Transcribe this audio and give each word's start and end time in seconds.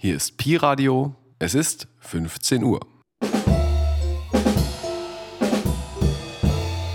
Hier 0.00 0.14
ist 0.14 0.36
Pi 0.36 0.54
Radio. 0.54 1.16
Es 1.40 1.56
ist 1.56 1.88
15 1.98 2.62
Uhr. 2.62 2.78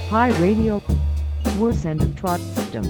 Pi 0.08 0.32
Radio. 0.40 0.82
Senden 1.71 2.16
trotzdem. 2.16 2.84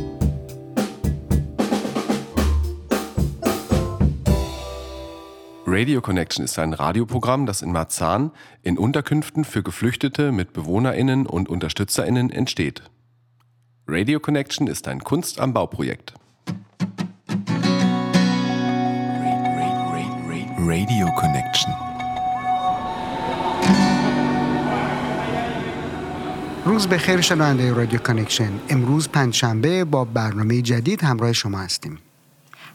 Radio 5.65 5.99
Connection 6.01 6.45
ist 6.45 6.59
ein 6.59 6.73
Radioprogramm, 6.73 7.47
das 7.47 7.63
in 7.63 7.71
Marzahn 7.71 8.29
in 8.61 8.77
Unterkünften 8.77 9.43
für 9.43 9.63
Geflüchtete 9.63 10.31
mit 10.31 10.53
BewohnerInnen 10.53 11.25
und 11.25 11.49
UnterstützerInnen 11.49 12.29
entsteht. 12.29 12.83
Radio 13.87 14.19
Connection 14.19 14.67
ist 14.67 14.87
ein 14.87 15.03
Kunst 15.03 15.39
am 15.39 15.55
Bauprojekt. 15.55 16.13
Radio 20.69 21.21
Connection. 21.21 21.71
روز 26.65 26.87
بخیر 26.87 27.21
شنونده 27.21 27.73
رادیو 27.73 27.99
کانکشن. 27.99 28.51
امروز 28.69 29.09
پنجشنبه 29.09 29.83
با 29.83 30.05
برنامه 30.05 30.61
جدید 30.61 31.03
همراه 31.03 31.33
شما 31.33 31.59
هستیم. 31.59 31.97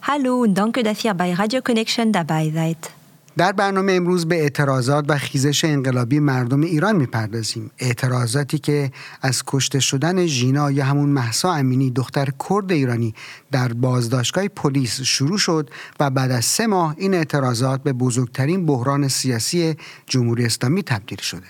هلو 0.01 0.47
دانکه 0.47 0.83
دفیر 0.83 1.13
بای 1.13 1.35
رادیو 1.35 1.61
کانکشن 1.61 2.11
دبای 2.11 2.51
زید 2.51 2.98
در 3.39 3.53
برنامه 3.53 3.93
امروز 3.93 4.29
به 4.29 4.37
اعتراضات 4.37 5.05
و 5.09 5.19
خیزش 5.19 5.65
انقلابی 5.65 6.21
مردم 6.21 6.61
ایران 6.61 6.97
می‌پردازیم. 6.97 7.71
اعتراضاتی 7.79 8.59
که 8.59 8.93
از 9.23 9.43
کشته 9.47 9.81
شدن 9.81 10.27
ژینا 10.27 10.71
یا 10.71 10.85
همون 10.85 11.09
محسا 11.09 11.53
امینی 11.53 11.91
دختر 11.91 12.29
کرد 12.49 12.73
ایرانی 12.73 13.15
در 13.53 13.73
بازداشتگاه 13.73 14.49
پلیس 14.49 15.01
شروع 15.01 15.39
شد 15.39 15.71
و 16.01 16.11
بعد 16.11 16.31
از 16.31 16.45
سه 16.45 16.67
ماه 16.67 16.95
این 16.99 17.15
اعتراضات 17.15 17.83
به 17.83 17.93
بزرگترین 17.93 18.67
بحران 18.67 19.09
سیاسی 19.09 19.75
جمهوری 20.07 20.45
اسلامی 20.45 20.83
تبدیل 20.83 21.21
شده. 21.21 21.47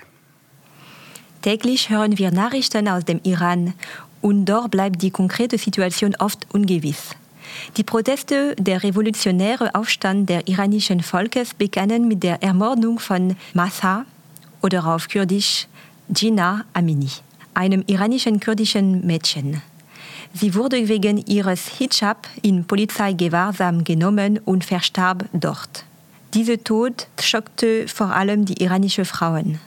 Täglich 1.43 1.89
hören 1.91 2.19
wir 2.19 2.31
Nachrichten 2.43 2.89
aus 2.89 3.05
dem 3.05 3.21
Iran. 3.23 3.61
Und 4.21 4.45
dort 4.45 4.71
bleibt 4.75 4.99
die 5.05 5.13
konkrete 5.21 5.57
Situation 5.57 6.11
oft 6.27 6.41
ungewiss. 6.57 7.03
Die 7.77 7.85
Proteste 7.85 8.55
der 8.57 8.83
revolutionäre 8.83 9.75
Aufstand 9.75 10.29
der 10.29 10.49
iranischen 10.49 11.03
Volkes 11.03 11.55
begannen 11.55 12.09
mit 12.09 12.23
der 12.23 12.43
Ermordung 12.43 12.99
von 12.99 13.37
Massa 13.55 14.05
oder 14.63 14.87
auf 14.87 15.09
Kurdisch 15.09 15.67
Gina 16.09 16.65
Amini, 16.73 17.11
einem 17.55 17.85
iranischen 17.87 18.41
kurdischen 18.41 19.07
Mädchen. 19.07 19.63
Sie 20.35 20.55
wurde 20.55 20.89
wegen 20.89 21.19
ihres 21.27 21.67
Hijab 21.79 22.27
in 22.43 22.65
Polizeigewahrsam 22.65 23.85
genommen 23.85 24.39
und 24.45 24.65
verstarb 24.65 25.25
dort. 25.33 25.85
Dieser 26.35 26.63
Tod 26.63 27.07
schockte 27.21 27.89
vor 27.89 28.15
allem 28.15 28.45
die 28.45 28.63
iranischen 28.63 29.05
Frauen. 29.05 29.59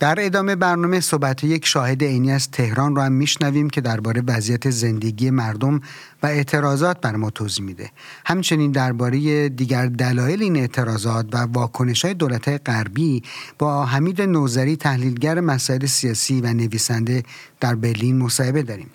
در 0.00 0.14
ادامه 0.18 0.56
برنامه 0.56 1.00
صحبت 1.00 1.44
یک 1.44 1.66
شاهد 1.66 2.04
عینی 2.04 2.32
از 2.32 2.50
تهران 2.50 2.96
رو 2.96 3.02
هم 3.02 3.12
میشنویم 3.12 3.70
که 3.70 3.80
درباره 3.80 4.22
وضعیت 4.26 4.70
زندگی 4.70 5.30
مردم 5.30 5.80
و 6.22 6.26
اعتراضات 6.26 7.00
بر 7.00 7.16
ما 7.16 7.30
توضیح 7.30 7.64
میده. 7.64 7.90
همچنین 8.26 8.70
درباره 8.70 9.48
دیگر 9.48 9.86
دلایل 9.86 10.42
این 10.42 10.56
اعتراضات 10.56 11.26
و 11.32 11.36
واکنش 11.36 12.04
های 12.04 12.14
دولت 12.14 12.68
غربی 12.68 13.22
با 13.58 13.86
حمید 13.86 14.22
نوزری 14.22 14.76
تحلیلگر 14.76 15.40
مسائل 15.40 15.86
سیاسی 15.86 16.40
و 16.40 16.46
نویسنده 16.46 17.22
در 17.60 17.74
برلین 17.74 18.18
مصاحبه 18.18 18.62
داریم. 18.62 18.90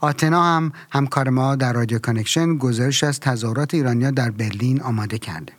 آتنا 0.00 0.44
هم 0.44 0.72
همکار 0.90 1.28
ما 1.28 1.56
در 1.56 1.72
رادیو 1.72 1.98
کانکشن 1.98 2.56
گزارش 2.56 3.04
از 3.04 3.20
تظاهرات 3.20 3.74
ایرانیا 3.74 4.10
در 4.10 4.30
برلین 4.30 4.82
آماده 4.82 5.18
کرده. 5.18 5.52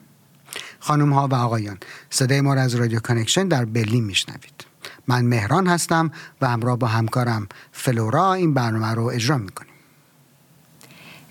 خانم 0.80 1.14
ها 1.14 1.28
و 1.28 1.36
آقایان 1.36 1.78
صدای 2.09 2.42
ما 2.42 2.54
را 2.54 2.61
از 2.61 2.76
رادیو 2.76 3.00
کانکشن 3.00 3.48
در 3.48 3.66
برلین 3.66 4.04
میشنوید. 4.04 4.67
من 5.07 5.25
مهران 5.25 5.67
هستم 5.67 6.11
و 6.41 6.48
همراه 6.48 6.79
با 6.79 6.87
همکارم 6.87 7.48
فلورا 7.73 8.35
این 8.35 8.55
برنامه 8.55 8.91
رو 8.95 9.05
اجرا 9.05 9.39
میکنیم 9.39 9.73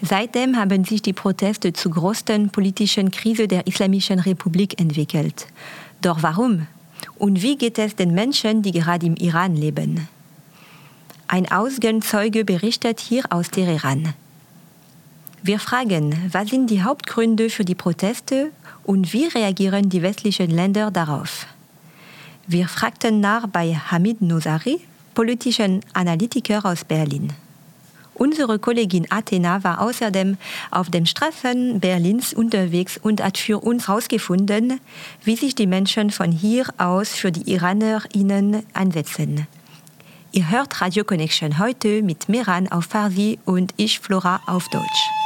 Seitdem 0.03 0.55
haben 0.55 0.83
sich 0.83 1.03
die 1.03 1.13
Proteste 1.13 1.73
zur 1.73 1.91
größten 1.91 2.49
politischen 2.49 3.11
Krise 3.11 3.47
der 3.47 3.67
Islamischen 3.67 4.19
Republik 4.19 4.81
entwickelt. 4.81 5.45
Doch 6.01 6.23
warum? 6.23 6.65
Und 7.19 7.43
wie 7.43 7.55
geht 7.55 7.77
es 7.77 7.95
den 7.95 8.15
Menschen, 8.15 8.63
die 8.63 8.71
gerade 8.71 9.05
im 9.05 9.15
Iran 9.15 9.55
leben? 9.55 10.07
Ein 11.27 11.51
Ausgangszeuge 11.51 12.43
berichtet 12.45 12.99
hier 12.99 13.23
aus 13.29 13.51
Teheran. 13.51 14.13
Wir 15.43 15.59
fragen, 15.59 16.29
was 16.31 16.49
sind 16.49 16.69
die 16.69 16.83
Hauptgründe 16.83 17.49
für 17.49 17.65
die 17.65 17.75
Proteste 17.75 18.51
und 18.83 19.13
wie 19.13 19.25
reagieren 19.27 19.89
die 19.89 20.01
westlichen 20.01 20.49
Länder 20.49 20.91
darauf? 20.91 21.47
Wir 22.48 22.68
fragten 22.68 23.18
nach 23.18 23.48
bei 23.48 23.74
Hamid 23.74 24.22
Nozari, 24.22 24.80
politischen 25.14 25.80
Analytiker 25.94 26.64
aus 26.64 26.84
Berlin. 26.84 27.32
Unsere 28.14 28.60
Kollegin 28.60 29.10
Athena 29.10 29.64
war 29.64 29.80
außerdem 29.80 30.38
auf 30.70 30.88
den 30.88 31.06
Straßen 31.06 31.80
Berlins 31.80 32.32
unterwegs 32.32 32.98
und 33.02 33.20
hat 33.20 33.36
für 33.36 33.58
uns 33.58 33.88
herausgefunden, 33.88 34.80
wie 35.24 35.34
sich 35.34 35.56
die 35.56 35.66
Menschen 35.66 36.10
von 36.10 36.30
hier 36.30 36.66
aus 36.78 37.08
für 37.08 37.32
die 37.32 37.50
IranerInnen 37.50 38.62
einsetzen. 38.72 39.48
Ihr 40.30 40.48
hört 40.48 40.80
Radio 40.80 41.02
Connection 41.02 41.58
heute 41.58 42.00
mit 42.02 42.28
Meran 42.28 42.68
auf 42.68 42.84
Farsi 42.84 43.40
und 43.44 43.74
ich 43.76 43.98
Flora 43.98 44.40
auf 44.46 44.68
Deutsch. 44.68 45.25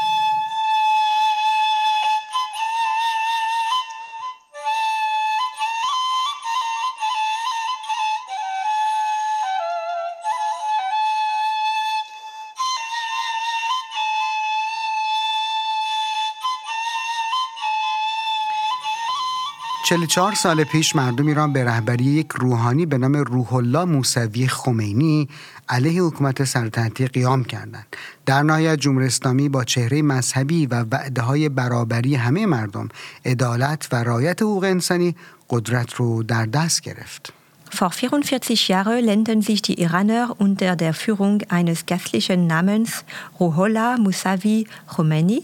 چهل 19.90 20.06
چهار 20.06 20.34
سال 20.34 20.64
پیش 20.64 20.96
مردم 20.96 21.26
ایران 21.26 21.52
به 21.52 21.64
رهبری 21.64 22.04
یک 22.04 22.26
روحانی 22.32 22.86
به 22.86 22.98
نام 22.98 23.16
روح 23.16 23.54
الله 23.54 23.84
موسوی 23.84 24.48
خمینی 24.48 25.28
علیه 25.68 26.02
حکومت 26.02 26.44
سلطنتی 26.44 27.06
قیام 27.06 27.44
کردند. 27.44 27.86
در 28.26 28.42
نهایت 28.42 28.76
جمهوری 28.76 29.06
اسلامی 29.06 29.48
با 29.48 29.64
چهره 29.64 30.02
مذهبی 30.02 30.66
و 30.66 30.84
وعده 30.90 31.22
های 31.22 31.48
برابری 31.48 32.14
همه 32.14 32.46
مردم، 32.46 32.88
عدالت 33.24 33.88
و 33.92 33.96
رعایت 33.96 34.42
حقوق 34.42 34.64
انسانی 34.64 35.16
قدرت 35.50 35.94
رو 35.94 36.22
در 36.22 36.46
دست 36.46 36.80
گرفت. 36.80 37.32
Vor 37.70 37.90
44 37.90 38.70
Jahren 38.70 39.04
lehnten 39.04 39.42
sich 39.42 39.62
die 39.62 39.74
Iraner 39.74 40.34
unter 40.38 40.76
der 40.76 40.94
Führung 40.94 41.42
eines 41.48 41.86
geistlichen 41.86 42.46
namens 42.46 43.04
Ruhollah 43.40 43.96
Musavi 43.98 44.66
Khomeini 44.86 45.42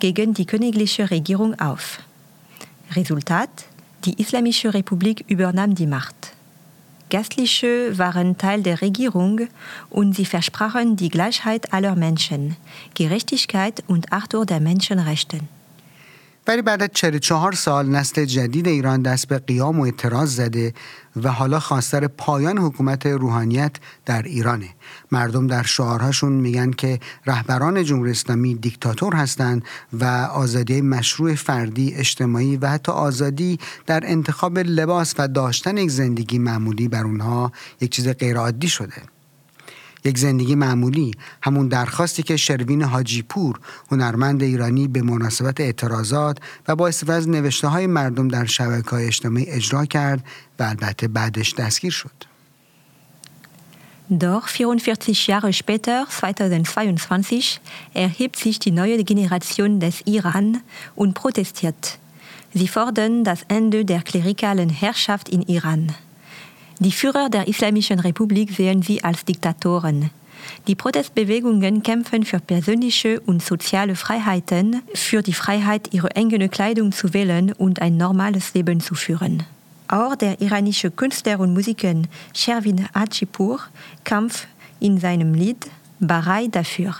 gegen 0.00 0.34
die 0.34 0.46
königliche 0.46 1.10
Regierung 1.10 1.54
auf. 1.58 1.98
Resultat: 2.96 3.71
Die 4.04 4.20
Islamische 4.20 4.74
Republik 4.74 5.24
übernahm 5.28 5.76
die 5.76 5.86
Macht. 5.86 6.32
Geistliche 7.08 7.96
waren 7.98 8.36
Teil 8.36 8.62
der 8.62 8.80
Regierung 8.80 9.42
und 9.90 10.16
sie 10.16 10.24
versprachen 10.24 10.96
die 10.96 11.08
Gleichheit 11.08 11.72
aller 11.72 11.94
Menschen, 11.94 12.56
Gerechtigkeit 12.94 13.84
und 13.86 14.12
Achtung 14.12 14.46
der 14.46 14.58
Menschenrechte. 14.58 15.38
ولی 16.46 16.62
بعد 16.62 16.82
از 16.82 16.88
44 16.92 17.52
سال 17.52 17.86
نسل 17.86 18.24
جدید 18.24 18.68
ایران 18.68 19.02
دست 19.02 19.28
به 19.28 19.38
قیام 19.38 19.80
و 19.80 19.82
اعتراض 19.82 20.36
زده 20.36 20.74
و 21.16 21.28
حالا 21.28 21.60
خواستار 21.60 22.06
پایان 22.06 22.58
حکومت 22.58 23.06
روحانیت 23.06 23.76
در 24.06 24.22
ایرانه. 24.22 24.68
مردم 25.12 25.46
در 25.46 25.62
شعارهاشون 25.62 26.32
میگن 26.32 26.70
که 26.70 27.00
رهبران 27.26 27.84
جمهوری 27.84 28.10
اسلامی 28.10 28.54
دیکتاتور 28.54 29.14
هستند 29.14 29.64
و 29.92 30.04
آزادی 30.34 30.80
مشروع 30.80 31.34
فردی 31.34 31.94
اجتماعی 31.94 32.56
و 32.56 32.68
حتی 32.68 32.92
آزادی 32.92 33.58
در 33.86 34.02
انتخاب 34.04 34.58
لباس 34.58 35.14
و 35.18 35.28
داشتن 35.28 35.76
یک 35.76 35.90
زندگی 35.90 36.38
معمولی 36.38 36.88
بر 36.88 37.04
اونها 37.04 37.52
یک 37.80 37.90
چیز 37.90 38.08
غیرعادی 38.08 38.68
شده. 38.68 39.11
یک 40.04 40.18
زندگی 40.18 40.54
معمولی 40.54 41.10
همون 41.42 41.68
درخواستی 41.68 42.22
که 42.22 42.36
شروین 42.36 42.82
حاجی 42.82 43.22
پور 43.22 43.60
هنرمند 43.90 44.42
ایرانی 44.42 44.88
به 44.88 45.02
مناسبت 45.02 45.60
اعتراضات 45.60 46.38
و 46.68 46.76
با 46.76 46.88
استفاده 46.88 47.18
از 47.18 47.28
نوشته 47.28 47.68
های 47.68 47.86
مردم 47.86 48.28
در 48.28 48.44
شبکه 48.44 48.90
های 48.90 49.06
اجتماعی 49.06 49.46
اجرا 49.46 49.84
کرد 49.86 50.24
و 50.58 50.62
البته 50.62 51.08
بعدش 51.08 51.54
دستگیر 51.54 51.92
شد 51.92 52.32
Doch 54.10 54.46
44 54.46 55.14
Jahre 55.26 55.52
später, 55.54 56.06
2022, 56.06 57.60
erhebt 57.94 58.36
sich 58.36 58.58
die 58.58 58.70
neue 58.70 59.02
Generation 59.04 59.80
des 59.80 60.02
Iran 60.04 60.60
und 60.94 61.14
protestiert. 61.14 61.98
Sie 62.52 62.68
fordern 62.68 63.24
das 63.24 63.40
Ende 63.48 63.86
der 63.86 64.02
klerikalen 64.02 64.68
Herrschaft 64.68 65.30
in 65.30 65.40
Iran. 65.42 65.94
Die 66.84 66.90
Führer 66.90 67.30
der 67.30 67.46
Islamischen 67.46 68.00
Republik 68.00 68.50
sehen 68.50 68.82
sie 68.82 69.04
als 69.04 69.24
Diktatoren. 69.24 70.10
Die 70.66 70.74
Protestbewegungen 70.74 71.84
kämpfen 71.84 72.24
für 72.24 72.40
persönliche 72.40 73.20
und 73.20 73.40
soziale 73.40 73.94
Freiheiten, 73.94 74.82
für 74.92 75.22
die 75.22 75.32
Freiheit, 75.32 75.94
ihre 75.94 76.10
engere 76.16 76.48
Kleidung 76.48 76.90
zu 76.90 77.14
wählen 77.14 77.52
und 77.52 77.80
ein 77.80 77.96
normales 77.96 78.52
Leben 78.54 78.80
zu 78.80 78.96
führen. 78.96 79.44
Auch 79.86 80.16
der 80.16 80.40
iranische 80.40 80.90
Künstler 80.90 81.38
und 81.38 81.54
Musiker 81.54 81.94
Shervin 82.34 82.88
Hachipur 82.92 83.60
kämpft 84.02 84.48
in 84.80 84.98
seinem 84.98 85.34
Lied 85.34 85.70
Barai 86.00 86.48
dafür. 86.48 86.96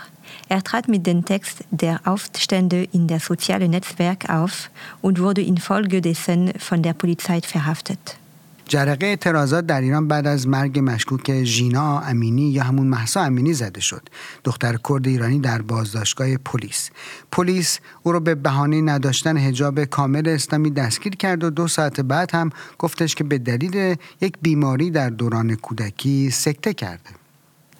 Er 0.47 0.63
trat 0.63 0.87
mit 0.87 1.05
dem 1.05 1.25
Text 1.25 1.65
der 1.71 1.99
Aufstände 2.05 2.87
in 2.93 3.09
der 3.09 3.19
sozialen 3.19 3.71
Netzwerk 3.71 4.29
auf 4.29 4.69
und 5.01 5.19
wurde 5.19 5.41
infolgedessen 5.41 6.53
von 6.57 6.81
der 6.81 6.93
Polizei 6.93 7.41
verhaftet. 7.41 8.22
جرقه 8.65 9.05
اعتراضات 9.05 9.65
در 9.65 9.81
ایران 9.81 10.07
بعد 10.07 10.27
از 10.27 10.47
مرگ 10.47 10.79
مشکوک 10.79 11.43
ژینا 11.43 11.99
امینی 11.99 12.41
یا 12.41 12.63
همون 12.63 12.87
محسا 12.87 13.21
امینی 13.21 13.53
زده 13.53 13.81
شد. 13.81 14.09
دختر 14.43 14.77
کرد 14.89 15.07
ایرانی 15.07 15.39
در 15.39 15.61
بازداشتگاه 15.61 16.37
پلیس. 16.37 16.89
پلیس 17.31 17.79
او 18.03 18.11
رو 18.11 18.19
به 18.19 18.35
بهانه 18.35 18.81
نداشتن 18.81 19.37
حجاب 19.37 19.83
کامل 19.83 20.29
اسلامی 20.29 20.71
دستگیر 20.71 21.15
کرد 21.15 21.43
و 21.43 21.49
دو 21.49 21.67
ساعت 21.67 22.01
بعد 22.01 22.35
هم 22.35 22.49
گفتش 22.79 23.15
که 23.15 23.23
به 23.23 23.37
دلیل 23.37 23.95
یک 24.21 24.33
بیماری 24.41 24.91
در 24.91 25.09
دوران 25.09 25.55
کودکی 25.55 26.29
سکته 26.31 26.73
کرده. 26.73 27.09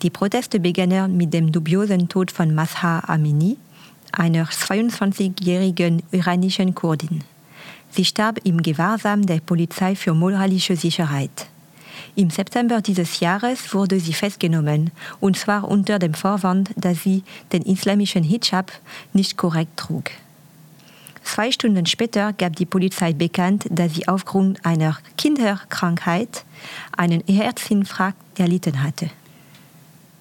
Die 0.03 0.09
Proteste 0.09 0.59
begannen 0.59 1.15
mit 1.15 1.33
dem 1.33 1.53
dubiosen 1.53 2.09
Tod 2.09 2.29
von 2.29 2.53
Masha 2.53 2.99
Amini, 2.99 3.55
einer 4.11 4.45
22-jährigen 4.45 6.03
iranischen 6.11 6.75
Kurdin. 6.75 7.23
Sie 7.95 8.05
starb 8.05 8.39
im 8.43 8.63
Gewahrsam 8.63 9.23
der 9.23 9.39
Polizei 9.39 9.95
für 9.95 10.15
moralische 10.15 10.75
Sicherheit. 10.75 11.47
Im 12.15 12.31
September 12.31 12.81
dieses 12.81 13.19
Jahres 13.19 13.71
wurde 13.71 13.99
sie 13.99 14.13
festgenommen, 14.13 14.89
und 15.19 15.37
zwar 15.37 15.67
unter 15.67 15.99
dem 15.99 16.15
Vorwand, 16.15 16.71
dass 16.75 17.03
sie 17.03 17.23
den 17.51 17.61
islamischen 17.61 18.23
Hijab 18.23 18.71
nicht 19.13 19.37
korrekt 19.37 19.77
trug. 19.77 20.09
Zwei 21.23 21.51
Stunden 21.51 21.85
später 21.85 22.33
gab 22.33 22.55
die 22.55 22.65
Polizei 22.65 23.13
bekannt, 23.13 23.65
dass 23.69 23.93
sie 23.93 24.07
aufgrund 24.07 24.65
einer 24.65 24.97
Kinderkrankheit 25.17 26.45
einen 26.97 27.23
Herzinfarkt 27.27 28.39
erlitten 28.39 28.81
hatte. 28.81 29.09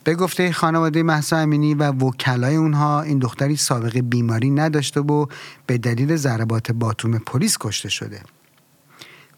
به 0.04 0.16
گفته 0.16 0.52
خانواده 0.52 1.04
محسا 1.04 1.38
امینی 1.38 1.74
و 1.74 1.92
وکلای 1.92 2.56
اونها 2.56 3.02
این 3.02 3.20
دختری 3.20 3.56
سابقه 3.56 4.02
بیماری 4.02 4.50
نداشته 4.50 5.00
و 5.00 5.26
به 5.66 5.78
دلیل 5.78 6.16
ضربات 6.16 6.72
باتوم 6.72 7.18
پلیس 7.18 7.58
کشته 7.60 7.90
شده 7.90 8.22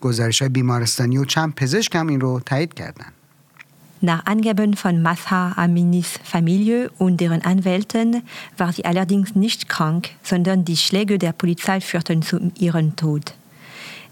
گزارش 0.01 0.41
های 0.41 0.49
بیمارستانی 0.49 1.17
و 1.17 1.25
چند 1.25 1.55
پزشک 1.55 1.95
هم 1.95 2.07
این 2.07 2.21
رو 2.21 2.39
تایید 2.39 2.73
کردن 2.73 3.05
Nach 4.01 4.25
Angaben 4.25 4.75
von 4.75 5.01
Masha 5.01 5.51
Aminis 5.57 6.19
Familie 6.23 6.89
und 6.99 7.17
deren 7.17 7.41
Anwälten 7.41 8.23
war 8.57 8.71
sie 8.71 8.85
allerdings 8.85 9.35
nicht 9.35 9.67
krank, 9.67 10.11
sondern 10.23 10.63
die 10.63 10.77
Schläge 10.77 11.17
der 11.17 11.33
Polizei 11.33 11.81
führten 11.81 12.21
zu 12.21 12.51
ihrem 12.57 12.95
Tod. 12.95 13.33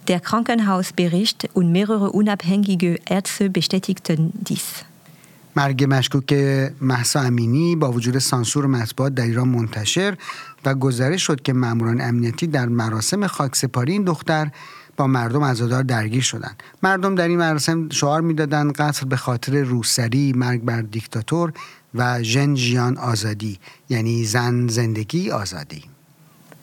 Der 0.10 0.20
Krankenhausbericht 0.20 1.50
und 1.54 1.72
mehrere 1.72 2.12
unabhängige 2.12 3.00
Ärzte 3.06 3.50
bestätigten 3.50 4.34
dies. 4.34 4.84
مرگ 5.57 5.87
مشکوک 5.89 6.33
محسا 6.81 7.21
امینی 7.21 7.77
با 7.77 7.93
وجود 7.93 8.19
سانسور 8.19 8.67
مطبوعات 8.67 9.15
در 9.15 9.25
ایران 9.25 9.49
منتشر 9.49 10.17
و 10.65 10.75
گزارش 10.75 11.23
شد 11.23 11.43
که 11.43 11.53
ماموران 11.53 12.01
امنیتی 12.01 12.47
در 12.47 12.67
مراسم 12.67 13.27
خاکسپاری 13.27 13.93
این 13.93 14.05
دختر 14.05 14.51
با 14.97 15.07
مردم 15.07 15.45
عزادار 15.45 15.83
درگیر 15.83 16.23
شدند 16.23 16.63
مردم 16.83 17.15
در 17.15 17.29
این 17.29 17.39
مراسم 17.39 17.89
شعار 17.89 18.21
می‌دادند 18.21 18.73
قتل 18.73 19.07
به 19.07 19.17
خاطر 19.17 19.63
روسری 19.63 20.33
مرگ 20.33 20.63
بر 20.63 20.83
دیکتاتور 20.83 21.53
و 21.95 22.23
ژن 22.23 22.55
ژیان 22.55 22.99
آزادی 22.99 23.59
یعنی 23.89 24.25
زن 24.25 24.69
زندگی 24.69 25.31
آزادی 25.31 25.85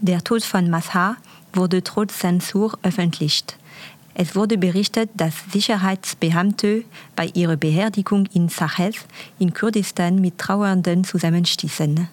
Der 0.06 0.24
Tod 0.24 0.44
von 0.44 0.70
Masha 0.70 1.18
wurde 1.54 1.84
trotz 1.84 2.20
Zensur 2.20 2.78
öffentlicht. 2.84 3.58
Es 4.14 4.36
wurde 4.36 4.58
berichtet, 4.58 5.10
dass 5.16 5.34
Sicherheitsbeamte 5.52 6.84
bei 7.16 7.28
ihrer 7.34 7.56
Beerdigung 7.56 8.28
in 8.34 8.50
Sahez 8.50 9.06
in 9.40 9.54
Kurdistan 9.54 10.20
mit 10.20 10.38
Trauernden 10.38 11.04
zusammenstießen. 11.04 12.10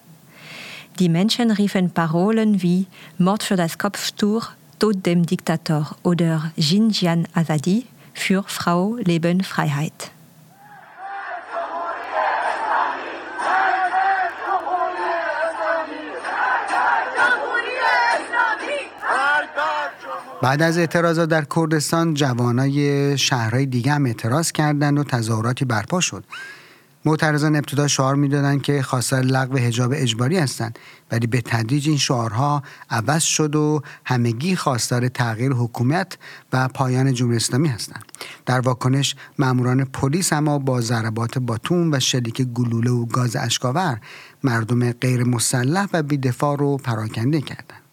Die 0.99 1.09
Menschen 1.09 1.51
riefen 1.51 1.91
Parolen 1.91 2.61
wie 2.61 2.87
Mord 3.17 3.43
für 3.43 3.55
das 3.55 3.77
Kopftuch, 3.77 4.49
Tod 4.79 5.05
dem 5.05 5.25
Diktator 5.25 5.95
oder 6.03 6.51
Jinjian 6.55 7.27
Azadi 7.33 7.85
für 8.13 8.43
Frau, 8.47 8.95
Leben, 8.95 9.43
Freiheit. 9.43 10.11
بعد 20.41 20.61
از 20.61 20.77
اعتراضات 20.77 21.29
در 21.29 21.45
کردستان 21.55 22.13
جوانای 22.13 23.17
شهرهای 23.17 23.65
دیگه 23.65 23.91
هم 23.91 24.05
اعتراض 24.05 24.51
کردند 24.51 24.99
و 24.99 25.03
تظاهراتی 25.03 25.65
برپا 25.65 25.99
شد. 25.99 26.23
معترضان 27.05 27.55
ابتدا 27.55 27.87
شعار 27.87 28.15
می‌دادند 28.15 28.61
که 28.61 28.81
خواستار 28.81 29.21
لغو 29.21 29.57
حجاب 29.57 29.91
اجباری 29.95 30.37
هستند 30.37 30.79
ولی 31.11 31.27
به 31.27 31.41
تدریج 31.41 31.89
این 31.89 31.97
شعارها 31.97 32.63
عوض 32.89 33.23
شد 33.23 33.55
و 33.55 33.81
همگی 34.05 34.55
خواستار 34.55 35.07
تغییر 35.07 35.51
حکومت 35.51 36.17
و 36.53 36.67
پایان 36.67 37.13
جمهوری 37.13 37.37
اسلامی 37.37 37.67
هستند. 37.67 38.05
در 38.45 38.59
واکنش 38.59 39.15
ماموران 39.39 39.85
پلیس 39.85 40.33
اما 40.33 40.59
با 40.59 40.81
ضربات 40.81 41.37
باتوم 41.37 41.91
و 41.91 41.99
شلیک 41.99 42.41
گلوله 42.41 42.91
و 42.91 43.05
گاز 43.05 43.35
اشکاور 43.35 43.99
مردم 44.43 44.91
غیر 44.91 45.23
مسلح 45.23 45.87
و 45.93 46.03
بیدفاع 46.03 46.57
رو 46.57 46.77
پراکنده 46.77 47.41
کردند. 47.41 47.86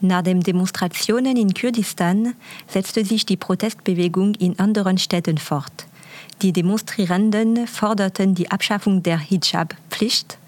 Nach 0.00 0.22
den 0.22 0.40
Demonstrationen 0.40 1.36
in 1.36 1.54
Kurdistan 1.54 2.34
setzte 2.68 3.04
sich 3.04 3.24
die 3.24 3.36
Protestbewegung 3.36 4.34
in 4.34 4.58
anderen 4.58 4.98
Städten 4.98 5.38
fort. 5.38 5.86
Die 6.42 6.52
Demonstrierenden 6.52 7.66
forderten 7.66 8.34
die 8.34 8.50
Abschaffung 8.50 9.02
der 9.02 9.18
Hijab-Pflicht, 9.18 10.38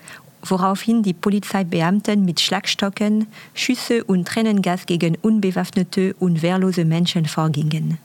woraufhin 0.45 1.03
die 1.03 1.15
Polizeibeamten 1.15 2.25
mit 2.25 2.41
Schlagstocken, 2.41 3.27
Schüsse 3.55 4.05
und 4.05 4.29
Tränengas 4.29 4.87
gegen 4.87 5.17
unbewaffnete 5.23 6.15
und 6.19 6.43
wehrlose 6.43 6.85
Menschen 6.85 7.27
vorgingen. 7.27 7.99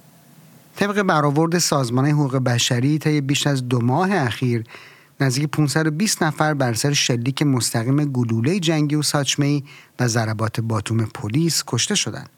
طبق 0.75 1.01
برآورد 1.01 1.57
سازمان 1.57 2.05
حقوق 2.05 2.37
بشری 2.37 2.97
طی 2.97 3.21
بیش 3.21 3.47
از 3.47 3.69
دو 3.69 3.81
ماه 3.81 4.11
اخیر 4.11 4.63
نزدیک 5.20 5.50
520 5.50 6.22
نفر 6.22 6.54
بر 6.54 6.74
سر 6.74 6.92
شلیک 6.92 7.42
مستقیم 7.42 8.04
گلوله 8.04 8.60
جنگی 8.60 8.94
و 8.94 9.02
ساچمه 9.02 9.62
و 10.00 10.08
ضربات 10.08 10.60
باتوم 10.60 11.04
پلیس 11.04 11.62
کشته 11.66 11.94
شدند. 11.94 12.30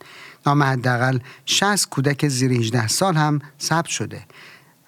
نام 0.45 0.63
حداقل 0.63 1.19
60 1.45 1.89
کودک 1.89 2.27
زیر 2.27 2.51
18 2.51 2.87
سال 2.87 3.15
هم 3.15 3.39
ثبت 3.61 3.85
شده. 3.85 4.21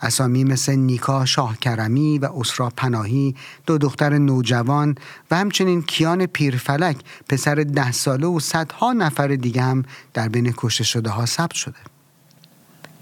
اسامی 0.02 0.44
مثل 0.44 0.76
نیکا 0.76 1.26
شاه 1.26 1.58
کرمی 1.58 2.20
و 2.20 2.30
اسرا 2.36 2.70
پناهی 2.78 3.36
دو 3.66 3.78
دختر 3.78 4.18
نوجوان 4.18 4.96
و 5.32 5.36
همچنین 5.36 5.82
کیان 5.82 6.26
پیرفلک 6.26 6.98
پسر 7.30 7.56
ده 7.56 7.92
ساله 7.92 8.28
و 8.28 8.40
صدها 8.40 8.94
نفر 8.94 9.28
دیگه 9.28 9.62
هم 9.62 9.84
در 10.14 10.30
بین 10.30 10.54
کشته 10.58 10.84
شده 10.84 11.10
ها 11.10 11.26
ثبت 11.26 11.54
شده. 11.54 11.91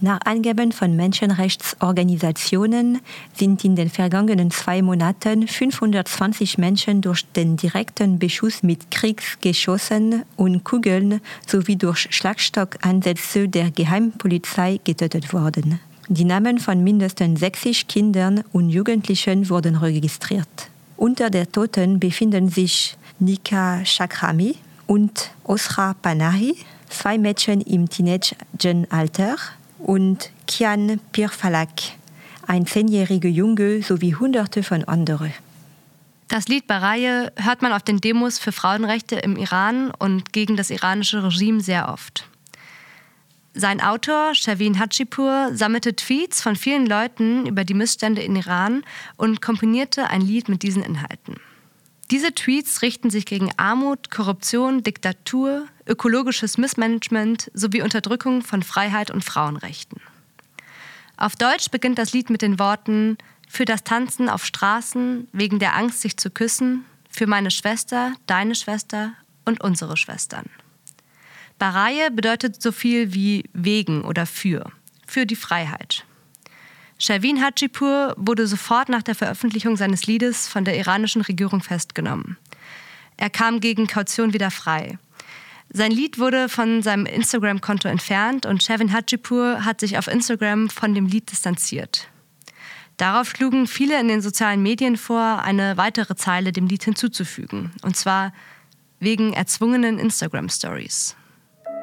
Nach 0.01 0.19
Angaben 0.23 0.71
von 0.71 0.95
Menschenrechtsorganisationen 0.95 3.01
sind 3.35 3.65
in 3.65 3.75
den 3.75 3.89
vergangenen 3.89 4.49
zwei 4.49 4.81
Monaten 4.81 5.45
520 5.45 6.57
Menschen 6.57 7.01
durch 7.01 7.25
den 7.33 7.57
direkten 7.57 8.17
Beschuss 8.17 8.63
mit 8.63 8.91
Kriegsgeschossen 8.91 10.23
und 10.37 10.63
Kugeln 10.63 11.19
sowie 11.45 11.75
durch 11.75 12.07
Schlagstockansätze 12.11 13.49
der 13.49 13.71
Geheimpolizei 13.71 14.79
getötet 14.85 15.33
worden. 15.33 15.81
Die 16.07 16.23
Namen 16.23 16.59
von 16.59 16.81
mindestens 16.81 17.41
60 17.41 17.89
Kindern 17.89 18.45
und 18.53 18.69
Jugendlichen 18.69 19.49
wurden 19.49 19.75
registriert. 19.75 20.69
Unter 20.95 21.29
der 21.29 21.51
Toten 21.51 21.99
befinden 21.99 22.47
sich 22.47 22.95
Nika 23.19 23.83
Chakrami 23.83 24.55
und 24.87 25.31
Osra 25.43 25.93
Panahi, 25.93 26.55
zwei 26.89 27.17
Mädchen 27.17 27.59
im 27.59 27.89
Teenageralter, 27.89 29.35
und 29.79 30.31
Kian 30.47 30.99
Pirfalak, 31.11 31.69
ein 32.45 32.65
zehnjähriger 32.65 33.29
Junge 33.29 33.81
sowie 33.81 34.15
Hunderte 34.15 34.63
von 34.63 34.83
anderen. 34.83 35.33
Das 36.27 36.47
Lied 36.47 36.67
Baraye 36.67 37.31
hört 37.37 37.63
man 37.63 37.73
auf 37.73 37.81
den 37.81 38.01
Demos 38.01 38.37
für 38.37 38.51
Frauenrechte 38.51 39.15
im 39.15 39.35
Iran 39.35 39.91
und 39.97 40.31
gegen 40.31 40.57
das 40.57 40.69
iranische 40.69 41.23
Regime 41.23 41.61
sehr 41.61 41.89
oft. 41.91 42.25
Sein 43.55 43.81
Autor, 43.81 44.35
Shavin 44.35 44.79
Hachipur, 44.79 45.49
sammelte 45.53 45.95
Tweets 45.95 46.41
von 46.41 46.55
vielen 46.55 46.85
Leuten 46.85 47.47
über 47.47 47.63
die 47.63 47.73
Missstände 47.73 48.21
in 48.21 48.35
Iran 48.35 48.83
und 49.17 49.41
komponierte 49.41 50.07
ein 50.09 50.21
Lied 50.21 50.49
mit 50.49 50.61
diesen 50.61 50.83
Inhalten. 50.83 51.37
Diese 52.11 52.33
Tweets 52.33 52.81
richten 52.81 53.11
sich 53.11 53.27
gegen 53.27 53.51
Armut, 53.57 54.09
Korruption, 54.09 54.81
Diktatur, 54.81 55.67
ökologisches 55.85 56.57
Missmanagement 56.57 57.51
sowie 57.53 57.83
Unterdrückung 57.83 58.41
von 58.41 58.63
Freiheit 58.63 59.11
und 59.11 59.23
Frauenrechten. 59.23 60.01
Auf 61.17 61.35
Deutsch 61.35 61.69
beginnt 61.69 61.99
das 61.99 62.13
Lied 62.13 62.31
mit 62.31 62.41
den 62.41 62.57
Worten 62.57 63.17
für 63.47 63.65
das 63.65 63.83
Tanzen 63.83 64.27
auf 64.27 64.43
Straßen 64.43 65.27
wegen 65.33 65.59
der 65.59 65.75
Angst, 65.75 66.01
sich 66.01 66.17
zu 66.17 66.31
küssen, 66.31 66.85
für 67.11 67.27
meine 67.27 67.51
Schwester, 67.51 68.13
deine 68.25 68.55
Schwester 68.55 69.13
und 69.45 69.61
unsere 69.61 69.97
Schwestern. 69.97 70.49
Baraye 71.59 72.09
bedeutet 72.09 72.61
so 72.61 72.71
viel 72.71 73.13
wie 73.13 73.43
wegen 73.53 74.03
oder 74.03 74.25
für, 74.25 74.71
für 75.05 75.25
die 75.25 75.35
Freiheit. 75.35 76.05
Sherwin 77.01 77.41
Hajipur 77.41 78.13
wurde 78.17 78.45
sofort 78.45 78.89
nach 78.89 79.01
der 79.01 79.15
Veröffentlichung 79.15 79.77
seines 79.77 80.05
Liedes 80.05 80.49
von 80.49 80.65
der 80.65 80.77
iranischen 80.77 81.21
Regierung 81.21 81.61
festgenommen. 81.61 82.37
Er 83.15 83.29
kam 83.29 83.61
gegen 83.61 83.87
Kaution 83.87 84.33
wieder 84.33 84.51
frei. 84.51 84.97
Sein 85.69 85.91
Lied 85.91 86.19
wurde 86.19 86.49
von 86.49 86.81
seinem 86.81 87.05
Instagram-Konto 87.05 87.87
entfernt 87.87 88.45
und 88.45 88.63
Sherwin 88.63 88.91
Hajipur 88.91 89.63
hat 89.63 89.79
sich 89.79 89.97
auf 89.97 90.07
Instagram 90.07 90.69
von 90.69 90.93
dem 90.93 91.05
Lied 91.05 91.31
distanziert. 91.31 92.09
Darauf 92.97 93.29
schlugen 93.29 93.65
viele 93.65 93.97
in 93.97 94.09
den 94.09 94.21
sozialen 94.21 94.61
Medien 94.61 94.97
vor, 94.97 95.41
eine 95.41 95.77
weitere 95.77 96.15
Zeile 96.15 96.51
dem 96.51 96.67
Lied 96.67 96.83
hinzuzufügen, 96.83 97.71
und 97.81 97.95
zwar 97.95 98.33
wegen 98.99 99.31
erzwungenen 99.31 99.99
Instagram-Stories. 99.99 101.15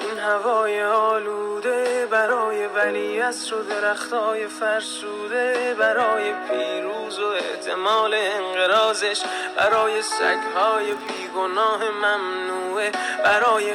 این 0.00 0.18
هوای 0.18 0.82
آلوده 0.82 2.06
برای 2.10 2.66
ولی 2.66 3.20
و 3.20 3.62
درختای 3.68 4.46
فرسوده 4.46 5.76
برای 5.78 6.32
پیروز 6.32 7.18
و 7.18 7.26
احتمال 7.26 8.14
انقرازش 8.14 9.20
برای 9.56 10.02
سگهای 10.02 10.94
بیگناه 10.94 11.90
ممنوعه 11.90 12.92
برای 13.24 13.72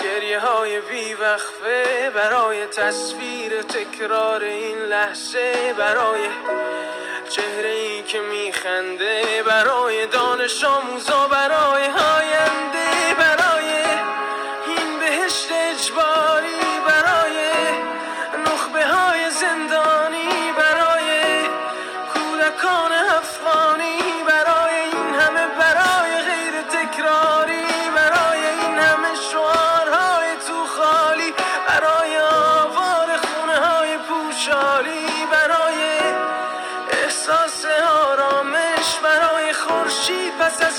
گریه 0.00 0.40
های 0.40 0.80
بیوقفه 0.80 2.10
برای 2.14 2.66
تصویر 2.66 3.62
تکرار 3.62 4.42
این 4.42 4.78
لحظه 4.78 5.74
برای 5.78 6.28
چهره 7.30 7.70
ای 7.70 8.02
که 8.02 8.20
میخنده 8.20 9.42
برای 9.46 10.06
دانش 10.06 10.64
آموزا 10.64 11.28
برای 11.28 11.86
هاینده 11.86 13.14
برای 13.18 13.31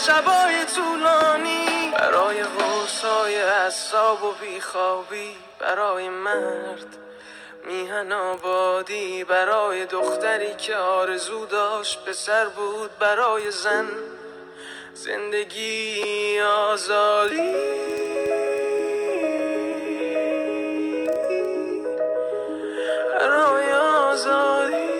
شبای 0.07 0.65
طولانی. 0.75 1.91
برای 1.99 2.43
غوصای 2.43 3.41
اصاب 3.41 4.23
و 4.23 4.31
بیخوابی 4.31 5.35
برای 5.59 6.09
مرد 6.09 6.97
میهن 7.67 8.11
آبادی 8.11 9.23
برای 9.23 9.85
دختری 9.85 10.55
که 10.55 10.75
آرزو 10.75 11.45
داشت 11.45 12.05
پسر 12.05 12.45
بود 12.45 12.97
برای 12.99 13.51
زن 13.51 13.87
زندگی 14.93 16.39
آزادی. 16.41 17.53
برای 23.19 23.73
آزادی. 23.73 24.92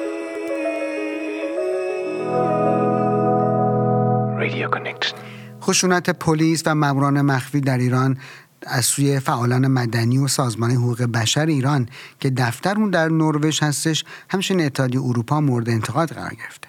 خشونت 5.62 6.09
پلیس 6.09 6.63
و 6.65 6.75
ماموران 6.75 7.21
مخفی 7.21 7.62
در 7.62 7.77
ایران 7.77 8.17
از 8.67 8.85
سوی 8.85 9.19
فعالان 9.19 9.67
مدنی 9.67 10.17
و 10.17 10.27
سازمان 10.27 10.71
حقوق 10.71 11.03
بشر 11.03 11.45
ایران 11.45 11.89
که 12.19 12.29
دفتر 12.29 12.75
اون 12.77 12.89
در 12.89 13.09
نروژ 13.09 13.63
هستش 13.63 14.05
همچنین 14.29 14.65
اتحادیه 14.65 15.01
اروپا 15.01 15.41
مورد 15.41 15.69
انتقاد 15.69 16.12
قرار 16.12 16.33
گرفته. 16.33 16.67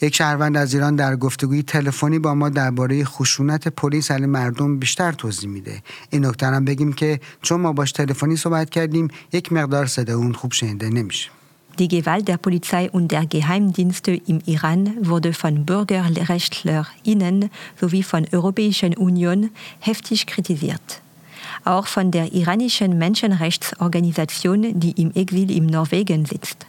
یک 0.00 0.14
شهروند 0.14 0.56
از 0.56 0.74
ایران 0.74 0.96
در 0.96 1.16
گفتگوی 1.16 1.62
تلفنی 1.62 2.18
با 2.18 2.34
ما 2.34 2.48
درباره 2.48 3.04
خشونت 3.04 3.68
پلیس 3.68 4.10
علیه 4.10 4.26
مردم 4.26 4.78
بیشتر 4.78 5.12
توضیح 5.12 5.50
میده. 5.50 5.82
این 6.10 6.26
نکته 6.26 6.46
هم 6.46 6.64
بگیم 6.64 6.92
که 6.92 7.20
چون 7.42 7.60
ما 7.60 7.72
باش 7.72 7.92
تلفنی 7.92 8.36
صحبت 8.36 8.70
کردیم 8.70 9.08
یک 9.32 9.52
مقدار 9.52 9.86
صدا 9.86 10.16
اون 10.16 10.32
خوب 10.32 10.52
شنیده 10.52 10.88
نمیشه. 10.88 11.30
Die 11.78 11.88
Gewalt 11.88 12.28
der 12.28 12.36
Polizei 12.36 12.88
und 12.88 13.08
der 13.08 13.26
Geheimdienste 13.26 14.12
im 14.12 14.40
Iran 14.46 14.94
wurde 15.00 15.32
von 15.32 15.66
BürgerrechtlerInnen 15.66 17.50
sowie 17.80 18.04
von 18.04 18.26
Europäischen 18.32 18.96
Union 18.96 19.50
heftig 19.80 20.26
kritisiert. 20.26 21.00
Auch 21.64 21.88
von 21.88 22.12
der 22.12 22.32
iranischen 22.32 22.96
Menschenrechtsorganisation, 22.96 24.78
die 24.78 24.92
im 25.02 25.12
Exil 25.14 25.50
in 25.50 25.66
Norwegen 25.66 26.26
sitzt. 26.26 26.66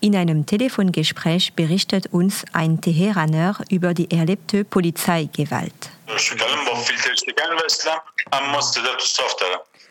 In 0.00 0.16
einem 0.16 0.46
Telefongespräch 0.46 1.52
berichtet 1.52 2.08
uns 2.12 2.44
ein 2.52 2.80
Teheraner 2.80 3.56
über 3.68 3.94
die 3.94 4.10
erlebte 4.10 4.64
Polizeigewalt. 4.64 5.90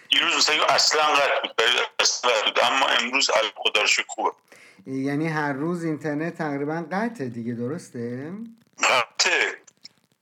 دیروز 0.09 0.35
مثلا 0.35 0.65
اصلا 0.65 1.01
قطع 1.03 1.41
بود 1.41 1.55
برای 1.55 1.85
اصلا 1.99 2.31
قطع 2.31 2.45
بود. 2.45 2.59
اما 2.63 2.87
امروز 2.87 3.29
خدا 3.55 3.85
خوبه. 4.07 4.31
یعنی 4.85 5.27
هر 5.27 5.53
روز 5.53 5.83
اینترنت 5.83 6.37
تقریبا 6.37 6.85
قطعه 6.91 7.29
دیگه 7.29 7.53
درسته؟ 7.53 8.31
قطعه. 8.83 9.61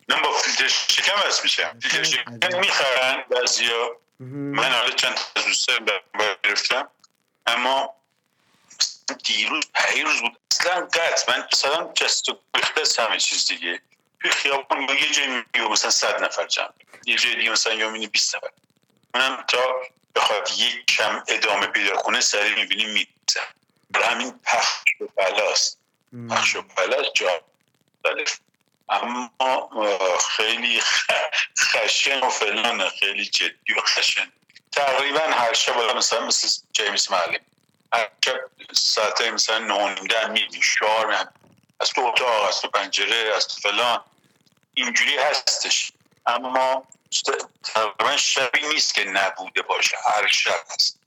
من 0.10 0.22
با 0.22 0.32
فیلتر 0.32 0.68
شکن 0.68 1.28
وصل 1.28 1.44
میشم. 1.44 1.80
فیلتر 1.80 2.04
شکن 2.04 2.60
می‌خرن 2.60 3.24
بعضیا. 3.30 3.98
من 4.20 4.72
حالا 4.72 4.90
چند 4.90 5.16
تا 5.16 5.22
از 5.36 5.46
دوستان 5.46 5.90
گرفتم 6.44 6.90
اما 7.48 7.96
دیروز 9.24 9.64
پیروز 9.74 10.22
بود 10.22 10.38
اصلا 10.52 10.86
قطع. 10.86 11.32
من 11.32 11.48
مثلا 11.54 11.94
جست 11.94 12.30
و 12.30 12.38
از 12.82 12.98
همه 12.98 13.18
چیز 13.18 13.48
دیگه. 13.48 13.82
توی 14.22 14.32
خیابان 14.32 14.82
یه 14.82 15.12
جایی 15.14 15.28
می‌بینی 15.28 15.68
مثلا 15.68 15.92
صد 15.92 16.24
نفر 16.24 16.48
جمع. 16.48 16.74
یه 17.06 17.16
جای 17.16 17.36
دیگه 17.36 17.52
مثلا 17.52 17.74
یا 17.74 17.88
می‌بینی 17.88 18.08
20 18.08 18.36
نفر. 18.36 18.50
منم 19.14 19.44
تا 19.48 19.76
بخواد 20.16 20.52
یک 20.58 20.86
کم 20.86 21.24
ادامه 21.28 21.68
پیدا 21.68 21.96
کنه 21.96 22.22
سریع 22.22 22.56
می‌بینی 22.56 22.86
میزن 22.86 23.48
همین 24.04 24.40
پخش 24.44 25.02
و 25.02 25.06
بلاست 25.16 25.80
پخش 26.30 26.56
و 26.56 26.62
بلاست 26.62 27.14
جا 27.14 27.42
مختلف 28.06 28.40
اما 28.90 30.20
خیلی 30.36 30.82
خشن 31.60 32.20
و 32.20 32.30
فلانه. 32.30 32.90
خیلی 32.90 33.26
جدی 33.26 33.74
و 33.78 33.82
خشن. 33.82 34.32
تقریبا 34.72 35.20
هر 35.20 35.54
شب 35.54 35.78
آدم 35.78 35.98
مثلا 35.98 36.26
مثل 36.26 36.62
جیمز 36.74 37.12
معلم. 37.12 37.46
هر 37.94 38.10
شب 38.26 38.40
ساعت 38.74 39.22
مثلا 39.22 39.60
نهونده 39.60 40.28
میدی 40.28 40.62
شعار 40.62 41.28
از 41.80 41.90
تو 41.90 42.02
اتاق 42.02 42.48
از 42.48 42.62
تو 42.62 42.68
پنجره 42.68 43.34
از 43.36 43.48
تو 43.48 43.62
فلان. 43.62 44.04
اینجوری 44.74 45.18
هستش. 45.18 45.92
اما 46.28 46.88
تقریبا 47.64 48.18
شبی 48.18 48.68
نیست 48.68 48.94
که 48.94 49.04
نبوده 49.04 49.62
باشه. 49.62 49.98
هر 50.06 50.28
شب 50.28 50.64
هست. 50.70 51.00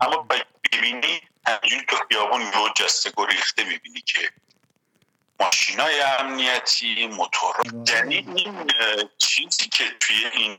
اما 0.00 0.28
ببینی 0.72 1.20
همینجوری 1.46 1.86
تو 1.88 1.96
خیابون 2.08 2.40
یه 2.40 2.52
جسته 2.76 3.12
گریخته 3.16 3.64
می‌بینی 3.64 4.00
که 4.00 4.32
ماشین 5.40 5.80
های 5.80 6.00
امنیتی 6.00 7.06
موتور 7.06 7.56
یعنی 7.88 8.16
این 8.36 8.70
چیزی 9.18 9.68
که 9.68 9.84
توی 10.00 10.26
این 10.26 10.58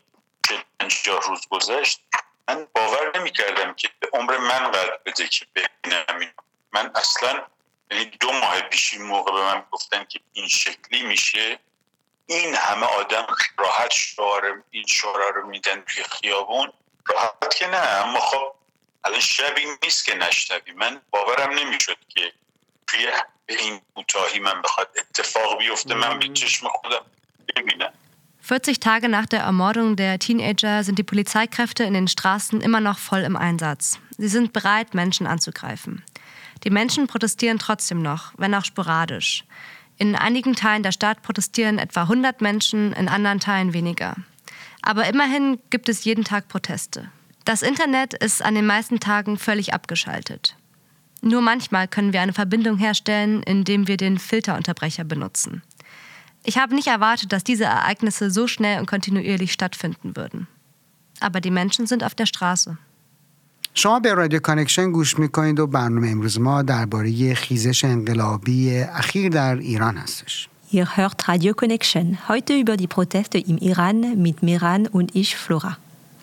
پنجاه 0.80 1.22
روز 1.22 1.48
گذشت 1.50 2.02
من 2.48 2.68
باور 2.76 3.20
نمی 3.20 3.32
کردم 3.32 3.74
که 3.74 3.90
به 4.00 4.10
عمر 4.14 4.38
من 4.38 4.72
قدر 4.72 5.00
بده 5.06 5.28
که 5.28 5.46
ببینم 5.56 6.20
این. 6.20 6.30
من 6.74 6.92
اصلا 6.96 7.44
یعنی 7.92 8.06
دو 8.06 8.32
ماه 8.32 8.62
پیش 8.62 8.94
این 8.94 9.04
موقع 9.04 9.32
به 9.32 9.42
من 9.42 9.64
گفتن 9.72 10.04
که 10.04 10.20
این 10.34 10.48
شکلی 10.48 11.04
میشه. 11.04 11.60
این 12.27 12.55
همه 12.55 12.87
آدم 12.87 13.27
راحت 13.59 13.91
شعار 13.91 14.63
این 14.71 14.85
شعار 14.87 15.33
رو 15.35 15.49
میدن 15.49 15.81
توی 15.81 16.03
خیابون 16.03 16.73
راحت 17.07 17.55
که 17.59 17.67
نه 17.67 17.77
اما 17.77 18.21
خب 18.21 18.55
الان 19.05 19.21
شبی 19.21 19.63
نیست 19.83 20.05
که 20.05 20.15
نشنوی 20.15 20.73
من 20.73 21.01
باورم 21.11 21.51
نمیشد 21.59 21.97
که 22.09 22.33
توی 22.87 23.07
این 23.47 23.81
کوتاهی 23.95 24.39
من 24.39 24.63
بخواد 24.63 24.89
اتفاق 24.99 25.59
بیفته 25.59 25.95
من 25.95 26.19
به 26.19 26.29
چشم 26.29 26.69
خودم 26.69 27.05
ببینم 27.57 27.93
40 28.49 28.79
Tage 28.79 29.09
nach 29.09 29.27
der 29.27 29.41
Ermordung 29.41 29.95
der 29.97 30.19
Teenager 30.19 30.83
sind 30.83 30.99
die 30.99 31.03
Polizeikräfte 31.03 31.85
in 31.85 31.93
den 31.93 32.09
Straßen 32.09 32.63
immer 32.63 32.81
noch 32.81 32.99
voll 32.99 33.21
im 33.21 33.37
Einsatz. 33.37 33.99
Sie 34.17 34.29
sind 34.29 34.55
bereit, 34.55 34.95
Menschen 34.95 35.27
anzugreifen. 35.27 36.03
Die 36.65 36.71
Menschen 36.71 37.07
protestieren 37.09 37.59
trotzdem 37.59 38.01
noch, 38.01 38.33
wenn 38.39 38.55
auch 38.55 38.65
sporadisch. 38.65 39.45
In 39.98 40.16
einigen 40.16 40.56
Teilen 40.56 40.84
der 40.84 40.92
Stadt 40.92 41.22
protestieren 41.22 41.78
etwa 41.78 42.04
100 42.04 42.42
Menschen, 42.42 42.94
in 42.94 43.08
anderen 43.08 43.40
Teilen 43.40 43.74
weniger. 43.74 44.16
Aber 44.82 45.08
immerhin 45.08 45.60
gibt 45.70 45.88
es 45.90 46.04
jeden 46.04 46.24
Tag 46.24 46.48
Proteste. 46.48 47.10
Das 47.46 47.62
Internet 47.62 48.14
ist 48.14 48.42
an 48.42 48.56
den 48.56 48.66
meisten 48.66 49.00
Tagen 49.00 49.38
völlig 49.38 49.74
abgeschaltet. 49.74 50.56
Nur 51.22 51.42
manchmal 51.42 51.88
können 51.88 52.12
wir 52.12 52.22
eine 52.22 52.34
Verbindung 52.34 52.78
herstellen, 52.78 53.44
indem 53.44 53.88
wir 53.88 53.98
den 53.98 54.20
Filterunterbrecher 54.20 55.06
benutzen. 55.06 55.62
Ich 56.44 56.58
habe 56.58 56.76
nicht 56.76 56.88
erwartet, 56.88 57.32
dass 57.32 57.46
diese 57.46 57.64
Ereignisse 57.64 58.30
so 58.30 58.48
schnell 58.48 58.80
und 58.80 58.86
kontinuierlich 58.86 59.54
stattfinden 59.54 60.18
würden. 60.18 60.48
Aber 61.22 61.40
die 61.40 61.52
Menschen 61.52 61.88
sind 61.88 62.04
auf 62.04 62.16
der 62.16 62.26
Straße. 62.26 62.78
شما 63.74 64.00
به 64.00 64.14
رادیو 64.14 64.40
کانکشن 64.40 64.92
گوش 64.92 65.20
می‌کنید 65.20 65.60
و 65.60 65.68
برنامه 65.68 66.10
امروز 66.10 66.40
ما 66.40 66.62
درباره 66.62 67.34
خیزش 67.34 67.86
انقلابی 67.86 68.80
اخیر 68.80 69.30
در 69.30 69.56
ایران 69.56 69.98
هستش. 69.98 70.50
Ihr 70.72 70.98
hört 70.98 71.28
Radio 71.28 71.54
Connection, 71.54 72.18
heute 72.28 72.54
über 72.64 72.78
die 72.78 72.88
Proteste 72.88 73.38
im 73.38 73.58
Iran 73.72 73.98
mit 74.26 74.38
Miran 74.42 74.88
und 74.88 75.08
ich, 75.16 75.36
Flora. 75.36 75.78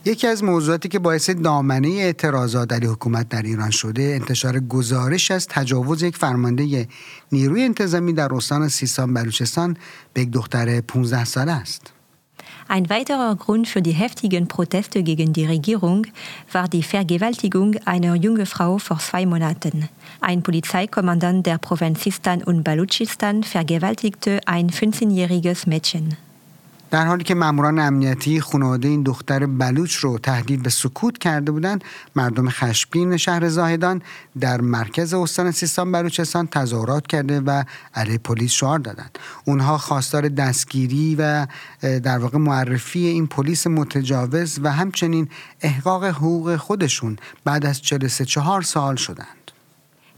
یکی 0.05 0.27
از 0.27 0.45
موضوعاتی 0.45 0.89
که 0.89 0.99
باعث 0.99 1.31
دامنه 1.31 1.89
اعتراضات 1.89 2.73
علیه 2.73 2.91
حکومت 2.91 3.29
در 3.29 3.43
ایران 3.43 3.71
شده 3.71 4.03
انتشار 4.03 4.61
گزارش 4.61 5.31
از 5.31 5.47
تجاوز 5.49 6.03
یک 6.03 6.17
فرمانده 6.17 6.89
نیروی 7.33 7.63
انتظامی 7.63 8.13
در 8.13 8.35
استان 8.35 8.69
سیستان 8.69 9.15
بلوچستان 9.15 9.77
به 10.15 10.21
یک 10.21 10.31
دختر 10.31 10.81
15 10.81 11.25
ساله 11.25 11.53
است. 11.53 11.93
Ein 12.71 12.89
weiterer 12.89 13.35
Grund 13.35 13.67
für 13.67 13.83
die 13.83 13.91
heftigen 13.91 14.47
Proteste 14.47 15.03
gegen 15.03 15.33
die 15.33 15.45
Regierung 15.45 16.07
war 16.53 16.69
die 16.69 16.85
Vergewaltigung 16.85 17.75
einer 17.85 18.15
jungen 18.15 18.47
Frau 18.47 18.79
vor 18.79 19.01
zwei 19.01 19.27
Monaten. 19.27 19.89
Ein 20.21 20.45
Polizeikommandant 20.45 21.47
der 21.47 21.59
Provinz 21.59 22.05
Sistan 22.05 22.45
und 22.45 22.63
Baluchistan 22.63 23.43
vergewaltigte 23.43 24.39
ein 24.47 24.71
15-jähriges 24.71 25.69
Mädchen. 25.69 26.17
در 26.91 27.07
حالی 27.07 27.25
که 27.25 27.35
ماموران 27.35 27.79
امنیتی 27.79 28.41
خانواده 28.41 28.89
این 28.89 29.03
دختر 29.03 29.47
بلوچ 29.47 29.95
رو 29.97 30.19
تهدید 30.19 30.63
به 30.63 30.71
سکوت 30.71 31.19
کرده 31.19 31.53
بودند 31.53 31.85
مردم 32.17 32.49
خشمگین 32.49 33.17
شهر 33.17 33.49
زاهدان 33.49 34.03
در 34.41 34.61
مرکز 34.61 35.15
استان 35.15 35.51
سیستان 35.51 35.93
بلوچستان 35.93 36.47
تظاهرات 36.47 37.07
کرده 37.07 37.41
و 37.41 37.65
علیه 37.95 38.19
پلیس 38.19 38.53
شعار 38.53 38.79
دادند. 38.79 39.19
اونها 39.45 39.79
خواستار 39.79 40.29
دستگیری 40.29 41.17
و 41.19 41.47
در 41.81 42.19
واقع 42.19 42.39
معرفی 42.39 43.07
این 43.07 43.27
پلیس 43.27 43.67
متجاوز 43.67 44.59
و 44.63 44.73
همچنین 44.73 45.29
احقاق 45.61 46.05
حقوق 46.05 46.57
خودشون 46.57 47.17
بعد 47.45 47.67
از 47.67 47.83
43 47.83 48.63
سال 48.63 48.97
شدند 48.97 49.40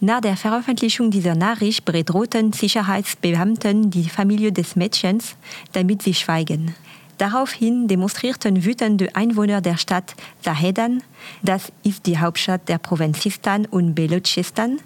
Nach 0.04 0.20
der 0.20 0.36
Veröffentlichung 0.36 1.12
dieser 1.12 1.36
Nachricht 1.36 1.84
bedrohten 1.84 2.52
Sicherheitsbeamten 2.52 3.88
die 3.88 4.08
Familie 4.08 4.50
des 4.50 4.74
Mädchens, 4.74 5.36
damit 5.74 6.02
sie 6.02 6.12
schweigen. 6.12 6.74
Daraufhin 7.18 7.86
demonstrierten 7.86 8.64
wütende 8.64 9.14
Einwohner 9.14 9.60
der 9.60 9.76
Stadt 9.76 10.16
Zahedan, 10.40 11.04
das 11.44 11.70
ist 11.84 12.06
die 12.06 12.18
Hauptstadt 12.18 12.68
der 12.68 12.78
Provinz 12.78 13.22
Sistan 13.22 13.64
und 13.64 13.94
Belutschistan, 13.94 14.80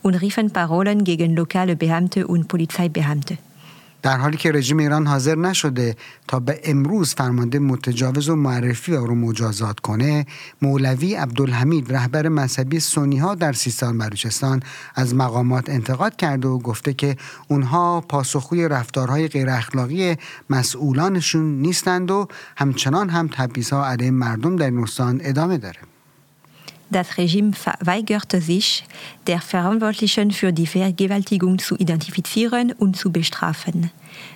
und 0.00 0.14
riefen 0.14 0.50
Parolen 0.50 1.04
gegen 1.04 1.36
lokale 1.36 1.76
Beamte 1.76 2.26
und 2.26 2.48
Polizeibeamte. 2.48 3.36
در 4.02 4.16
حالی 4.16 4.36
که 4.36 4.52
رژیم 4.52 4.78
ایران 4.78 5.06
حاضر 5.06 5.34
نشده 5.34 5.96
تا 6.28 6.40
به 6.40 6.60
امروز 6.64 7.14
فرمانده 7.14 7.58
متجاوز 7.58 8.28
و 8.28 8.36
معرفی 8.36 8.92
رو 8.92 9.14
مجازات 9.14 9.80
کنه 9.80 10.26
مولوی 10.62 11.14
عبدالحمید 11.14 11.92
رهبر 11.92 12.28
مذهبی 12.28 12.80
سنی 12.80 13.18
ها 13.18 13.34
در 13.34 13.52
سیستان 13.52 13.98
بلوچستان 13.98 14.62
از 14.94 15.14
مقامات 15.14 15.70
انتقاد 15.70 16.16
کرده 16.16 16.48
و 16.48 16.58
گفته 16.58 16.94
که 16.94 17.16
اونها 17.48 18.00
پاسخگوی 18.00 18.68
رفتارهای 18.68 19.28
غیر 19.28 19.50
اخلاقی 19.50 20.16
مسئولانشون 20.50 21.60
نیستند 21.60 22.10
و 22.10 22.28
همچنان 22.56 23.08
هم 23.08 23.28
تبعیض 23.28 23.70
ها 23.70 23.86
علیه 23.86 24.10
مردم 24.10 24.56
در 24.56 24.70
این 24.70 24.78
استان 24.78 25.20
ادامه 25.24 25.58
داره. 25.58 25.97
Das 26.90 27.18
Regime 27.18 27.52
weigerte 27.80 28.40
sich, 28.40 28.84
der 29.26 29.40
Verantwortlichen 29.42 30.30
für 30.30 30.52
die 30.52 30.66
Vergewaltigung 30.66 31.58
zu 31.58 31.76
identifizieren 31.76 32.72
und 32.72 32.96
zu 32.96 33.12
bestrafen. 33.12 33.90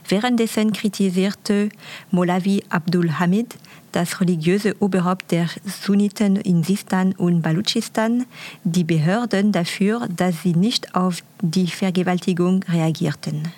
Währenddessen 0.06 0.72
kritisierte 0.72 1.70
Molavi 2.10 2.62
Abdul 2.68 3.18
Hamid, 3.18 3.56
das 3.92 4.20
religiöse 4.20 4.74
Oberhaupt 4.80 5.30
der 5.30 5.48
Sunniten 5.64 6.36
in 6.36 6.62
Sistan 6.62 7.12
und 7.12 7.42
Baluchistan, 7.42 8.26
die 8.64 8.84
Behörden 8.84 9.52
dafür, 9.52 10.06
dass 10.14 10.42
sie 10.42 10.54
nicht 10.54 10.94
auf 10.94 11.22
die 11.40 11.68
Vergewaltigung 11.68 12.64
reagierten. 12.64 13.48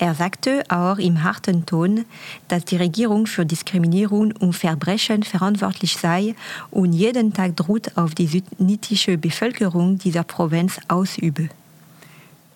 Er 0.00 0.14
sagte 0.14 0.62
auch 0.68 0.98
im 0.98 1.24
harten 1.24 1.66
Ton, 1.66 2.04
dass 2.46 2.64
die 2.64 2.76
Regierung 2.76 3.26
für 3.26 3.44
Diskriminierung 3.44 4.32
und 4.38 4.52
Verbrechen 4.52 5.24
verantwortlich 5.24 5.96
sei 5.96 6.36
und 6.70 6.92
jeden 6.92 7.32
Tag 7.32 7.56
Druck 7.56 7.82
auf 7.96 8.14
die 8.14 8.28
sunnitische 8.28 9.18
Bevölkerung 9.18 9.98
dieser 9.98 10.22
Provinz 10.22 10.78
ausübe. 10.86 11.48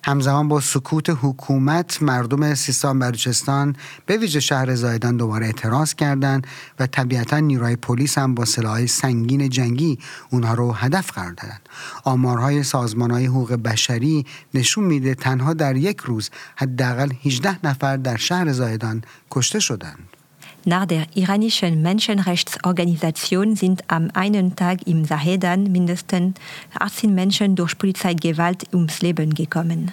همزمان 0.05 0.47
با 0.47 0.59
سکوت 0.59 1.09
حکومت 1.21 2.01
مردم 2.01 2.53
سیستان 2.53 2.99
بلوچستان 2.99 3.75
به 4.05 4.17
ویژه 4.17 4.39
شهر 4.39 4.75
زایدان 4.75 5.17
دوباره 5.17 5.45
اعتراض 5.45 5.93
کردند 5.93 6.47
و 6.79 6.87
طبیعتا 6.87 7.39
نیروهای 7.39 7.75
پلیس 7.75 8.17
هم 8.17 8.35
با 8.35 8.45
سلاحهای 8.45 8.87
سنگین 8.87 9.49
جنگی 9.49 9.99
اونها 10.29 10.53
رو 10.53 10.71
هدف 10.71 11.11
قرار 11.11 11.31
دادند 11.31 11.69
آمارهای 12.03 12.63
سازمانهای 12.63 13.25
حقوق 13.25 13.53
بشری 13.53 14.25
نشون 14.53 14.83
میده 14.83 15.15
تنها 15.15 15.53
در 15.53 15.75
یک 15.75 15.99
روز 15.99 16.29
حداقل 16.55 17.11
18 17.25 17.65
نفر 17.65 17.97
در 17.97 18.17
شهر 18.17 18.51
زایدان 18.51 19.01
کشته 19.31 19.59
شدند. 19.59 20.12
Nach 20.65 20.85
der 20.85 21.07
iranischen 21.13 21.81
Menschenrechtsorganisation 21.81 23.57
sind 23.57 23.83
am 23.89 24.09
einen 24.13 24.55
Tag 24.55 24.87
im 24.87 25.03
Sahedan 25.03 25.69
mindestens 25.69 26.35
18 26.79 27.13
Menschen 27.13 27.57
durch 27.57 27.77
Polizeigewalt 27.77 28.63
ums 28.73 29.01
Leben 29.01 29.33
gekommen. 29.33 29.91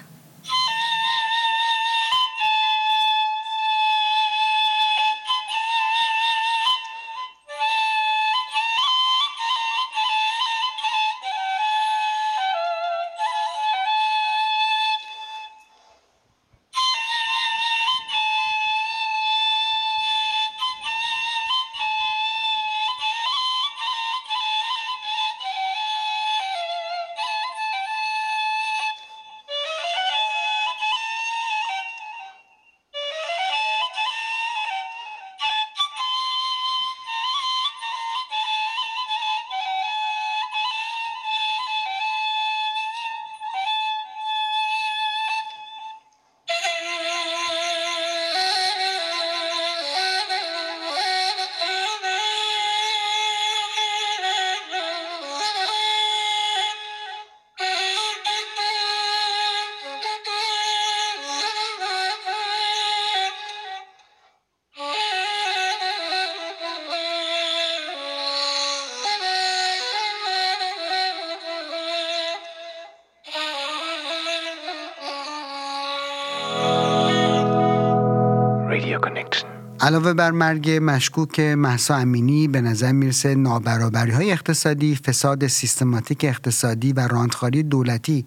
علاوه 79.83 80.13
بر 80.13 80.31
مرگ 80.31 80.71
مشکوک 80.83 81.41
محسا 81.41 81.95
امینی 81.95 82.49
به 82.49 82.61
نظر 82.61 82.93
می‌رسه 82.93 83.35
نابرابری 83.35 84.11
های 84.11 84.33
اقتصادی، 84.33 84.97
فساد 84.97 85.47
سیستماتیک 85.47 86.25
اقتصادی 86.25 86.93
و 86.93 87.09
راندخاری 87.09 87.63
دولتی 87.63 88.27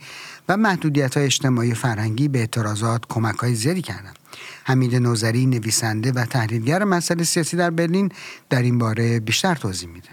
و 0.50 0.58
محدودیت 0.58 1.18
های 1.18 1.26
اجتماعی 1.26 1.74
فرهنگی 1.74 2.28
به 2.28 2.40
اعتراضات 2.40 3.02
کمک 3.10 3.36
های 3.36 3.56
زیادی 3.56 3.82
کردند. 3.82 4.16
حمید 4.64 4.96
نوزری 4.96 5.46
نویسنده 5.46 6.12
و 6.12 6.26
تحلیلگر 6.26 6.84
مسائل 6.84 7.24
سیاسی 7.24 7.58
در 7.58 7.70
برلین 7.70 8.12
در 8.50 8.62
این 8.62 8.78
باره 8.78 9.20
بیشتر 9.20 9.56
توضیح 9.56 9.90
میده. 9.90 10.10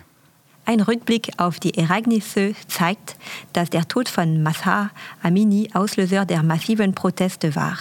Ein 0.66 0.81
Rückblick 0.81 1.26
auf 1.38 1.59
die 1.59 1.74
Ereignisse 1.74 2.55
zeigt, 2.68 3.16
dass 3.55 3.70
der 3.70 3.88
Tod 3.88 4.09
von 4.09 4.42
Massa 4.42 4.90
Amini 5.22 5.70
Auslöser 5.72 6.24
der 6.26 6.42
massiven 6.44 6.94
Proteste 6.94 7.57
war. 7.57 7.79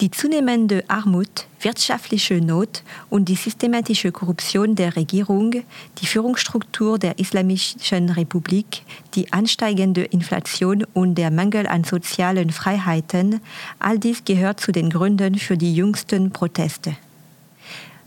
Die 0.00 0.10
zunehmende 0.10 0.84
Armut, 0.88 1.46
wirtschaftliche 1.64 2.40
Not 2.40 2.82
und 3.10 3.28
die 3.28 3.34
systematische 3.34 4.12
Korruption 4.12 4.74
der 4.74 4.96
Regierung, 4.96 5.52
die 5.98 6.06
Führungsstruktur 6.06 6.98
der 6.98 7.18
Islamischen 7.18 8.10
Republik, 8.10 8.82
die 9.14 9.32
ansteigende 9.32 10.04
Inflation 10.04 10.84
und 10.94 11.16
der 11.16 11.30
Mangel 11.30 11.66
an 11.66 11.84
sozialen 11.84 12.50
Freiheiten, 12.50 13.40
all 13.78 13.98
dies 13.98 14.24
gehört 14.24 14.60
zu 14.60 14.72
den 14.72 14.90
Gründen 14.90 15.36
für 15.36 15.56
die 15.56 15.74
jüngsten 15.74 16.30
Proteste. 16.30 16.96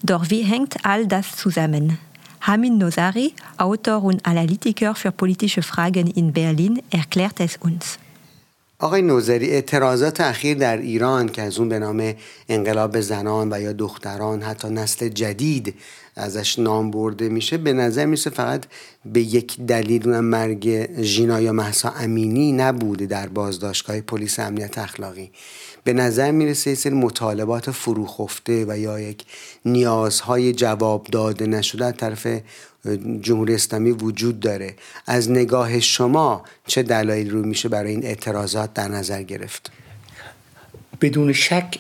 Doch 0.04 0.30
wie 0.30 0.44
hängt 0.44 0.86
all 0.86 1.08
das 1.08 1.36
zusammen? 1.36 1.98
Hamin 2.42 2.78
Nosari, 2.78 3.34
Autor 3.58 4.04
und 4.04 4.24
Analytiker 4.26 4.94
für 4.94 5.12
politische 5.12 5.64
Fragen 5.64 6.08
in 6.12 6.32
Berlin, 6.32 6.80
erklärt 6.92 7.40
es 7.40 7.58
uns. 7.58 7.98
آقای 8.86 9.02
نوزری 9.02 9.50
اعتراضات 9.50 10.22
اخیر 10.22 10.58
در 10.58 10.78
ایران 10.78 11.30
که 11.30 11.42
از 11.42 11.60
اون 11.60 11.70
به 11.70 11.80
نام 11.80 12.14
انقلاب 12.50 13.02
زنان 13.02 13.54
و 13.54 13.62
یا 13.62 13.74
دختران 13.74 14.42
حتی 14.42 14.70
نسل 14.70 15.08
جدید 15.08 15.76
ازش 16.16 16.60
نام 16.60 16.92
برده 16.92 17.30
میشه 17.30 17.58
به 17.58 17.74
نظر 17.74 18.06
میشه 18.06 18.30
فقط 18.30 18.66
به 19.06 19.22
یک 19.22 19.62
دلیل 19.62 20.10
اونم 20.10 20.26
مرگ 20.26 20.90
ژینا 21.02 21.42
یا 21.42 21.52
محسا 21.52 21.90
امینی 21.90 22.52
نبوده 22.52 23.06
در 23.06 23.28
بازداشتگاه 23.28 24.02
پلیس 24.02 24.40
امنیت 24.40 24.78
اخلاقی. 24.78 25.32
به 25.84 25.94
نظر 25.94 26.32
می‌رسه 26.32 26.70
یه 26.70 26.76
سری 26.76 26.96
مطالبات 26.96 27.72
فروخفته 27.72 28.66
و 28.68 28.78
یا 28.78 29.00
یک 29.00 29.24
نیازهای 29.66 30.54
جواب 30.54 31.08
داده 31.12 31.48
نشده 31.48 31.86
از 31.86 31.94
طرف 31.98 32.28
جمهوری 33.22 33.54
اسلامی 33.54 33.92
وجود 33.92 34.40
داره. 34.40 34.76
از 35.08 35.32
نگاه 35.32 35.80
شما 35.80 36.46
چه 36.68 36.84
دلایل 36.84 37.32
رو 37.32 37.46
میشه 37.46 37.70
برای 37.70 37.92
این 37.92 38.06
اعتراضات 38.06 38.74
در 38.74 38.88
نظر 38.88 39.24
گرفت؟ 39.24 39.72
بدون 41.02 41.34
شک 41.34 41.78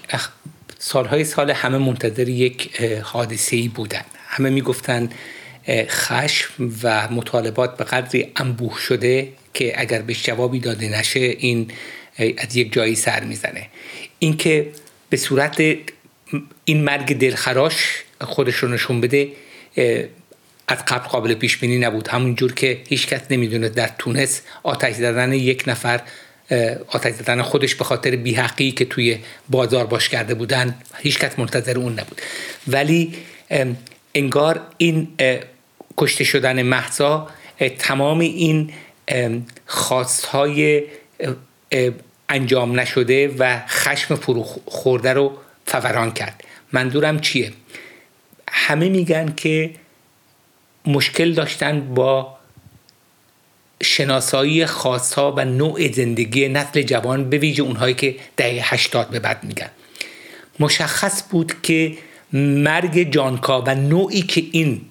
سالهای 0.80 1.24
سال 1.24 1.52
همه 1.52 1.78
منتظر 1.78 2.30
یک 2.30 2.82
حادثه 3.04 3.56
ای 3.56 3.68
بودن. 3.68 4.02
همه 4.28 4.50
می‌گفتن 4.50 5.10
خشم 5.70 6.74
و 6.84 7.08
مطالبات 7.12 7.78
به 7.78 7.84
قدری 7.84 8.32
انبوه 8.36 8.80
شده 8.80 9.30
که 9.54 9.82
اگر 9.82 10.02
به 10.02 10.14
جوابی 10.14 10.60
داده 10.60 11.00
نشه 11.00 11.20
این 11.20 11.72
از 12.38 12.56
یک 12.56 12.74
جایی 12.74 12.96
سر 12.96 13.24
می‌زنه. 13.24 13.68
اینکه 14.20 14.72
به 15.10 15.18
صورت 15.18 15.64
این 16.66 16.84
مرگ 16.84 17.18
دلخراش 17.18 18.04
خودش 18.22 18.56
رو 18.56 18.68
نشون 18.68 19.02
بده 19.02 19.32
از 20.68 20.86
قبل 20.86 21.08
قابل 21.08 21.34
پیش 21.34 21.58
بینی 21.58 21.78
نبود 21.78 22.08
همونجور 22.08 22.54
که 22.54 22.82
هیچ 22.88 23.08
کس 23.08 23.22
نمی‌دونه 23.30 23.70
در 23.70 23.90
تونس 23.98 24.42
آتش 24.64 24.94
زدن 24.96 25.34
یک 25.34 25.64
نفر 25.68 26.02
آتش 26.88 27.14
زدن 27.14 27.42
خودش 27.42 27.76
به 27.76 27.84
خاطر 27.84 28.16
بیحقی 28.16 28.72
که 28.72 28.86
توی 28.86 29.18
بازار 29.50 29.86
باش 29.86 30.10
کرده 30.10 30.34
بودن 30.34 30.76
هیچ 30.98 31.20
کس 31.20 31.40
منتظر 31.40 31.78
اون 31.78 31.94
نبود. 31.94 32.22
ولی 32.68 33.14
انگار 34.16 34.62
این 34.78 35.08
کشته 35.98 36.24
شدن 36.24 36.62
محضا 36.62 37.30
تمام 37.80 38.20
این 38.20 38.74
خواستهای 39.66 40.84
انجام 42.30 42.80
نشده 42.80 43.36
و 43.40 43.62
خشم 43.68 44.16
فرو 44.16 44.44
خورده 44.66 45.14
رو 45.14 45.38
فوران 45.66 46.12
کرد. 46.12 46.44
منظورم 46.72 47.20
چیه؟ 47.20 47.52
همه 48.52 48.90
میگن 48.90 49.34
که 49.38 49.72
مشکل 50.88 51.34
داشتن 51.34 51.94
با 51.94 52.38
شناسایی 53.84 54.66
خاصها 54.66 55.34
و 55.38 55.46
نوع 55.46 55.92
زندگی 55.92 56.48
نسل 56.48 56.82
جوان 56.82 57.30
به 57.30 57.38
ویژه 57.38 57.64
اونهایی 57.64 57.94
که 57.94 58.16
دهه 58.38 58.74
هشتاد 58.74 59.10
به 59.10 59.20
بعد 59.20 59.44
میگن. 59.44 59.70
مشخص 60.60 61.24
بود 61.30 61.54
که 61.64 61.98
مرگ 62.34 63.12
جانکا 63.12 63.62
و 63.62 63.76
نوعی 63.76 64.22
که 64.22 64.44
این 64.52 64.82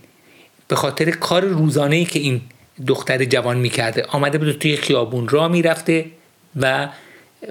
به 0.68 0.76
خاطر 0.76 1.10
کار 1.10 1.44
روزانه 1.44 2.04
که 2.04 2.18
این 2.18 2.40
دختر 2.86 3.24
جوان 3.24 3.58
می‌کرده 3.58 4.02
آمده 4.02 4.38
بود 4.38 4.52
توی 4.58 4.76
خیابون 4.76 5.28
را 5.28 5.48
می‌رفته 5.48 6.06
و 6.60 6.88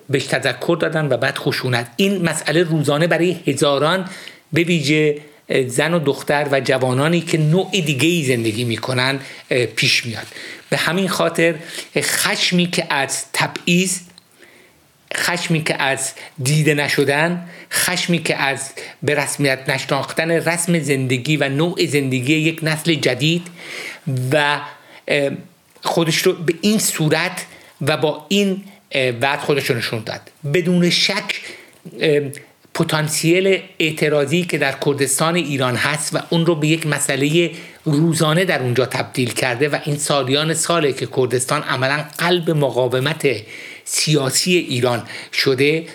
بهش 0.10 0.25
تذکر 0.25 0.77
دادن 0.79 1.08
و 1.10 1.17
بعد 1.17 1.38
خشونت. 1.38 1.91
این 1.95 2.21
مسئله 2.21 2.63
روزانه 2.63 3.08
برای 3.08 3.32
هزاران 3.47 4.10
به 4.53 4.63
ویژه 4.63 5.17
زن 5.67 5.93
و 5.93 5.99
دختر 5.99 6.47
و 6.51 6.60
جوانانی 6.60 7.21
که 7.21 7.38
نوع 7.38 7.71
دیگه 7.71 8.08
ای 8.08 8.23
زندگی 8.23 8.63
می‌کنن 8.63 9.19
پیش 9.75 10.06
میاد. 10.06 10.27
به 10.69 10.77
همین 10.77 11.08
خاطر 11.08 11.56
خشمی 11.97 12.65
که 12.65 12.88
از 12.89 13.23
تبعیض 13.34 13.99
خشمی 15.15 15.63
که 15.63 15.82
از 15.82 16.12
دیده 16.43 16.73
نشدن 16.73 17.49
خشمی 17.71 18.23
که 18.23 18.36
از 18.36 18.71
به 19.03 19.15
رسمیت 19.15 19.69
نشناختن 19.69 20.32
رسم 20.32 20.79
زندگی 20.79 21.38
و 21.38 21.49
نوع 21.49 21.86
زندگی 21.86 22.34
یک 22.34 22.60
نسل 22.63 22.93
جدید 22.93 23.47
و 24.32 24.60
خودش 25.82 26.17
رو 26.17 26.34
به 26.34 26.53
این 26.62 26.79
صورت 26.79 27.45
و 27.82 27.97
با 27.97 28.25
این 28.29 28.63
بعد 29.19 29.39
خودش 29.39 29.69
رو 29.69 29.77
نشون 29.77 30.03
داد. 30.06 30.21
بدون 30.53 30.89
شک 30.89 31.41
پتانسیل 32.74 33.62
اعتراضی 33.80 34.44
که 34.44 34.58
در 34.58 34.76
کردستان 34.86 35.36
ایران 35.36 35.76
هست 35.76 36.16
و 36.16 36.20
اون 36.30 36.46
رو 36.46 36.56
به 36.56 36.68
یک 36.68 36.88
مسئله 36.88 37.52
روزانه 37.84 38.46
در 38.46 38.62
اونجا 38.62 38.86
تبدیل 38.86 39.34
کرده 39.34 39.70
و 39.70 39.80
این 39.86 39.98
سالیان 39.98 40.54
ساله 40.54 40.94
که 40.94 41.08
کردستان 41.18 41.62
عملا 41.62 42.06
قلب 42.18 42.50
مقاومت 42.52 43.28
سیاسی 43.86 44.58
ایران 44.58 45.04
شده 45.34 45.86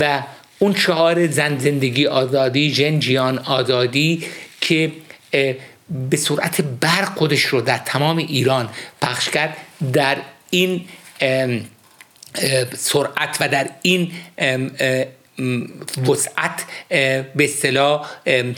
و 0.00 0.22
اون 0.58 0.74
شعار 0.74 1.26
زن 1.26 1.58
زندگی 1.58 2.06
آزادی 2.06 2.72
جنجیان 2.72 3.38
آزادی 3.38 4.24
که 4.60 4.92
به 6.10 6.16
صورت 6.16 6.60
برق 6.60 7.18
خودش 7.18 7.42
رو 7.42 7.60
در 7.60 7.78
تمام 7.78 8.16
ایران 8.16 8.68
پخش 9.02 9.28
کرد 9.28 9.56
در 9.92 10.16
این 10.50 10.84
سرعت 12.76 13.36
و 13.40 13.48
در 13.48 13.70
این 13.82 14.12
وسعت 16.06 16.64
به 16.88 17.44
اصطلاح 17.44 18.10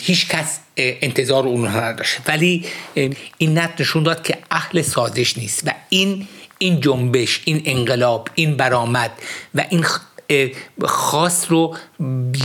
هیچ 0.03 0.29
کس 0.29 0.59
انتظار 0.77 1.47
اون 1.47 1.67
نداشت. 1.67 2.19
ولی 2.27 2.65
این 3.39 3.59
نت 3.59 3.81
نشون 3.81 4.03
داد 4.03 4.23
که 4.23 4.39
اهل 4.51 4.83
سازش 4.83 5.39
نیست. 5.39 5.63
و 5.67 5.71
این 5.89 6.29
این 6.59 6.81
جنبش 6.81 7.41
این 7.45 7.63
انقلاب 7.65 8.29
این 8.35 8.57
برآمد 8.57 9.11
و 9.55 9.65
این 9.71 9.85
خاص 10.84 11.52
رو 11.52 11.76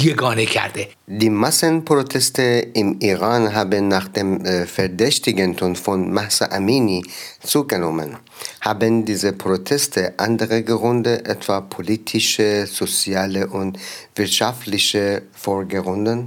یگانه 0.00 0.46
کرده 0.46 0.88
Die 1.08 1.30
Massenproteste 1.30 2.42
im 2.74 3.00
Iran 3.00 3.54
haben 3.54 3.88
nach 3.88 4.08
dem 4.08 4.44
Verdächtigen 4.66 5.56
von 5.74 6.12
Mahsa 6.12 6.46
Amini 6.50 7.02
zugenommen. 7.42 8.18
Haben 8.60 9.04
diese 9.04 9.32
Proteste 9.32 10.14
andere 10.18 10.62
Gründe, 10.62 11.24
etwa 11.24 11.62
politische, 11.62 12.66
soziale 12.66 13.46
und 13.46 13.78
wirtschaftliche 14.14 15.22
Vorgründe? 15.32 16.26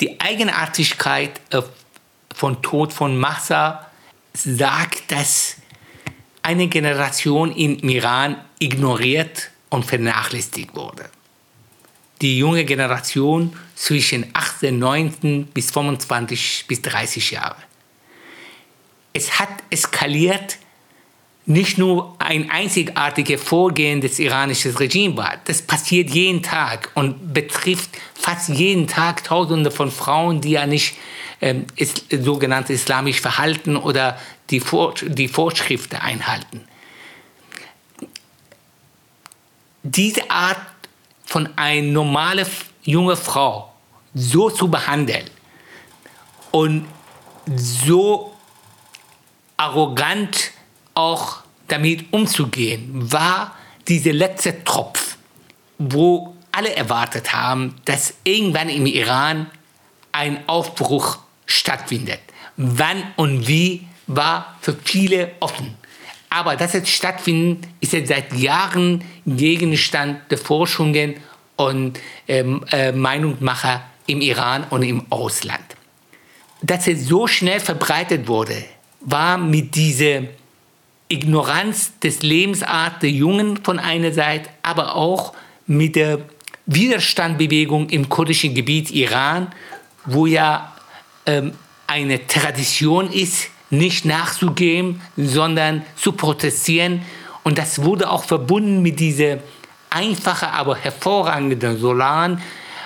Die 0.00 0.18
Eigenartigkeit 0.18 1.40
von 2.34 2.62
Tod 2.62 2.92
von 2.92 3.16
Mahsa 3.16 3.86
sagt, 4.32 5.12
dass 5.12 5.56
eine 6.42 6.66
Generation 6.68 7.52
im 7.52 7.78
Iran 7.88 8.36
ignoriert 8.58 9.50
und 9.69 9.85
vernachlässigt 9.85 10.75
wurde. 10.75 11.09
Die 12.21 12.37
junge 12.37 12.65
Generation 12.65 13.53
zwischen 13.75 14.25
18, 14.33 14.77
19 14.77 15.45
bis 15.47 15.71
25 15.71 16.65
bis 16.67 16.81
30 16.81 17.31
Jahre. 17.31 17.63
Es 19.13 19.39
hat 19.39 19.49
eskaliert 19.69 20.57
nicht 21.49 21.79
nur 21.79 22.15
ein 22.19 22.51
einzigartiges 22.51 23.41
Vorgehen 23.41 24.01
des 24.01 24.19
iranischen 24.19 24.75
Regimes 24.75 25.17
war. 25.17 25.33
Das 25.45 25.63
passiert 25.63 26.11
jeden 26.11 26.43
Tag 26.43 26.91
und 26.93 27.33
betrifft 27.33 27.89
fast 28.13 28.49
jeden 28.49 28.85
Tag 28.85 29.23
Tausende 29.23 29.71
von 29.71 29.89
Frauen, 29.89 30.41
die 30.41 30.51
ja 30.51 30.67
nicht 30.67 30.95
ähm, 31.41 31.65
ist, 31.75 32.05
sogenannte 32.11 32.73
islamisch 32.73 33.19
verhalten 33.19 33.77
oder 33.77 34.19
die, 34.51 34.59
Vor 34.59 34.93
die 35.01 35.27
Vorschriften 35.27 35.95
einhalten. 35.95 36.65
Diese 39.91 40.29
Art 40.29 40.59
von 41.25 41.49
einer 41.55 41.87
normalen 41.87 42.45
junge 42.83 43.15
Frau 43.15 43.73
so 44.13 44.51
zu 44.51 44.69
behandeln 44.69 45.27
und 46.51 46.85
so 47.55 48.35
arrogant 49.57 50.51
auch 50.93 51.37
damit 51.67 52.13
umzugehen, 52.13 53.11
war 53.11 53.55
dieser 53.87 54.13
letzte 54.13 54.63
Tropf, 54.63 55.17
wo 55.79 56.35
alle 56.51 56.75
erwartet 56.75 57.33
haben, 57.33 57.75
dass 57.85 58.13
irgendwann 58.23 58.69
im 58.69 58.85
Iran 58.85 59.49
ein 60.11 60.47
Aufbruch 60.47 61.17
stattfindet. 61.47 62.21
Wann 62.57 63.01
und 63.15 63.47
wie 63.47 63.87
war 64.05 64.55
für 64.61 64.75
viele 64.83 65.31
offen. 65.39 65.78
Aber 66.29 66.55
dass 66.55 66.75
es 66.75 66.89
stattfindet, 66.89 67.67
ist 67.79 67.93
jetzt 67.93 68.09
seit 68.09 68.33
Jahren 68.33 69.03
Gegenstand 69.25 70.31
der 70.31 70.37
Forschungen 70.37 71.15
und 71.55 71.99
ähm, 72.27 72.63
äh, 72.71 72.91
Meinungsmacher 72.91 73.83
im 74.07 74.21
Iran 74.21 74.65
und 74.69 74.83
im 74.83 75.05
Ausland. 75.09 75.63
Dass 76.61 76.87
es 76.87 77.07
so 77.07 77.27
schnell 77.27 77.59
verbreitet 77.59 78.27
wurde, 78.27 78.63
war 79.01 79.37
mit 79.37 79.75
dieser 79.75 80.23
Ignoranz 81.07 81.93
des 81.99 82.21
Lebensart 82.21 83.01
der 83.01 83.09
Jungen 83.09 83.57
von 83.63 83.79
einer 83.79 84.11
Seite, 84.11 84.49
aber 84.61 84.95
auch 84.95 85.33
mit 85.65 85.95
der 85.95 86.19
Widerstandbewegung 86.67 87.89
im 87.89 88.09
kurdischen 88.09 88.53
Gebiet 88.53 88.91
Iran, 88.91 89.47
wo 90.05 90.27
ja 90.27 90.75
ähm, 91.25 91.53
eine 91.87 92.27
Tradition 92.27 93.11
ist, 93.11 93.49
nicht 93.69 94.05
nachzugeben, 94.05 95.01
sondern 95.15 95.83
zu 95.95 96.13
protestieren. 96.13 97.03
Und 97.43 97.57
das 97.57 97.83
wurde 97.83 98.09
auch 98.09 98.23
verbunden 98.23 98.81
mit 98.81 98.99
dieser 98.99 99.37
einfachen, 99.89 100.49
aber 100.49 100.75
hervorragenden 100.75 101.79
Solan, 101.79 102.41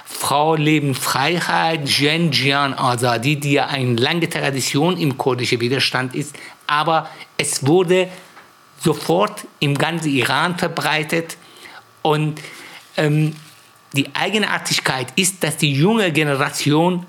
Frau, 0.05 0.55
Leben, 0.55 0.93
Freiheit, 0.93 1.89
Jen, 1.89 2.31
Jian, 2.31 2.73
Azadi, 2.73 3.35
die 3.37 3.53
ja 3.53 3.67
eine 3.67 3.95
lange 3.95 4.29
Tradition 4.29 4.97
im 4.97 5.17
kurdischen 5.17 5.59
Widerstand 5.59 6.15
ist. 6.15 6.35
Aber 6.67 7.09
es 7.37 7.65
wurde 7.65 8.09
sofort 8.79 9.45
im 9.59 9.77
ganzen 9.77 10.09
Iran 10.09 10.57
verbreitet. 10.57 11.37
Und 12.01 12.39
ähm, 12.97 13.35
die 13.93 14.13
Eigenartigkeit 14.13 15.07
ist, 15.15 15.43
dass 15.43 15.57
die 15.57 15.73
junge 15.73 16.11
Generation 16.11 17.05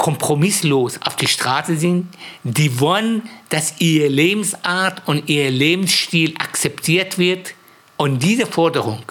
kompromisslos 0.00 0.98
auf 1.02 1.16
die 1.16 1.26
Straße 1.26 1.76
sind. 1.76 2.08
Die 2.42 2.80
wollen, 2.80 3.28
dass 3.50 3.74
ihre 3.80 4.08
Lebensart 4.08 5.02
und 5.06 5.28
ihr 5.28 5.50
Lebensstil 5.50 6.34
akzeptiert 6.38 7.18
wird. 7.18 7.52
Und 7.98 8.22
diese 8.22 8.46
Forderung 8.46 9.02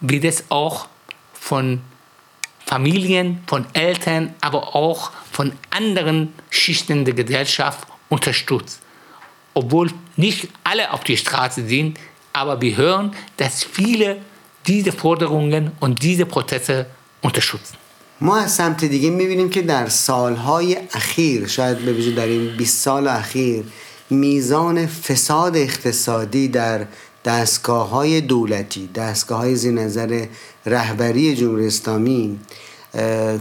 wird 0.00 0.24
es 0.24 0.42
auch 0.48 0.88
von 1.34 1.82
Familien, 2.66 3.44
von 3.46 3.64
Eltern, 3.74 4.34
aber 4.40 4.74
auch 4.74 5.12
von 5.30 5.52
anderen 5.70 6.32
Schichten 6.50 7.04
der 7.04 7.14
Gesellschaft 7.14 7.86
unterstützt. 8.08 8.80
Obwohl 9.54 9.92
nicht 10.16 10.48
alle 10.64 10.92
auf 10.92 11.04
die 11.04 11.16
Straße 11.16 11.64
sind, 11.64 12.00
aber 12.32 12.60
wir 12.60 12.76
hören, 12.76 13.14
dass 13.36 13.62
viele 13.62 14.16
diese 14.66 14.90
Forderungen 14.90 15.70
und 15.78 16.02
diese 16.02 16.26
Prozesse 16.26 16.86
unterstützen. 17.20 17.81
ما 18.22 18.36
از 18.36 18.52
سمت 18.52 18.84
دیگه 18.84 19.10
می‌بینیم 19.10 19.50
که 19.50 19.62
در 19.62 19.88
سالهای 19.88 20.76
اخیر 20.92 21.46
شاید 21.46 21.78
به 21.78 21.92
ویژه 21.92 22.10
در 22.10 22.26
این 22.26 22.56
20 22.56 22.78
سال 22.78 23.08
اخیر 23.08 23.64
میزان 24.10 24.86
فساد 24.86 25.56
اقتصادی 25.56 26.48
در 26.48 26.86
دستگاه 27.24 27.88
های 27.88 28.20
دولتی 28.20 28.88
دستگاه 28.94 29.38
های 29.38 29.56
زیر 29.56 29.72
نظر 29.72 30.26
رهبری 30.66 31.36
جمهوری 31.36 31.66
اسلامی 31.66 32.38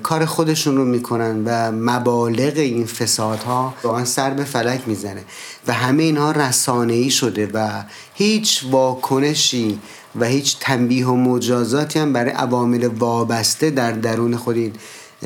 کار 0.04 0.26
خودشون 0.26 0.78
رو 0.78 0.86
می‌کنن 0.86 1.44
و 1.46 1.72
مبالغ 1.72 2.58
این 2.58 2.86
فسادها 2.86 3.74
واقعا 3.84 4.06
سر 4.06 4.30
به 4.30 4.44
فلک 4.44 4.82
می‌زنه. 4.88 5.24
و 5.67 5.74
همه 5.74 6.04
اینها 6.04 6.32
رسانه 6.32 6.94
ای 6.94 7.10
شده 7.10 7.50
و 7.54 7.84
هیچ 8.13 8.63
واکنشی 8.72 9.80
و 10.19 10.26
هیچ 10.26 10.58
تنبیه 10.60 11.08
و 11.08 11.15
مجازاتی 11.15 12.00
هم 12.00 12.13
برای 12.13 12.32
عوامل 12.32 12.88
وابسته 12.88 13.69
در 13.69 13.91
درون 13.91 14.36
خود 14.36 14.56
این 14.58 14.74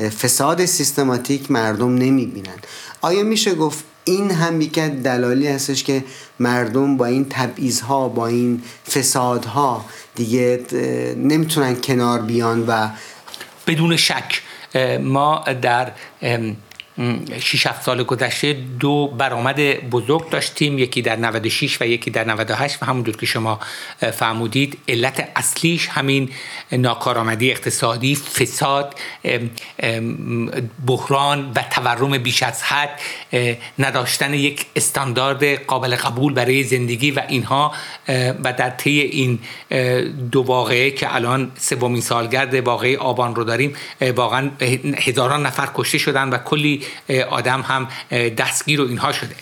فساد 0.08 0.64
سیستماتیک 0.64 1.50
مردم 1.50 1.94
نمی‌بینن. 1.94 2.56
آیا 3.00 3.22
میشه 3.22 3.54
گفت 3.54 3.84
این 4.04 4.30
هم 4.30 4.60
یکی 4.60 4.88
دلالی 4.88 5.46
هستش 5.46 5.84
که 5.84 6.04
مردم 6.40 6.96
با 6.96 7.06
این 7.06 7.26
تبعیضها 7.30 8.08
با 8.08 8.26
این 8.26 8.62
فسادها 8.90 9.84
دیگه 10.14 10.60
نمی‌تونن 11.16 11.76
کنار 11.80 12.22
بیان 12.22 12.64
و 12.66 12.88
بدون 13.66 13.96
شک 13.96 14.42
ما 15.02 15.44
در 15.62 15.92
6 17.40 17.66
7 17.66 17.82
سال 17.82 18.02
گذشته 18.02 18.52
دو 18.52 19.08
برآمد 19.08 19.60
بزرگ 19.90 20.30
داشتیم 20.30 20.78
یکی 20.78 21.02
در 21.02 21.16
96 21.16 21.80
و 21.80 21.86
یکی 21.86 22.10
در 22.10 22.24
98 22.24 22.82
و 22.82 22.86
همونطور 22.86 23.16
که 23.16 23.26
شما 23.26 23.60
فرمودید 24.12 24.78
علت 24.88 25.28
اصلیش 25.36 25.88
همین 25.88 26.30
ناکارآمدی 26.72 27.50
اقتصادی 27.50 28.14
فساد 28.14 28.94
بحران 30.86 31.52
و 31.56 31.62
تورم 31.70 32.18
بیش 32.18 32.42
از 32.42 32.62
حد 32.62 33.00
نداشتن 33.78 34.34
یک 34.34 34.66
استاندارد 34.76 35.44
قابل 35.44 35.96
قبول 35.96 36.32
برای 36.32 36.62
زندگی 36.62 37.10
و 37.10 37.22
اینها 37.28 37.72
و 38.44 38.52
در 38.52 38.70
طی 38.70 39.00
این 39.00 39.38
دو 40.32 40.42
واقعه 40.42 40.90
که 40.90 41.14
الان 41.14 41.52
سومین 41.58 42.00
سالگرد 42.00 42.54
واقعه 42.54 42.98
آبان 42.98 43.34
رو 43.34 43.44
داریم 43.44 43.74
واقعا 44.16 44.50
هزاران 44.98 45.46
نفر 45.46 45.68
کشته 45.74 45.98
شدن 45.98 46.28
و 46.28 46.38
کلی 46.38 46.85
آدم 47.30 47.60
هم 47.60 47.88
دستگیر 48.28 48.80
و 48.80 48.88
اینها 48.88 49.12
شده. 49.12 49.34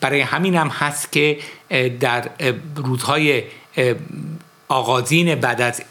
برای 0.00 0.20
همین 0.20 0.54
هم 0.54 0.68
هست 0.68 1.12
که 1.12 1.38
در 2.00 2.30
روزهای 2.76 3.42
آغازین 4.72 5.34
بعد 5.34 5.60
از 5.60 5.82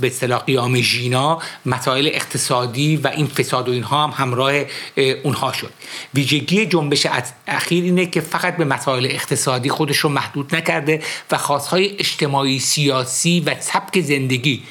به 0.00 0.06
اصطلاح 0.06 0.44
قیام 0.44 0.80
ژینا 0.80 1.42
مسائل 1.66 2.10
اقتصادی 2.12 2.96
و 2.96 3.08
این 3.08 3.26
فساد 3.26 3.68
و 3.68 3.72
اینها 3.72 4.06
هم 4.06 4.24
همراه 4.24 4.52
اونها 5.22 5.52
شد. 5.52 5.72
ویژگی 6.14 6.66
جنبش 6.66 7.06
اخیر 7.46 7.84
اینه 7.84 8.06
که 8.06 8.20
فقط 8.20 8.56
به 8.56 8.64
مسائل 8.64 9.06
اقتصادی 9.06 9.68
خودش 9.68 9.98
رو 9.98 10.10
محدود 10.10 10.54
نکرده 10.56 11.02
و 11.30 11.38
خواستهای 11.38 11.96
اجتماعی 11.98 12.58
سیاسی 12.58 13.40
و 13.40 13.54
سبک 13.60 14.00
زندگی 14.00 14.62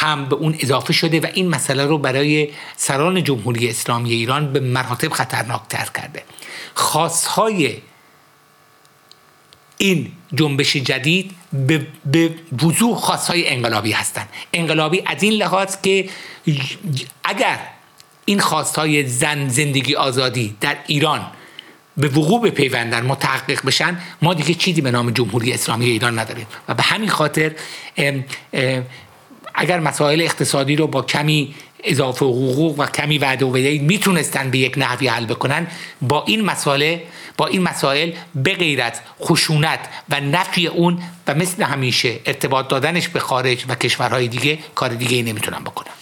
هم 0.00 0.24
به 0.24 0.36
اون 0.36 0.56
اضافه 0.60 0.92
شده 0.92 1.20
و 1.20 1.26
این 1.34 1.48
مسئله 1.48 1.86
رو 1.86 1.98
برای 1.98 2.48
سران 2.76 3.24
جمهوری 3.24 3.68
اسلامی 3.68 4.12
ایران 4.12 4.52
به 4.52 4.60
مراتب 4.60 5.12
خطرناکتر 5.12 5.88
کرده. 5.94 6.22
خواستهای 6.74 7.76
این 9.78 10.12
جنبش 10.34 10.76
جدید 10.76 11.30
به, 11.52 11.86
به 12.06 12.34
وضوح 12.62 12.96
خواستهای 12.96 13.48
انقلابی 13.48 13.92
هستند 13.92 14.28
انقلابی 14.52 15.02
از 15.06 15.22
این 15.22 15.32
لحاظ 15.32 15.76
که 15.82 16.08
اگر 17.24 17.58
این 18.24 18.40
خواستهای 18.40 19.06
زن 19.06 19.48
زندگی 19.48 19.94
آزادی 19.94 20.56
در 20.60 20.76
ایران 20.86 21.26
به 21.96 22.08
وقوع 22.08 22.42
بپیوندن 22.42 23.06
متحقق 23.06 23.66
بشن 23.66 24.00
ما 24.22 24.34
دیگه 24.34 24.54
چیزی 24.54 24.80
به 24.80 24.90
نام 24.90 25.10
جمهوری 25.10 25.52
اسلامی 25.52 25.86
ایران 25.86 26.18
نداریم. 26.18 26.46
و 26.68 26.74
به 26.74 26.82
همین 26.82 27.08
خاطر 27.08 27.52
اگر 29.54 29.80
مسائل 29.80 30.20
اقتصادی 30.20 30.76
رو 30.76 30.86
با 30.86 31.02
کمی 31.02 31.54
اضافه 31.84 32.24
حقوق 32.24 32.78
و 32.78 32.86
کمی 32.86 33.18
وعده 33.18 33.44
و 33.44 33.52
وعید 33.52 33.82
می‌تونستن 33.82 34.50
به 34.50 34.58
یک 34.58 34.74
نحوی 34.76 35.08
حل 35.08 35.26
بکنن 35.26 35.66
با 36.02 36.24
این 36.26 36.44
مسائل 36.44 36.98
با 37.36 37.46
این 37.46 37.62
مسائل 37.62 38.12
به 38.34 38.54
غیر 38.54 38.82
از 38.82 38.92
خشونت 39.22 39.80
و 40.08 40.20
نفی 40.20 40.66
اون 40.66 41.02
و 41.26 41.34
مثل 41.34 41.62
همیشه 41.62 42.20
ارتباط 42.26 42.68
دادنش 42.68 43.08
به 43.08 43.20
خارج 43.20 43.64
و 43.68 43.74
کشورهای 43.74 44.28
دیگه 44.28 44.58
کار 44.74 44.88
دیگه 44.88 45.22
نمی‌تونن 45.22 45.64
بکنن. 45.64 45.99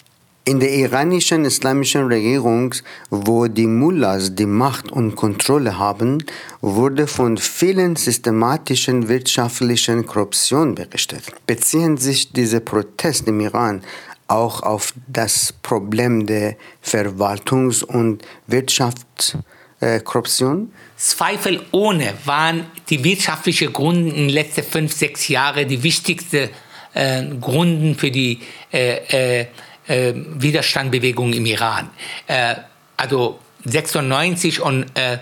In 0.49 0.61
der 0.61 0.73
iranischen 0.73 1.45
islamischen 1.45 2.07
Regierung, 2.07 2.75
wo 3.11 3.49
die 3.49 3.67
Mullahs 3.67 4.35
die 4.35 4.47
Macht 4.47 4.91
und 4.91 5.15
Kontrolle 5.15 5.79
haben, 5.79 6.25
wurde 6.63 7.07
von 7.07 7.37
vielen 7.37 7.97
systematischen 7.97 9.09
wirtschaftlichen 9.09 10.07
Korruption 10.07 10.75
berichtet. 10.75 11.25
Beziehen 11.47 11.99
sich 11.99 12.33
diese 12.33 12.63
Proteste 12.63 13.29
im 13.29 13.41
Iran 13.41 13.83
auch 14.27 14.63
auf 14.63 14.95
das 15.07 15.53
Problem 15.53 16.27
der 16.27 16.57
Verwaltungs- 16.83 17.85
und 17.85 18.23
Wirtschaftskorruption? 18.47 20.73
Zweifelohne 20.97 22.15
waren 22.25 22.65
die 22.89 23.05
wirtschaftlichen 23.05 23.71
Gründe 23.71 24.13
in 24.13 24.29
den 24.29 24.31
letzten 24.31 24.63
fünf, 24.63 24.95
sechs 24.95 25.29
Jahren 25.29 25.69
die 25.69 25.83
wichtigsten 25.83 26.49
äh, 26.95 27.27
Gründe 27.39 27.99
für 27.99 28.11
die 28.11 28.41
äh, 28.73 29.41
äh, 29.41 29.47
äh, 29.88 30.12
Widerstandbewegung 30.14 31.33
im 31.33 31.46
Iran. 31.46 31.90
Äh, 32.27 32.55
also 32.96 33.40
96 33.64 34.61
und 34.61 34.87
äh, 34.94 35.18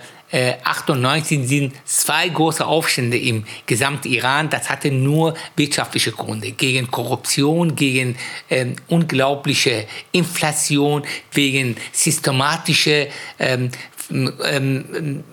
98 0.64 1.46
sind 1.48 1.74
zwei 1.84 2.28
große 2.28 2.66
Aufstände 2.66 3.16
im 3.16 3.44
gesamten 3.66 4.08
Iran. 4.08 4.50
Das 4.50 4.68
hatte 4.68 4.90
nur 4.90 5.34
wirtschaftliche 5.54 6.10
Gründe. 6.12 6.50
Gegen 6.50 6.90
Korruption, 6.90 7.76
gegen 7.76 8.16
ähm, 8.50 8.76
unglaubliche 8.88 9.86
Inflation, 10.12 11.04
wegen 11.32 11.76
systematischer 11.92 13.06
ähm, 13.38 13.70
ähm, 14.10 15.24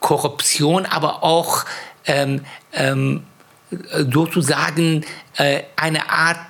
Korruption, 0.00 0.86
aber 0.86 1.22
auch 1.22 1.64
ähm, 2.06 2.44
ähm, 2.72 3.22
sozusagen 4.12 5.04
äh, 5.36 5.62
eine 5.76 6.10
Art 6.10 6.48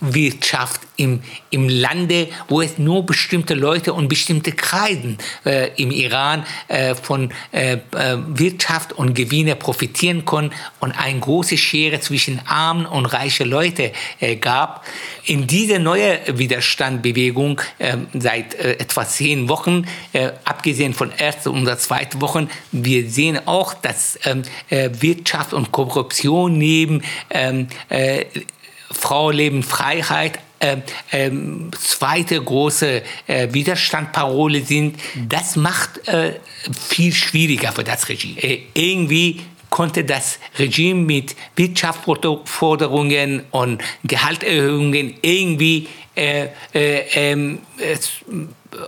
Privatwirtschaft 0.00 0.80
im, 0.96 1.22
im 1.50 1.68
Lande, 1.68 2.28
wo 2.48 2.62
es 2.62 2.78
nur 2.78 3.04
bestimmte 3.04 3.54
Leute 3.54 3.92
und 3.92 4.08
bestimmte 4.08 4.52
Kreisen 4.52 5.18
äh, 5.44 5.70
im 5.76 5.90
Iran 5.90 6.44
äh, 6.68 6.94
von 6.94 7.30
äh, 7.52 7.74
äh 7.74 7.78
Wirtschaft 8.28 8.92
und 8.92 9.14
Gewinne 9.14 9.56
profitieren 9.56 10.24
konnten 10.24 10.54
und 10.80 10.92
eine 10.92 11.20
große 11.20 11.56
Schere 11.58 12.00
zwischen 12.00 12.40
armen 12.46 12.86
und 12.86 13.06
reichen 13.06 13.48
Leuten 13.48 13.90
äh, 14.20 14.36
gab. 14.36 14.84
In 15.24 15.46
dieser 15.46 15.78
neuen 15.78 16.18
Widerstandbewegung 16.38 17.60
ähm, 17.78 18.06
seit 18.14 18.54
äh, 18.54 18.72
etwa 18.72 19.06
zehn 19.06 19.48
Wochen, 19.48 19.86
abgesehen 20.44 20.94
von 20.94 21.10
ersten 21.12 21.50
und 21.50 21.80
zweiten 21.80 22.20
Wochen, 22.20 22.48
wir 22.72 23.08
sehen 23.08 23.38
auch, 23.46 23.74
dass 23.74 24.18
ähm, 24.24 24.42
Wirtschaft 24.70 25.52
und 25.52 25.72
Korruption 25.72 26.56
neben 26.58 27.02
ähm, 27.30 27.68
Frau 28.90 29.30
Leben 29.30 29.62
Freiheit 29.62 30.38
äh, 30.58 30.78
äh, 31.10 31.30
zweite 31.78 32.40
große 32.40 33.02
äh, 33.26 33.48
Widerstandparole 33.52 34.62
sind, 34.62 34.98
das 35.28 35.56
macht 35.56 36.08
äh, 36.08 36.40
viel 36.72 37.12
schwieriger 37.12 37.72
für 37.72 37.84
das 37.84 38.08
Regime. 38.08 38.42
Äh, 38.42 38.62
irgendwie 38.72 39.42
konnte 39.68 40.04
das 40.04 40.38
Regime 40.58 41.02
mit 41.02 41.36
Wirtschaftsforderungen 41.56 43.42
und 43.50 43.82
Gehalterhöhungen 44.04 45.14
irgendwie 45.20 45.88
äh, 46.14 46.48
ähm, 46.72 47.58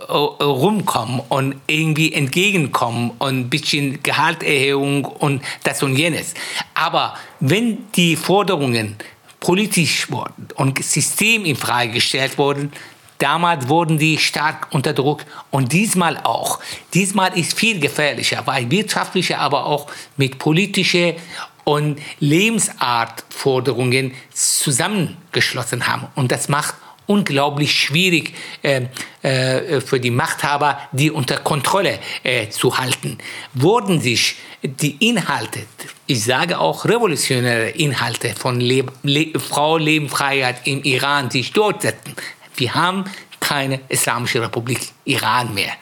rumkommen 0.09 1.21
und 1.29 1.55
irgendwie 1.67 2.13
entgegenkommen 2.13 3.11
und 3.19 3.39
ein 3.41 3.49
bisschen 3.49 4.01
Gehalterhöhung 4.01 5.05
und 5.05 5.43
das 5.63 5.83
und 5.83 5.95
jenes. 5.95 6.33
Aber 6.73 7.15
wenn 7.39 7.89
die 7.95 8.15
Forderungen 8.15 8.95
politisch 9.39 10.11
wurden 10.11 10.47
und 10.55 10.83
System 10.83 11.45
in 11.45 11.55
Frage 11.55 11.91
gestellt 11.91 12.37
wurden, 12.37 12.71
damals 13.17 13.67
wurden 13.67 13.97
die 13.97 14.17
stark 14.17 14.67
unter 14.71 14.93
Druck 14.93 15.25
und 15.51 15.71
diesmal 15.73 16.17
auch. 16.17 16.59
Diesmal 16.93 17.37
ist 17.37 17.57
viel 17.57 17.79
gefährlicher, 17.79 18.41
weil 18.45 18.69
wirtschaftliche, 18.71 19.39
aber 19.39 19.65
auch 19.65 19.87
mit 20.17 20.39
politische 20.39 21.15
und 21.63 21.99
Lebensartforderungen 22.19 24.13
zusammengeschlossen 24.33 25.87
haben 25.87 26.07
und 26.15 26.31
das 26.31 26.49
macht 26.49 26.75
unglaublich 27.09 27.73
schwierig 27.73 28.33
äh, 28.61 28.83
äh, 29.23 29.81
für 29.81 29.99
die 29.99 30.11
Machthaber, 30.11 30.77
die 30.91 31.09
unter 31.09 31.37
Kontrolle 31.37 31.97
äh, 32.23 32.49
zu 32.49 32.77
halten. 32.77 33.17
Wurden 33.55 33.99
sich 33.99 34.35
die 34.61 34.95
Inhalte, 35.09 35.61
ich 36.05 36.23
sage 36.23 36.59
auch 36.59 36.85
revolutionäre 36.85 37.69
Inhalte 37.69 38.35
von 38.35 38.61
Leb 38.61 38.91
Le 39.01 39.39
Frau, 39.39 39.77
Leben, 39.77 40.07
Freiheit 40.07 40.67
im 40.67 40.83
Iran 40.83 41.31
sich 41.31 41.51
durchsetzen, 41.51 42.15
wir 42.55 42.75
haben 42.75 43.05
keine 43.40 43.80
Islamische 43.88 44.40
Republik 44.40 44.80
Iran 45.04 45.52
mehr. 45.54 45.72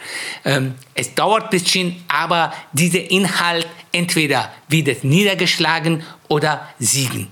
Ähm, 0.45 0.75
es 0.95 1.15
dauert 1.15 1.45
ein 1.45 1.51
bisschen, 1.51 2.05
aber 2.09 2.53
dieser 2.73 3.11
Inhalt 3.11 3.69
entweder 3.93 4.51
wird 4.69 5.05
niedergeschlagen 5.05 6.03
oder 6.29 6.69
siegen. 6.79 7.29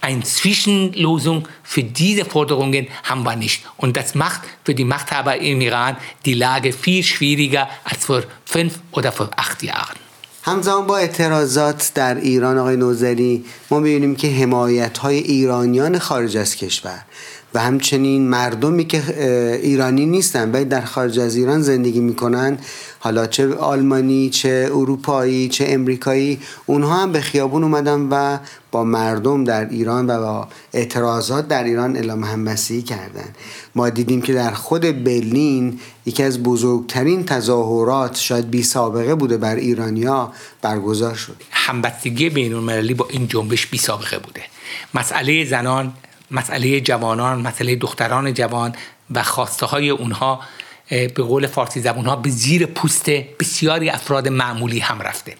Eine 0.00 0.22
Zwischenlösung 0.24 1.48
für 1.62 1.84
diese 1.84 2.24
Forderungen 2.24 2.88
haben 3.04 3.22
wir 3.22 3.36
nicht. 3.36 3.64
Und 3.76 3.96
das 3.96 4.14
macht 4.14 4.42
für 4.64 4.74
die 4.74 4.84
Machthaber 4.84 5.36
im 5.38 5.60
Iran 5.60 5.96
die 6.26 6.34
Lage 6.34 6.72
viel 6.72 7.02
schwieriger 7.02 7.68
als 7.84 8.04
vor 8.04 8.22
fünf 8.44 8.80
oder 8.90 9.10
vor 9.12 9.30
acht 9.36 9.62
Jahren. 9.62 9.96
همزمان 10.44 10.86
با 10.86 10.98
اعتراضات 10.98 11.90
در 11.94 12.14
ایران 12.14 12.58
آقای 12.58 12.76
نوزری 12.76 13.44
ما 13.70 13.78
میبینیم 13.78 14.16
که 14.16 14.28
حمایت 14.30 14.98
های 14.98 15.18
ایرانیان 15.18 15.98
خارج 15.98 16.36
از 16.36 16.56
کشور 16.56 17.04
و 17.53 17.59
همچنین 17.59 18.27
مردمی 18.27 18.85
که 18.85 19.03
ایرانی 19.63 20.05
نیستن 20.05 20.51
ولی 20.51 20.65
در 20.65 20.81
خارج 20.81 21.19
از 21.19 21.35
ایران 21.35 21.61
زندگی 21.61 21.99
می‌کنن. 21.99 22.57
حالا 22.99 23.27
چه 23.27 23.55
آلمانی 23.55 24.29
چه 24.29 24.69
اروپایی 24.71 25.49
چه 25.49 25.65
امریکایی 25.67 26.39
اونها 26.65 26.95
هم 26.95 27.11
به 27.11 27.21
خیابون 27.21 27.63
اومدن 27.63 28.07
و 28.11 28.37
با 28.71 28.83
مردم 28.83 29.43
در 29.43 29.69
ایران 29.69 30.07
و 30.07 30.19
با 30.19 30.47
اعتراضات 30.73 31.47
در 31.47 31.63
ایران 31.63 31.95
اعلام 31.95 32.23
همبستگی 32.23 32.81
کردن. 32.81 33.35
ما 33.75 33.89
دیدیم 33.89 34.21
که 34.21 34.33
در 34.33 34.51
خود 34.51 34.81
برلین 34.81 35.79
یکی 36.05 36.23
از 36.23 36.43
بزرگترین 36.43 37.25
تظاهرات 37.25 38.15
شاید 38.15 38.49
بی 38.49 38.63
سابقه 38.63 39.15
بوده 39.15 39.37
بر 39.37 39.55
ایرانیا 39.55 40.31
برگزار 40.61 41.15
شد. 41.15 41.35
همبستگی 41.51 42.29
بین 42.29 42.53
المللی 42.53 42.93
با 42.93 43.07
این 43.09 43.27
جنبش 43.27 43.67
بی 43.67 43.77
سابقه 43.77 44.19
بوده. 44.19 44.41
مسئله 44.93 45.45
زنان 45.45 45.93
مسئله 46.31 46.79
جوانان 46.81 47.41
مسئله 47.41 47.75
دختران 47.75 48.33
جوان 48.33 48.75
و 49.11 49.23
خواسته 49.23 49.65
های 49.65 49.89
اونها 49.89 50.39
به 50.89 51.07
قول 51.07 51.47
فارسی 51.47 51.81
زبون 51.81 52.05
ها 52.05 52.15
به 52.15 52.29
زیر 52.29 52.65
پوست 52.65 53.09
بسیاری 53.09 53.89
افراد 53.89 54.27
معمولی 54.27 54.79
هم 54.79 55.01
رفته. 55.01 55.35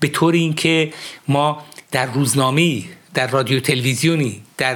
به 0.00 0.08
طور 0.08 0.34
اینکه 0.34 0.92
ما 1.28 1.64
در 1.92 2.06
روزنامه 2.06 2.82
در 3.14 3.26
رادیو 3.26 3.60
تلویزیونی 3.60 4.42
در 4.58 4.74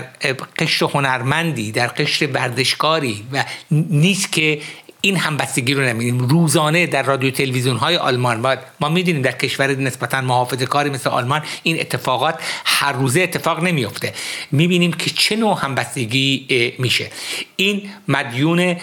قشر 0.58 0.86
هنرمندی 0.86 1.72
در 1.72 1.86
قشر 1.86 2.26
ورزشکاری 2.26 3.26
و 3.32 3.44
نیست 3.70 4.32
که 4.32 4.60
این 5.04 5.16
همبستگی 5.16 5.74
رو 5.74 5.82
نمیدیم 5.82 6.18
روزانه 6.18 6.86
در 6.86 7.02
رادیو 7.02 7.30
تلویزیون 7.30 7.76
های 7.76 7.96
آلمان. 7.96 8.42
باید 8.42 8.58
ما 8.80 8.88
می‌دونیم 8.88 9.22
در 9.22 9.32
کشور 9.32 9.74
نسبتا 9.74 10.20
محافظه 10.20 10.66
کاری 10.66 10.90
مثل 10.90 11.10
آلمان 11.10 11.42
این 11.62 11.80
اتفاقات 11.80 12.34
هر 12.64 12.92
روزه 12.92 13.20
اتفاق 13.20 13.62
نمیفته 13.62 14.14
می‌بینیم 14.50 14.92
که 14.92 15.10
چه 15.10 15.36
نوع 15.36 15.58
همبستگی 15.60 16.46
میشه. 16.78 17.10
این 17.56 17.90
مدیون 18.08 18.76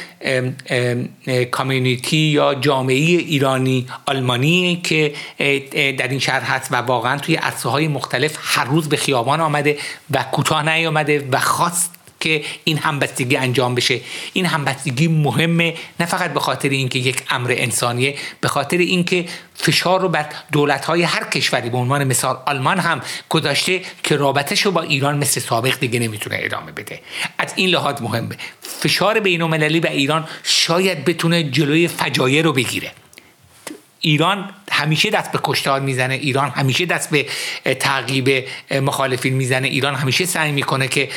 کامیونیتی 1.52 2.18
یا 2.18 2.56
جامعه 2.56 2.96
ایرانی 2.96 3.88
آلمانی 4.06 4.82
که 4.84 5.14
در 5.98 6.08
این 6.08 6.20
شهر 6.20 6.42
هست 6.42 6.72
و 6.72 6.76
واقعا 6.76 7.18
توی 7.18 7.36
عرصه 7.36 7.70
های 7.70 7.88
مختلف 7.88 8.38
هر 8.42 8.66
روز 8.66 8.90
به 8.90 8.98
خیابان 8.98 9.42
آمده 9.42 9.78
و 10.12 10.24
کوتاه 10.24 10.70
نیامده 10.70 11.28
و 11.32 11.40
خواست 11.40 11.99
که 12.20 12.44
این 12.64 12.78
همبستگی 12.78 13.38
انجام 13.38 13.76
بشه. 13.76 14.02
این 14.34 14.46
همبستگی 14.46 15.08
مهمه 15.08 15.74
نه 16.00 16.06
فقط 16.06 16.34
به 16.34 16.40
خاطر 16.40 16.70
اینکه 16.70 17.00
یک 17.00 17.24
امر 17.30 17.54
انسانیه 17.58 18.16
به 18.42 18.48
خاطر 18.48 18.78
اینکه 18.78 19.26
فشار 19.56 20.02
رو 20.02 20.10
بر 20.10 20.26
دولت 20.52 20.86
های 20.86 21.04
هر 21.04 21.24
کشوری 21.24 21.70
به 21.70 21.78
عنوان 21.78 22.04
مثال 22.04 22.38
آلمان 22.46 22.80
هم 22.80 23.02
گذاشته 23.30 23.82
که 24.04 24.16
رابطش 24.16 24.62
رو 24.62 24.72
با 24.72 24.82
ایران 24.82 25.18
مثل 25.18 25.42
سابق 25.42 25.80
دیگه 25.80 26.00
نمی‌تونه 26.00 26.40
ادامه 26.40 26.72
بده. 26.72 27.00
از 27.38 27.54
این 27.56 27.70
لحاظ 27.70 28.02
مهمه. 28.02 28.36
فشار 28.62 29.20
بین 29.20 29.42
المللی 29.42 29.80
به 29.80 29.92
ایران 29.92 30.28
شاید 30.44 31.06
بتونه 31.06 31.44
جلوی 31.44 31.88
فجایع 31.88 32.42
رو 32.42 32.54
بگیره. 32.54 32.92
ایران 34.02 34.50
همیشه 34.72 35.10
دست 35.10 35.32
به 35.32 35.40
کشتار 35.44 35.80
می‌زنه 35.80 36.14
ایران 36.14 36.50
همیشه 36.50 36.86
دست 36.86 37.10
به 37.10 37.26
تعقیب 37.80 38.46
مخالفین 38.72 39.34
می‌زنه 39.34 39.68
ایران 39.68 39.96
همیشه 39.96 40.26
سعی 40.26 40.52
می‌کنه 40.52 40.88
که 40.88 41.10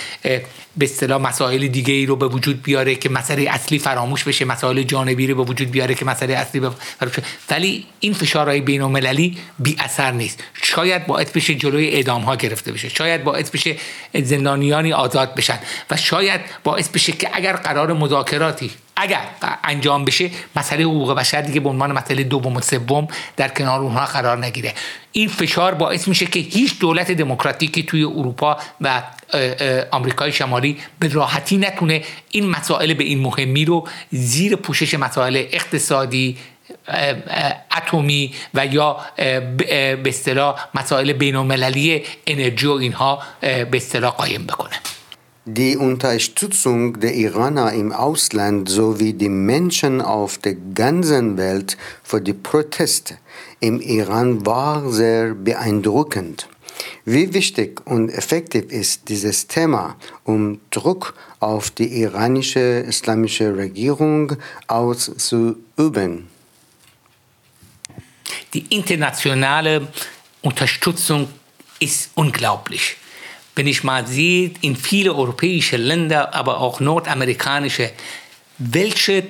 به 0.77 0.85
اصطلاح 0.85 1.21
مسائل 1.23 1.67
دیگه 1.67 1.95
ای 1.95 2.07
رو 2.07 2.17
به 2.17 2.27
وجود 2.27 2.63
بیاره 2.63 2.95
که 2.95 3.09
مسئله 3.09 3.51
اصلی 3.51 3.79
فراموش 3.79 4.25
بشه 4.25 4.45
مسائل 4.45 4.83
جانبی 4.83 5.27
رو 5.27 5.45
به 5.45 5.51
وجود 5.51 5.71
بیاره 5.71 5.95
که 5.95 6.05
مسئله 6.05 6.35
اصلی 6.35 6.61
فراموش 6.61 7.19
بشه. 7.19 7.23
ولی 7.51 7.87
این 8.01 8.13
فشارهای 8.15 8.61
بین 8.61 8.83
المللی 8.83 9.39
بی 9.59 9.77
اثر 9.81 10.11
نیست. 10.11 10.45
شاید 10.63 11.07
باعث 11.07 11.31
بشه 11.31 11.55
جلوی 11.55 11.89
اعدام 11.89 12.23
ها 12.23 12.37
گرفته 12.37 12.73
بشه. 12.73 12.89
شاید 12.89 13.25
باعث 13.25 13.51
بشه 13.51 13.77
زندانیانی 14.15 14.93
آزاد 14.93 15.35
بشن. 15.35 15.59
و 15.91 15.97
شاید 15.97 16.41
باعث 16.65 16.89
بشه 16.89 17.13
که 17.13 17.31
اگر 17.33 17.53
قرار 17.53 17.93
مذاکراتی 17.93 18.71
اگر 19.03 19.21
انجام 19.65 20.05
بشه 20.05 20.31
مسئله 20.57 20.85
حقوق 20.85 21.15
بشر 21.15 21.41
دیگه 21.41 21.61
به 21.61 21.69
عنوان 21.69 21.93
مسئله 21.93 22.25
دوم 22.25 22.57
و 22.57 22.61
سوم 22.61 23.09
در 23.37 23.49
کنار 23.49 23.81
اونها 23.81 24.05
قرار 24.05 24.45
نگیره. 24.45 24.75
این 25.13 25.29
فشار 25.29 25.75
باعث 25.75 26.09
میشه 26.09 26.27
که 26.27 26.41
هیچ 26.41 26.79
دولت 26.79 27.11
دموکراتیکی 27.11 27.83
توی 27.83 28.05
اروپا 28.05 28.57
و 28.81 29.03
آمریکای 29.91 30.33
شمالی 30.33 30.79
به 30.99 31.09
راحتی 31.09 31.57
نتونه 31.57 32.03
این 32.31 32.51
مسائل 32.51 32.95
به 32.95 33.05
این 33.05 33.21
مهمی 33.21 33.65
رو 33.65 33.89
زیر 34.11 34.57
پوشش 34.57 34.95
مسائل 34.95 35.45
اقتصادی 35.53 36.37
اتمی 37.77 38.35
و 38.55 38.67
یا 38.67 38.97
به 39.17 40.03
اصطلاح 40.07 40.69
مسائل 40.75 41.13
بین 41.13 41.37
المللی 41.37 42.03
انرژی 42.27 42.67
و 42.67 42.73
اینها 42.73 43.23
به 43.41 43.71
اصطلاح 43.75 44.13
قایم 44.13 44.47
بکنه. 44.47 44.75
Die 45.45 45.77
Unterstützung 45.77 47.01
der 47.01 47.15
Iraner 47.15 47.73
im 47.73 47.91
Ausland 47.91 48.69
sowie 48.69 49.13
die 49.13 49.29
Menschen 49.29 50.01
auf 50.01 50.39
der 50.39 50.55
ganzen 50.55 51.37
Welt 51.37 51.77
für 52.05 52.21
die 52.21 52.33
Proteste 52.33 53.19
im 53.59 53.81
Iran 53.81 54.47
war 54.47 54.89
sehr 54.93 55.35
beeindruckend. 55.35 56.49
Wie 57.05 57.35
wichtig 57.35 57.85
und 57.85 58.09
effektiv 58.11 58.71
ist 58.71 59.09
dieses 59.09 59.49
Thema, 59.49 59.97
um 60.23 60.61
Druck 60.71 61.15
auf 61.41 61.73
die 61.73 62.03
iranische 62.03 62.61
islamische 62.61 63.57
Regierung 63.57 64.37
auszuüben? 64.69 66.29
Die 68.55 68.65
internationale 68.73 69.89
Unterstützung 70.41 71.29
ist 71.81 72.11
unglaublich. 72.15 72.97
Wenn 73.55 73.67
ich 73.67 73.85
mal 73.85 74.07
sehe, 74.07 74.53
in 74.63 74.77
viele 74.77 75.15
europäische 75.15 75.77
Länder, 75.77 76.35
aber 76.35 76.61
auch 76.61 76.81
nordamerikanische, 76.81 77.91
welche 78.59 79.25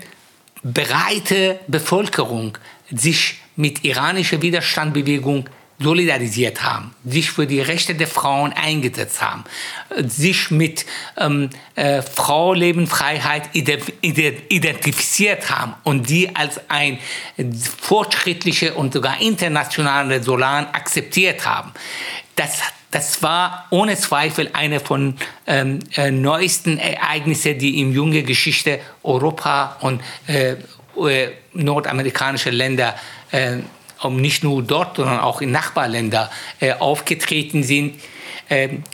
breite 0.62 1.58
Bevölkerung 1.66 2.58
sich 2.90 3.36
mit 3.56 3.84
iranischer 3.84 4.40
Widerstandsbewegung 4.40 5.48
solidarisiert 5.82 6.62
haben, 6.62 6.94
sich 7.04 7.30
für 7.30 7.46
die 7.46 7.60
Rechte 7.60 7.94
der 7.94 8.06
Frauen 8.06 8.52
eingesetzt 8.52 9.20
haben, 9.20 9.44
sich 9.98 10.50
mit 10.50 10.86
ähm, 11.18 11.50
äh, 11.74 12.02
Frau, 12.02 12.54
Leben, 12.54 12.86
Freiheit 12.86 13.50
identifiziert 13.52 15.50
haben 15.50 15.74
und 15.82 16.08
die 16.08 16.34
als 16.36 16.60
ein 16.70 16.98
fortschrittliche 17.80 18.74
und 18.74 18.92
sogar 18.92 19.20
internationale 19.20 20.22
Solan 20.22 20.66
akzeptiert 20.66 21.44
haben. 21.44 21.72
Das, 22.36 22.60
das 22.92 23.22
war 23.22 23.66
ohne 23.70 23.96
Zweifel 23.96 24.50
eine 24.52 24.78
von 24.78 25.16
ähm, 25.46 25.80
äh, 25.96 26.10
neuesten 26.10 26.78
Ereignissen, 26.78 27.58
die 27.58 27.80
in 27.80 27.92
junge 27.92 28.22
Geschichte 28.22 28.80
Europa 29.02 29.78
und 29.80 30.00
äh, 30.28 30.56
äh 30.96 31.30
nordamerikanische 31.54 32.50
Länder 32.50 32.94
äh, 33.30 33.56
um 34.02 34.16
nicht 34.16 34.44
nur 34.44 34.62
dort, 34.62 34.96
sondern 34.96 35.20
auch 35.20 35.40
in 35.40 35.50
Nachbarländern 35.52 36.28
äh, 36.60 36.72
aufgetreten 36.72 37.62
sind. 37.62 38.00
Ähm, 38.50 38.84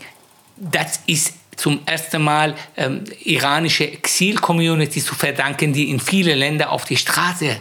das 0.57 1.01
ist 1.07 1.34
zum 1.57 1.80
ersten 1.86 2.22
Mal 2.22 2.55
ähm, 2.76 3.05
iranische 3.24 3.90
Exil-Community 3.90 5.03
zu 5.03 5.14
verdanken, 5.14 5.72
die 5.72 5.90
in 5.90 5.99
viele 5.99 6.34
Länder 6.34 6.70
auf 6.70 6.84
die 6.84 6.96
Straße 6.96 7.57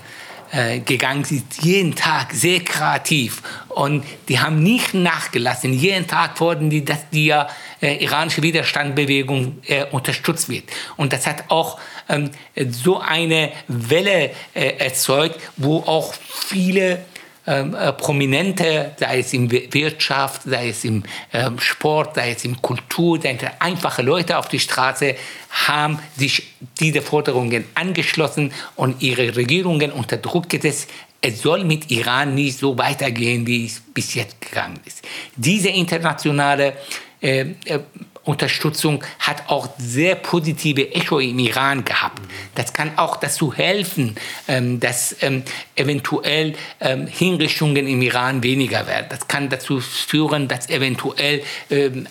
äh, 0.52 0.80
gegangen 0.80 1.24
sind, 1.24 1.46
jeden 1.62 1.96
Tag 1.96 2.34
sehr 2.34 2.62
kreativ 2.62 3.42
und 3.70 4.04
die 4.28 4.40
haben 4.40 4.64
nicht 4.64 4.94
nachgelassen. 4.94 5.74
Jeden 5.74 6.08
Tag 6.08 6.40
wurden 6.40 6.70
die, 6.70 6.84
dass 6.84 7.10
die 7.10 7.30
äh, 7.30 8.04
iranische 8.04 8.42
Widerstandsbewegung 8.42 9.58
äh, 9.68 9.86
unterstützt 9.86 10.50
wird. 10.50 10.64
Und 10.96 11.14
das 11.14 11.28
hat 11.28 11.46
auch 11.50 11.80
ähm, 12.10 12.32
so 12.70 13.00
eine 13.00 13.52
Welle 13.68 14.32
äh, 14.54 14.78
erzeugt, 14.78 15.40
wo 15.58 15.80
auch 15.80 16.14
viele 16.14 17.06
Prominente, 17.48 18.92
sei 18.98 19.20
es 19.20 19.32
in 19.32 19.50
Wirtschaft, 19.50 20.42
sei 20.44 20.70
es 20.70 20.84
im 20.84 21.04
ähm, 21.32 21.58
Sport, 21.60 22.16
sei 22.16 22.32
es 22.32 22.44
in 22.44 22.62
Kultur, 22.62 23.22
sei 23.22 23.38
es 23.42 23.48
einfache 23.60 24.02
Leute 24.02 24.38
auf 24.38 24.50
die 24.50 24.60
Straße, 24.60 25.16
haben 25.68 26.00
sich 26.18 26.44
diese 26.80 27.02
Forderungen 27.02 27.64
angeschlossen 27.74 28.52
und 28.76 29.02
ihre 29.02 29.36
Regierungen 29.36 29.94
unter 29.94 30.18
Druck 30.18 30.50
gesetzt. 30.50 30.90
Es 31.22 31.42
soll 31.42 31.64
mit 31.64 31.90
Iran 31.90 32.36
nicht 32.36 32.60
so 32.60 32.78
weitergehen, 32.78 33.48
wie 33.48 33.66
es 33.66 33.82
bis 33.94 34.14
jetzt 34.14 34.42
gegangen 34.42 34.80
ist. 34.86 35.02
Diese 35.36 35.70
internationale 35.70 36.74
äh, 37.22 37.46
äh 37.66 37.80
Unterstützung 38.28 39.04
hat 39.20 39.48
auch 39.48 39.70
sehr 39.78 40.16
positive 40.16 40.94
Echo 40.94 41.20
im 41.20 41.40
Iran 41.40 41.86
gehabt. 41.86 42.22
Das 42.56 42.74
kann 42.74 42.98
auch 42.98 43.18
dazu 43.18 43.54
helfen, 43.54 44.16
ähm, 44.48 44.80
dass 44.80 45.16
ähm, 45.22 45.44
eventuell 45.76 46.56
ähm, 46.80 47.08
Hinrichtungen 47.08 47.88
im 47.88 48.02
Iran 48.02 48.44
weniger 48.44 48.86
werden. 48.88 49.08
Das 49.10 49.28
kann 49.28 49.50
dazu 49.50 49.80
führen, 49.80 50.48
dass 50.48 50.70
eventuell 50.70 51.44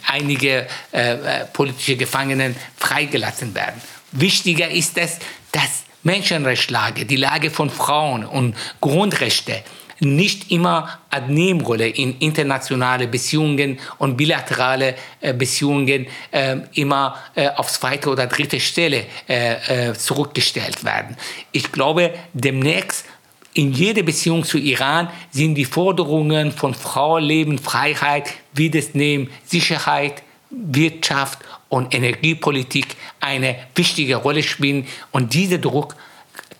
einige 0.06 0.66
äh, 0.92 1.12
äh, 1.12 1.44
politische 1.52 1.96
Gefangenen 1.96 2.56
freigelassen 2.76 3.54
werden. 3.54 3.80
Wichtiger 4.12 4.70
ist 4.70 4.96
es, 4.98 5.18
dass 5.52 5.84
Menschenrechtslage, 6.02 7.04
die 7.04 7.16
Lage 7.16 7.50
von 7.50 7.68
Frauen 7.68 8.24
und 8.24 8.54
Grundrechte 8.80 9.62
nicht 10.00 10.50
immer 10.50 10.98
eine 11.10 11.32
Nebenrolle 11.32 11.88
in 11.88 12.18
internationale 12.18 13.08
Beziehungen 13.08 13.78
und 13.98 14.16
bilaterale 14.16 14.94
äh, 15.20 15.32
Beziehungen 15.32 16.06
äh, 16.30 16.56
immer 16.74 17.16
äh, 17.34 17.48
auf 17.48 17.70
zweite 17.70 18.10
oder 18.10 18.26
dritte 18.26 18.60
Stelle 18.60 19.06
äh, 19.28 19.88
äh, 19.88 19.94
zurückgestellt 19.94 20.84
werden. 20.84 21.16
Ich 21.52 21.72
glaube, 21.72 22.12
demnächst 22.32 23.06
in 23.54 23.72
jeder 23.72 24.02
Beziehung 24.02 24.44
zu 24.44 24.58
Iran 24.58 25.08
sind 25.30 25.54
die 25.54 25.64
Forderungen 25.64 26.52
von 26.52 26.74
Frau, 26.74 27.16
Leben, 27.16 27.58
Freiheit, 27.58 28.28
wie 28.52 28.68
das 28.68 28.92
nehmen, 28.92 29.30
Sicherheit, 29.46 30.22
Wirtschaft 30.50 31.38
und 31.70 31.94
Energiepolitik 31.94 32.86
eine 33.18 33.56
wichtige 33.74 34.16
Rolle 34.16 34.42
spielen. 34.42 34.86
Und 35.10 35.32
dieser 35.32 35.56
Druck 35.58 35.96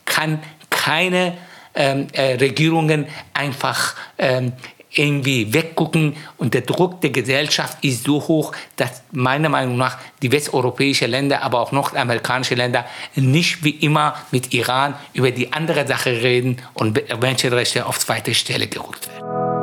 kann 0.07 0.43
keine 0.70 1.37
ähm, 1.77 2.09
äh, 2.12 2.35
Regierungen 2.35 3.07
einfach 3.35 3.95
ähm, 4.18 4.53
irgendwie 4.97 5.53
weggucken 5.53 6.16
und 6.39 6.55
der 6.55 6.62
Druck 6.62 7.01
der 7.01 7.11
Gesellschaft 7.11 7.85
ist 7.85 8.05
so 8.05 8.27
hoch, 8.27 8.53
dass 8.77 9.03
meiner 9.12 9.49
Meinung 9.49 9.77
nach 9.77 9.99
die 10.22 10.33
westeuropäischen 10.33 11.11
Länder, 11.11 11.43
aber 11.43 11.61
auch 11.61 11.72
nordamerikanische 11.72 12.55
Länder 12.55 12.87
nicht 13.14 13.62
wie 13.62 13.70
immer 13.70 14.14
mit 14.31 14.55
Iran 14.55 14.95
über 15.12 15.31
die 15.31 15.53
andere 15.53 15.87
Sache 15.87 16.11
reden 16.11 16.62
und 16.74 16.99
Menschenrechte 17.20 17.87
auf 17.87 17.99
zweite 17.99 18.35
Stelle 18.35 18.66
gerückt 18.66 19.09
werden. 19.09 19.56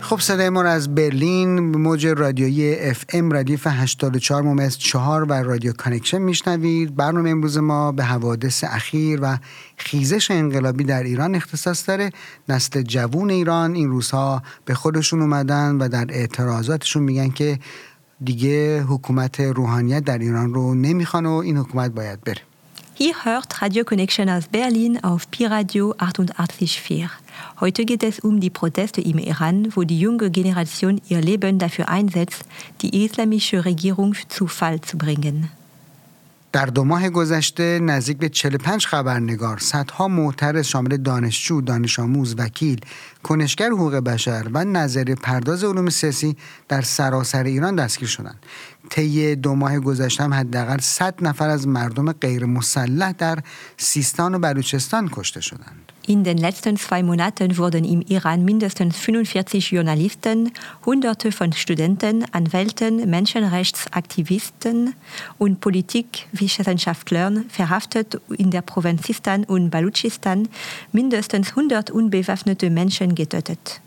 خب 0.00 0.20
صدای 0.20 0.48
ما 0.48 0.62
از 0.62 0.94
برلین 0.94 1.58
موج 1.58 2.06
رادیویی 2.06 2.78
اف 2.78 3.04
ام 3.12 3.32
ردیف 3.32 3.66
84 3.66 4.42
ممیز 4.42 4.78
4 4.78 5.24
و 5.24 5.32
رادیو 5.32 5.72
کانکشن 5.72 6.18
میشنوید. 6.18 6.96
برنامه 6.96 7.30
امروز 7.30 7.58
ما 7.58 7.92
به 7.92 8.04
حوادث 8.04 8.64
اخیر 8.64 9.18
و 9.22 9.38
خیزش 9.76 10.30
انقلابی 10.30 10.84
در 10.84 11.02
ایران 11.02 11.34
اختصاص 11.34 11.88
داره. 11.88 12.10
نسل 12.48 12.82
جوون 12.82 13.30
ایران 13.30 13.74
این 13.74 13.90
روزها 13.90 14.42
به 14.64 14.74
خودشون 14.74 15.20
اومدن 15.20 15.76
و 15.76 15.88
در 15.88 16.06
اعتراضاتشون 16.08 17.02
میگن 17.02 17.30
که 17.30 17.58
دیگه 18.24 18.82
حکومت 18.82 19.40
روحانیت 19.40 20.04
در 20.04 20.18
ایران 20.18 20.54
رو 20.54 20.74
نمی‌خوان 20.74 21.26
و 21.26 21.32
این 21.32 21.56
حکومت 21.56 21.90
باید 21.90 22.20
بره. 22.20 22.55
Hier 22.98 23.26
hört 23.26 23.60
Radio 23.60 23.84
Connection 23.84 24.30
aus 24.30 24.48
Berlin 24.48 25.04
auf 25.04 25.30
Pi 25.30 25.44
Radio 25.44 25.92
88.4. 25.98 27.10
Heute 27.60 27.84
geht 27.84 28.02
es 28.02 28.20
um 28.20 28.40
die 28.40 28.48
Proteste 28.48 29.02
im 29.02 29.18
Iran, 29.18 29.68
wo 29.76 29.82
die 29.82 30.00
junge 30.00 30.30
Generation 30.30 31.02
ihr 31.10 31.20
Leben 31.20 31.58
dafür 31.58 31.90
einsetzt, 31.90 32.46
die 32.80 33.04
islamische 33.04 33.66
Regierung 33.66 34.14
zu 34.28 34.46
Fall 34.46 34.80
zu 34.80 34.96
bringen. 34.96 35.50
در 36.56 36.66
دو 36.66 36.84
ماه 36.84 37.10
گذشته 37.10 37.78
نزدیک 37.78 38.18
به 38.18 38.28
45 38.28 38.86
خبرنگار، 38.86 39.58
صدها 39.58 40.08
معترض 40.08 40.66
شامل 40.66 40.96
دانشجو، 40.96 41.60
دانش 41.60 41.98
آموز، 41.98 42.34
وکیل، 42.38 42.80
کنشگر 43.22 43.70
حقوق 43.70 43.94
بشر 43.96 44.46
و 44.52 44.64
نظریه 44.64 45.14
پرداز 45.14 45.64
علوم 45.64 45.90
سیاسی 45.90 46.36
در 46.68 46.82
سراسر 46.82 47.44
ایران 47.44 47.76
دستگیر 47.76 48.08
شدند. 48.08 48.46
طی 48.90 49.36
دو 49.36 49.54
ماه 49.54 49.78
گذشته 49.78 50.24
هم 50.24 50.34
حداقل 50.34 50.78
100 50.78 51.14
نفر 51.22 51.48
از 51.48 51.68
مردم 51.68 52.12
غیر 52.12 52.44
مسلح 52.44 53.12
در 53.12 53.38
سیستان 53.76 54.34
و 54.34 54.38
بلوچستان 54.38 55.08
کشته 55.12 55.40
شدند. 55.40 55.85
In 56.08 56.22
den 56.22 56.38
letzten 56.38 56.76
zwei 56.76 57.02
Monaten 57.02 57.58
wurden 57.58 57.84
im 57.84 58.00
Iran 58.00 58.44
mindestens 58.44 58.96
45 58.96 59.72
Journalisten, 59.72 60.52
Hunderte 60.84 61.32
von 61.32 61.52
Studenten, 61.52 62.24
Anwälten, 62.32 63.10
Menschenrechtsaktivisten 63.10 64.94
und 65.38 65.60
Politikwissenschaftlern 65.60 67.46
verhaftet 67.48 68.20
in 68.38 68.52
der 68.52 68.62
Provinzistan 68.62 69.42
und 69.42 69.70
Baluchistan, 69.70 70.48
mindestens 70.92 71.50
100 71.50 71.90
unbewaffnete 71.90 72.70
Menschen 72.70 73.16
getötet. 73.16 73.80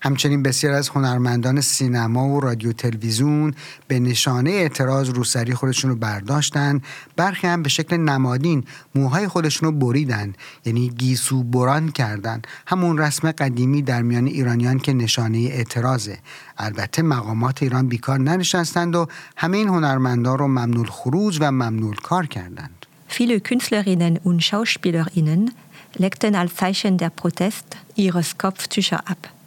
همچنین 0.00 0.42
بسیار 0.42 0.72
از 0.72 0.88
هنرمندان 0.88 1.60
سینما 1.60 2.28
و 2.28 2.40
رادیو 2.40 2.72
تلویزیون 2.72 3.54
به 3.88 4.00
نشانه 4.00 4.50
اعتراض 4.50 5.08
روسری 5.08 5.54
خودشون 5.54 5.90
رو 5.90 5.96
برداشتن. 5.96 6.80
برخی 7.16 7.46
هم 7.46 7.62
به 7.62 7.68
شکل 7.68 7.96
نمادین 7.96 8.64
موهای 8.94 9.28
خودشون 9.28 9.68
رو 9.68 9.78
بریدن 9.78 10.32
یعنی 10.64 10.88
گیسو 10.88 11.42
بران 11.42 11.88
کردن. 11.88 12.42
همون 12.66 12.98
رسم 12.98 13.32
قدیمی 13.32 13.82
در 13.82 14.02
میان 14.02 14.26
ایرانیان 14.26 14.78
که 14.78 14.92
نشانه 14.92 15.38
اعتراضه. 15.38 16.18
البته 16.58 17.02
مقامات 17.02 17.62
ایران 17.62 17.88
بیکار 17.88 18.18
ننشستند 18.18 18.96
و 18.96 19.06
همه 19.36 19.56
این 19.56 19.68
هنرمندان 19.68 20.38
رو 20.38 20.48
ممنول 20.48 20.86
خروج 20.86 21.38
و 21.40 21.52
ممنول 21.52 21.96
کار 21.96 22.26
کردند. 22.26 22.86
Viele 23.10 23.40
Künstlerinnen 23.40 24.18
und 24.18 24.44
Schauspielerinnen 24.44 25.50
legten 25.96 26.34
als 26.34 26.54
Zeichen 26.56 26.98
der 26.98 27.10
Protest 27.10 27.78
ihres 27.96 28.36
Kopftücher 28.36 29.00
ab. 29.08 29.37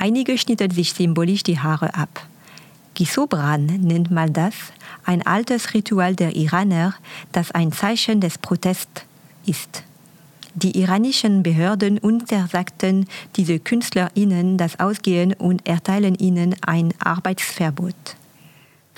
Einige 0.00 0.38
schnitten 0.38 0.70
sich 0.70 0.92
symbolisch 0.92 1.42
die 1.42 1.58
Haare 1.58 1.92
ab. 1.92 2.24
Gisobran 2.94 3.66
nennt 3.66 4.12
man 4.12 4.32
das, 4.32 4.54
ein 5.04 5.26
altes 5.26 5.74
Ritual 5.74 6.14
der 6.14 6.36
Iraner, 6.36 6.94
das 7.32 7.50
ein 7.50 7.72
Zeichen 7.72 8.20
des 8.20 8.38
Protests 8.38 9.02
ist. 9.44 9.82
Die 10.54 10.78
iranischen 10.78 11.42
Behörden 11.42 11.98
untersagten 11.98 13.08
diese 13.34 13.58
KünstlerInnen 13.58 14.56
das 14.56 14.78
Ausgehen 14.78 15.32
und 15.32 15.66
erteilen 15.66 16.14
ihnen 16.14 16.54
ein 16.64 16.94
Arbeitsverbot. 17.00 18.17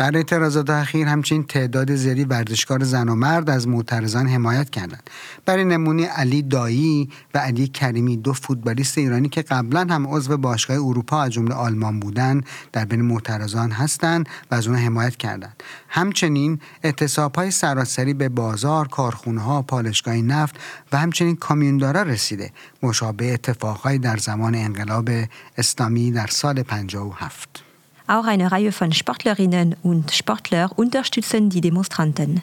در 0.00 0.16
اعتراضات 0.16 0.70
اخیر 0.70 1.06
همچنین 1.06 1.44
تعداد 1.44 1.94
زیادی 1.94 2.24
ورزشکار 2.24 2.84
زن 2.84 3.08
و 3.08 3.14
مرد 3.14 3.50
از 3.50 3.68
معترضان 3.68 4.28
حمایت 4.28 4.70
کردند. 4.70 5.10
برای 5.46 5.64
نمونه 5.64 6.06
علی 6.06 6.42
دایی 6.42 7.10
و 7.34 7.38
علی 7.38 7.68
کریمی 7.68 8.16
دو 8.16 8.32
فوتبالیست 8.32 8.98
ایرانی 8.98 9.28
که 9.28 9.42
قبلا 9.42 9.86
هم 9.90 10.06
عضو 10.06 10.36
باشگاه 10.36 10.76
اروپا 10.76 11.22
از 11.22 11.30
جمله 11.30 11.54
آلمان 11.54 12.00
بودند 12.00 12.46
در 12.72 12.84
بین 12.84 13.02
معترضان 13.02 13.70
هستند 13.70 14.28
و 14.50 14.54
از 14.54 14.66
اونها 14.66 14.82
حمایت 14.82 15.16
کردند. 15.16 15.62
همچنین 15.88 16.60
اعتصاب 16.82 17.34
های 17.34 17.50
سراسری 17.50 18.14
به 18.14 18.28
بازار 18.28 18.88
کارخونه 18.88 19.40
ها 19.40 19.62
پالشگاه 19.62 20.16
نفت 20.16 20.56
و 20.92 20.98
همچنین 20.98 21.36
کامیوندارا 21.36 22.02
رسیده. 22.02 22.50
مشابه 22.82 23.32
اتفاقهایی 23.32 23.98
در 23.98 24.16
زمان 24.16 24.54
انقلاب 24.54 25.10
اسلامی 25.58 26.12
در 26.12 26.26
سال 26.26 26.62
57 26.62 27.69
Auch 28.10 28.24
eine 28.24 28.50
Reihe 28.50 28.72
von 28.72 28.90
Sportlerinnen 28.90 29.76
und 29.84 30.10
Sportler 30.10 30.72
unterstützen 30.74 31.48
die 31.48 31.60
Demonstranten. 31.60 32.40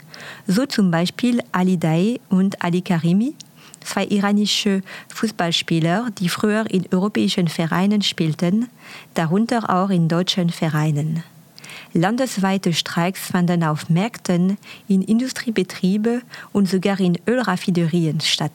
So 0.48 0.66
zum 0.66 0.92
Beispiel 0.92 1.44
Ali 1.52 1.78
Daei 1.78 2.22
und 2.30 2.64
Ali 2.64 2.82
Karimi, 2.82 3.36
zwei 3.84 4.06
iranische 4.06 4.82
Fußballspieler, 5.10 6.08
die 6.20 6.30
früher 6.30 6.72
in 6.72 6.86
europäischen 6.94 7.50
Vereinen 7.50 8.02
spielten, 8.02 8.70
darunter 9.14 9.70
auch 9.70 9.90
in 9.90 10.08
deutschen 10.08 10.52
Vereinen. 10.52 11.22
Landesweite 11.92 12.72
Streiks 12.72 13.20
fanden 13.20 13.66
auf 13.66 13.90
Märkten, 13.90 14.58
in 14.88 15.02
Industriebetriebe 15.02 16.22
und 16.54 16.70
sogar 16.70 16.98
in 17.02 17.20
Ölraffinerien 17.28 18.22
statt. 18.22 18.54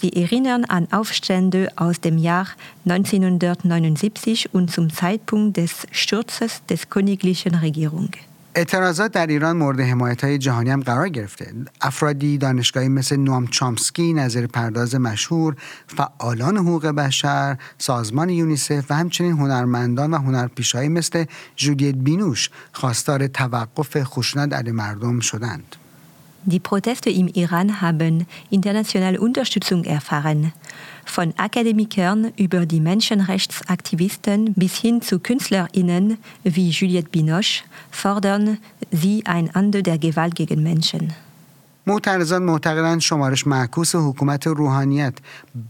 Sie 0.00 0.16
erinnern 0.16 0.64
an 0.64 0.88
Aufstände 0.92 1.68
aus 1.76 2.00
dem 2.00 2.16
Jahr 2.16 2.46
1979 2.86 4.54
und 4.54 4.70
zum 4.70 4.90
Zeitpunkt 4.90 5.58
des 5.58 5.86
Sturzes 5.92 6.62
des 6.70 6.88
königlichen 6.88 7.54
Regierung. 7.54 8.10
اعتراضات 8.54 9.12
در 9.12 9.26
ایران 9.26 9.56
مورد 9.56 9.80
حمایت 9.80 10.24
های 10.24 10.38
جهانی 10.38 10.70
هم 10.70 10.80
قرار 10.80 11.08
گرفته 11.08 11.54
افرادی 11.80 12.38
دانشگاهی 12.38 12.88
مثل 12.88 13.16
نوام 13.16 13.46
چامسکی 13.46 14.12
نظر 14.12 14.46
پرداز 14.46 14.94
مشهور 14.94 15.56
فعالان 15.86 16.56
حقوق 16.56 16.86
بشر 16.86 17.56
سازمان 17.78 18.28
یونیسف 18.28 18.84
و 18.90 18.94
همچنین 18.94 19.32
هنرمندان 19.32 20.14
و 20.14 20.18
هنرپیشهایی 20.18 20.88
مثل 20.88 21.24
جولیت 21.56 21.94
بینوش 21.94 22.50
خواستار 22.72 23.26
توقف 23.26 24.02
خشونت 24.02 24.52
علیه 24.52 24.72
مردم 24.72 25.20
شدند 25.20 25.76
Die 26.44 26.58
Proteste 26.58 27.10
im 27.10 27.28
Iran 27.28 27.82
haben 27.82 28.26
internationale 28.48 29.20
Unterstützung 29.20 29.84
erfahren. 29.84 30.52
Von 31.04 31.34
Akademikern 31.36 32.32
über 32.36 32.64
die 32.64 32.80
Menschenrechtsaktivisten 32.80 34.54
bis 34.54 34.76
hin 34.78 35.02
zu 35.02 35.18
KünstlerInnen 35.18 36.16
wie 36.42 36.70
Juliette 36.70 37.10
Binoche 37.10 37.64
fordern 37.90 38.58
sie 38.90 39.24
ein 39.26 39.50
Ende 39.54 39.82
der 39.82 39.98
Gewalt 39.98 40.34
gegen 40.34 40.62
Menschen. 40.62 41.12
معترضان 41.90 42.42
معتقدند 42.42 43.00
شمارش 43.00 43.46
معکوس 43.46 43.94
حکومت 43.94 44.46
روحانیت 44.46 45.14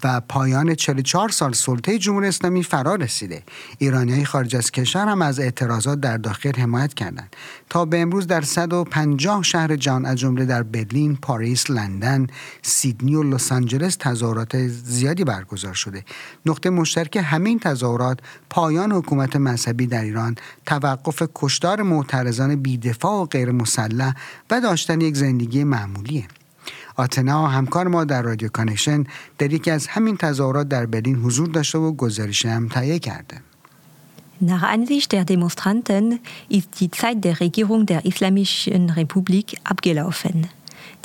و 0.05 0.21
پایان 0.21 0.75
44 0.75 1.29
سال 1.29 1.53
سلطه 1.53 1.99
جمهوری 1.99 2.29
اسلامی 2.29 2.63
فرا 2.63 2.95
رسیده. 2.95 3.43
ایرانی 3.79 4.13
های 4.13 4.25
خارج 4.25 4.57
از 4.57 4.71
کشور 4.71 5.09
هم 5.09 5.23
از 5.23 5.41
اعتراضات 5.41 6.01
در 6.01 6.17
داخل 6.17 6.53
حمایت 6.53 6.95
کردند. 6.95 7.37
تا 7.71 7.85
به 7.85 8.01
امروز 8.01 8.27
در 8.27 8.41
150 8.41 9.43
شهر 9.43 9.77
جهان 9.77 10.07
از 10.07 10.17
جمله 10.17 10.45
در 10.45 10.63
برلین، 10.63 11.17
پاریس، 11.17 11.71
لندن، 11.71 12.27
سیدنی 12.63 13.15
و 13.15 13.23
لس 13.23 13.53
آنجلس 13.53 13.97
تظاهرات 13.97 14.67
زیادی 14.69 15.25
برگزار 15.25 15.75
شده. 15.75 16.05
نقطه 16.47 16.71
مشترک 16.71 17.17
همین 17.25 17.59
تظاهرات 17.59 18.19
پایان 18.51 18.93
حکومت 18.93 19.37
مذهبی 19.37 19.87
در 19.87 20.03
ایران 20.03 20.37
توقف 20.67 21.23
کشتار 21.35 21.83
معترضان 21.83 22.57
بیدفاع 22.57 23.23
و 23.23 23.25
غیر 23.25 23.51
مسلح 23.51 24.15
و 24.51 24.61
داشتن 24.61 25.01
یک 25.01 25.17
زندگی 25.17 25.65
معمولیه 26.10 26.28
آتنا 26.96 27.48
همکار 27.48 27.88
ما 27.88 28.04
در 28.04 28.22
رادیو 28.22 28.50
کانکشن 28.50 29.04
در 29.38 29.54
یکی 29.54 29.72
از 29.72 29.88
همین 29.88 30.18
تظاهرات 30.18 30.70
در 30.70 30.86
برلین 30.86 31.16
حضور 31.16 31.48
داشته 31.48 31.78
و 31.78 31.92
گزارش 31.92 32.46
هم 32.46 32.68
تهیه 32.68 33.00
کرده 33.00 33.42
Nach 34.42 34.64
Ansicht 34.64 35.14
der 35.14 35.24
Demonstranten 35.24 36.20
ist 36.50 36.82
die 36.82 36.92
Zeit 36.92 37.24
der 37.24 37.40
Regierung 37.40 37.86
der 37.86 38.04
Islamischen 38.04 38.90
Republik 38.90 39.56
abgelaufen. 39.64 40.48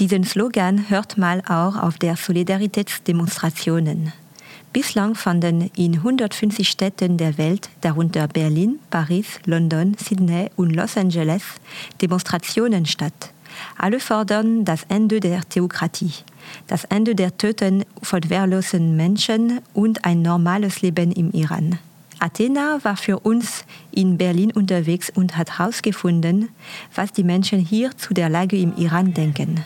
Diesen 0.00 0.24
Slogan 0.24 0.90
hört 0.90 1.16
man 1.16 1.40
auch 1.42 1.76
auf 1.76 1.96
der 1.96 2.16
Solidaritätsdemonstrationen. 2.16 4.12
Bislang 4.72 5.14
fanden 5.14 5.70
in 5.76 5.94
150 5.94 6.68
Städten 6.68 7.18
der 7.18 7.38
Welt, 7.38 7.70
darunter 7.82 8.26
Berlin, 8.26 8.80
Paris, 8.90 9.38
London, 9.44 9.96
Sydney 9.98 10.50
und 10.56 10.70
Los 10.70 10.96
Angeles, 10.96 11.42
Demonstrationen 12.02 12.84
statt. 12.86 13.32
Alle 13.77 13.99
fordern 13.99 14.65
das 14.65 14.83
Ende 14.89 15.19
der 15.19 15.41
Theokratie, 15.47 16.13
das 16.67 16.85
Ende 16.85 17.15
der 17.15 17.37
Töten 17.37 17.83
von 18.01 18.29
wehrlosen 18.29 18.95
Menschen 18.95 19.59
und 19.73 20.05
ein 20.05 20.21
normales 20.21 20.81
Leben 20.81 21.11
im 21.11 21.31
Iran. 21.31 21.79
Athena 22.19 22.79
war 22.83 22.97
für 22.97 23.19
uns 23.19 23.65
in 23.91 24.17
Berlin 24.17 24.51
unterwegs 24.51 25.09
und 25.09 25.37
hat 25.37 25.59
herausgefunden, 25.59 26.49
was 26.93 27.11
die 27.11 27.23
Menschen 27.23 27.59
hier 27.59 27.95
zu 27.97 28.13
der 28.13 28.29
Lage 28.29 28.57
im 28.57 28.75
Iran 28.77 29.13
denken. 29.13 29.63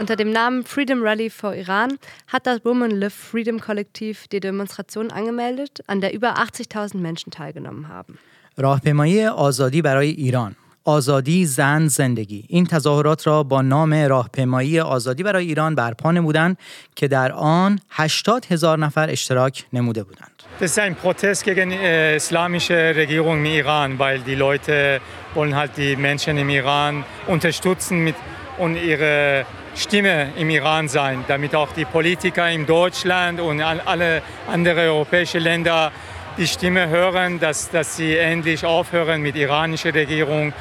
Unter 0.00 0.16
dem 0.16 0.30
Namen 0.30 0.64
Freedom 0.64 1.02
Rally 1.02 1.30
for 1.30 1.54
Iran 1.54 1.98
hat 2.28 2.46
das 2.46 2.64
Women 2.64 2.90
Live 2.90 3.14
Freedom 3.14 3.60
Kollektiv 3.60 4.28
die 4.28 4.40
Demonstration 4.40 5.10
angemeldet, 5.10 5.80
an 5.86 6.00
der 6.00 6.12
über 6.12 6.38
80.000 6.38 6.98
Menschen 6.98 7.30
teilgenommen 7.30 7.88
haben. 7.88 8.18
راهپیمایی 8.58 9.26
آزادی 9.26 9.82
برای 9.82 10.10
ایران 10.10 10.56
آزادی 10.84 11.46
زن 11.46 11.88
زندگی 11.88 12.44
این 12.48 12.66
تظاهرات 12.66 13.26
را 13.26 13.42
با 13.42 13.62
نام 13.62 13.94
راهپیمایی 13.94 14.80
آزادی 14.80 15.22
برای 15.22 15.46
ایران 15.46 15.74
برپا 15.74 16.12
نمودند 16.12 16.58
که 16.94 17.08
در 17.08 17.32
آن 17.32 17.78
80 17.90 18.46
هزار 18.46 18.78
نفر 18.78 19.10
اشتراک 19.10 19.64
نموده 19.72 20.04
بودند 20.04 20.30
Das 20.60 20.70
ist 20.70 20.78
ein 20.78 20.94
Protest 20.94 21.44
gegen 21.44 21.68
die 21.70 22.16
islamische 22.16 22.94
Regierung 22.96 23.38
im 23.38 23.44
Iran, 23.44 23.98
weil 23.98 24.20
die 24.20 24.34
Leute 24.34 25.00
wollen 25.34 25.54
halt 25.54 25.76
die 25.76 25.96
Menschen 25.96 26.38
im 26.38 26.48
Iran 26.48 27.04
unterstützen 27.26 27.98
mit, 28.04 28.14
und 28.58 28.76
ihre 28.76 29.44
Stimme 29.75 30.33
im 30.37 30.49
Iran 30.49 30.87
sein, 30.87 31.23
damit 31.27 31.55
auch 31.55 31.71
die 31.71 31.85
Politiker 31.85 32.49
in 32.49 32.65
Deutschland 32.65 33.39
und 33.39 33.61
alle 33.61 34.21
anderen 34.47 34.79
europäischen 34.79 35.41
Länder 35.41 35.91
die 36.37 36.47
Stimme 36.47 36.87
hören, 36.89 37.39
dass, 37.39 37.69
dass 37.69 37.97
sie 37.97 38.17
endlich 38.17 38.65
aufhören 38.65 39.21
mit 39.21 39.35
der 39.35 39.43
iranischen 39.43 39.91
Regierung, 39.91 40.53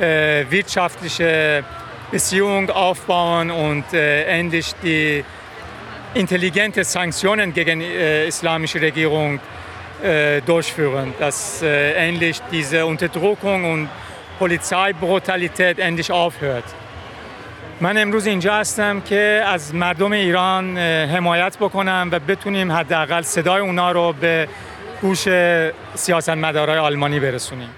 äh, 0.00 0.44
wirtschaftliche 0.48 1.64
Beziehungen 2.10 2.70
aufbauen 2.70 3.50
und 3.50 3.92
äh, 3.92 4.24
endlich 4.24 4.74
die 4.82 5.24
intelligente 6.14 6.84
Sanktionen 6.84 7.52
gegen 7.52 7.80
äh, 7.80 8.26
islamische 8.26 8.80
Regierung 8.80 9.40
äh, 10.02 10.40
durchführen, 10.42 11.12
dass 11.18 11.62
äh, 11.62 11.92
endlich 11.92 12.40
diese 12.50 12.86
Unterdrückung 12.86 13.72
und 13.72 13.88
Polizeibrutalität 14.38 15.78
endlich 15.78 16.10
aufhört. 16.10 16.64
من 17.81 17.97
امروز 17.97 18.25
اینجا 18.25 18.55
هستم 18.55 19.01
که 19.01 19.43
از 19.45 19.75
مردم 19.75 20.11
ایران 20.11 20.77
حمایت 20.77 21.57
بکنم 21.57 22.09
و 22.11 22.19
بتونیم 22.19 22.71
حداقل 22.71 23.21
صدای 23.21 23.61
اونا 23.61 23.91
رو 23.91 24.13
به 24.13 24.47
گوش 25.01 25.27
سیاستمدارای 25.95 26.77
آلمانی 26.77 27.19
برسونیم. 27.19 27.69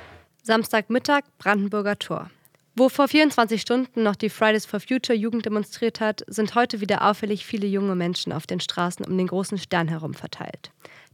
Samstagmittag 0.47 1.23
Brandenburger 1.39 1.97
Tor. 1.97 2.29
Wo 2.77 2.89
vor 2.89 3.07
24 3.07 3.61
Stunden 3.61 4.03
noch 4.03 4.15
die 4.15 4.29
Fridays 4.29 4.65
for 4.65 4.79
Future 4.79 5.17
Jugend 5.17 5.45
demonstriert 5.45 5.99
hat, 5.99 6.23
sind 6.27 6.55
heute 6.55 6.81
wieder 6.81 7.01
auffällig 7.09 7.45
viele 7.45 7.67
junge 7.67 7.95
Menschen 7.95 8.33
auf 8.33 8.45
den 8.45 8.59
Straßen 8.59 9.05
um 9.05 9.17
den 9.17 9.27
großen 9.27 9.57
Stern 9.57 9.87
herum 9.87 10.13
verteilt. 10.13 10.71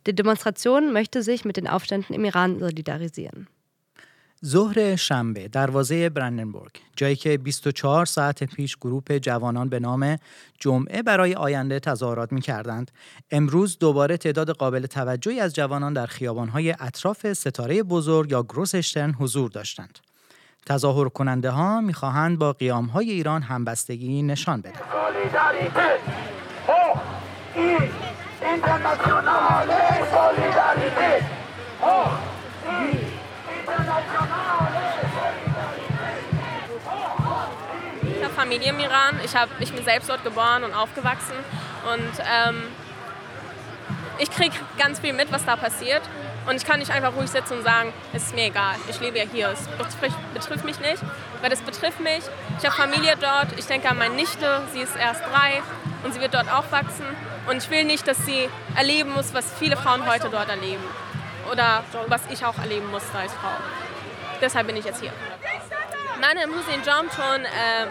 Die 0.07 0.15
Demonstration 0.15 0.91
möchte 0.91 1.21
sich 1.21 1.45
mit 1.45 1.57
den 1.57 1.67
Aufständen 1.67 2.15
im 2.15 2.25
Iran 2.25 2.59
solidarisieren. 2.59 3.47
ظهر 4.44 4.96
شنبه 4.96 5.48
دروازه 5.48 6.08
برندنبورگ 6.08 6.70
جایی 6.96 7.16
که 7.16 7.38
24 7.38 8.06
ساعت 8.06 8.44
پیش 8.44 8.76
گروه 8.76 9.18
جوانان 9.18 9.68
به 9.68 9.80
نام 9.80 10.18
جمعه 10.60 11.02
برای 11.02 11.34
آینده 11.34 11.80
تظاهرات 11.80 12.32
می 12.32 12.40
کردند 12.40 12.90
امروز 13.30 13.78
دوباره 13.78 14.16
تعداد 14.16 14.50
قابل 14.50 14.86
توجهی 14.86 15.40
از 15.40 15.54
جوانان 15.54 15.92
در 15.92 16.06
خیابانهای 16.06 16.74
اطراف 16.80 17.32
ستاره 17.32 17.82
بزرگ 17.82 18.30
یا 18.32 18.42
گروسشترن 18.42 19.12
حضور 19.12 19.50
داشتند. 19.50 19.98
تظاهر 20.66 21.08
کننده 21.08 21.50
ها 21.50 21.80
می 21.80 21.94
خواهند 21.94 22.38
با 22.38 22.52
قیام 22.52 22.86
های 22.86 23.10
ایران 23.10 23.42
همبستگی 23.42 24.22
نشان 24.22 24.60
بدهند 24.60 24.76
Familie 38.46 38.70
im 38.70 38.78
Iran. 38.78 39.18
Ich, 39.24 39.34
hab, 39.34 39.48
ich 39.58 39.72
bin 39.72 39.84
selbst 39.84 40.08
dort 40.08 40.22
geboren 40.22 40.62
und 40.62 40.72
aufgewachsen. 40.72 41.34
Und 41.92 42.12
ähm, 42.20 42.62
ich 44.18 44.30
kriege 44.30 44.54
ganz 44.78 45.00
viel 45.00 45.12
mit, 45.12 45.32
was 45.32 45.44
da 45.44 45.56
passiert. 45.56 46.02
Und 46.46 46.54
ich 46.54 46.64
kann 46.64 46.78
nicht 46.78 46.92
einfach 46.92 47.12
ruhig 47.16 47.28
sitzen 47.28 47.54
und 47.54 47.64
sagen, 47.64 47.92
es 48.12 48.26
ist 48.26 48.36
mir 48.36 48.44
egal, 48.44 48.76
ich 48.88 49.00
lebe 49.00 49.18
ja 49.18 49.24
hier, 49.24 49.48
es 49.48 49.66
betrifft, 49.66 50.16
betrifft 50.32 50.64
mich 50.64 50.78
nicht. 50.78 51.02
Weil 51.42 51.50
es 51.50 51.60
betrifft 51.60 51.98
mich. 51.98 52.22
Ich 52.60 52.64
habe 52.64 52.76
Familie 52.76 53.16
dort, 53.20 53.58
ich 53.58 53.66
denke 53.66 53.88
an 53.88 53.98
meine 53.98 54.14
Nichte, 54.14 54.62
sie 54.72 54.80
ist 54.80 54.94
erst 54.94 55.22
drei 55.22 55.60
und 56.04 56.14
sie 56.14 56.20
wird 56.20 56.32
dort 56.32 56.48
aufwachsen. 56.48 57.06
Und 57.50 57.56
ich 57.56 57.68
will 57.70 57.82
nicht, 57.82 58.06
dass 58.06 58.24
sie 58.24 58.48
erleben 58.76 59.10
muss, 59.10 59.34
was 59.34 59.52
viele 59.58 59.76
Frauen 59.76 60.06
heute 60.06 60.28
dort 60.28 60.48
erleben. 60.48 60.84
Oder 61.50 61.82
was 62.06 62.20
ich 62.30 62.44
auch 62.44 62.58
erleben 62.58 62.92
muss 62.92 63.02
als 63.12 63.32
Frau. 63.32 63.50
Deshalb 64.40 64.68
bin 64.68 64.76
ich 64.76 64.84
jetzt 64.84 65.00
hier. 65.00 65.12
Meine 66.20 66.42
Hussein 66.46 66.82
Jomton 66.84 67.44
äh, 67.44 67.86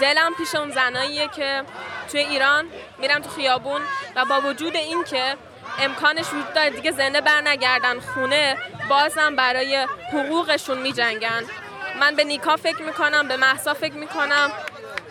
دلم 0.00 0.34
پیش 0.34 0.54
اون 0.54 0.70
زناییه 0.70 1.28
که 1.28 1.62
توی 2.10 2.20
ایران 2.20 2.68
میرم 2.98 3.22
تو 3.22 3.30
خیابون 3.30 3.80
و 4.16 4.24
با 4.24 4.40
وجود 4.40 4.76
اینکه 4.76 5.36
امکانش 5.78 6.26
وجود 6.26 6.52
داره 6.54 6.70
دیگه 6.70 6.90
زنده 6.90 7.20
برنگردن 7.20 8.00
خونه 8.00 8.56
بازم 8.88 9.36
برای 9.36 9.86
حقوقشون 10.12 10.78
میجنگن. 10.78 11.44
من 12.00 12.16
به 12.16 12.24
نیکا 12.24 12.56
فکر 12.56 12.82
می‌کنم 12.82 13.28
به 13.28 13.36
محسا 13.36 13.74
فکر 13.74 13.94
می‌کنم 13.94 14.50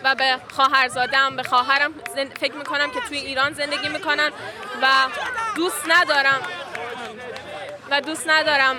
و 0.04 0.14
به 0.14 0.38
خواهرزادم 0.54 1.36
به 1.36 1.42
خواهرم 1.42 1.94
فکر 2.40 2.54
می‌کنم 2.54 2.90
که 2.90 3.00
توی 3.00 3.18
ایران 3.18 3.52
زندگی 3.52 3.88
می‌کنن 3.88 4.30
و 4.82 4.86
دوست 5.56 5.84
ندارم. 5.88 6.40
و 7.90 8.00
دوست 8.00 8.28
ندارم 8.28 8.76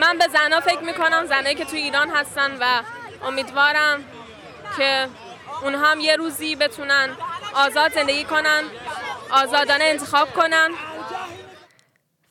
من 0.00 0.18
به 0.18 0.28
زنها 0.28 0.60
فکر 0.60 0.80
میکنم 0.80 1.26
زنایی 1.26 1.54
که 1.54 1.64
توی 1.64 1.78
ایران 1.78 2.10
هستن 2.10 2.56
و 2.60 2.82
امیدوارم 3.26 4.04
که 4.76 5.08
اونها 5.62 5.90
هم 5.90 6.00
یه 6.00 6.16
روزی 6.16 6.56
بتونن 6.56 7.08
آزاد 7.54 7.92
زندگی 7.92 8.24
کنن 8.24 8.62
آزادانه 9.30 9.84
انتخاب 9.84 10.28
کنن 10.32 10.70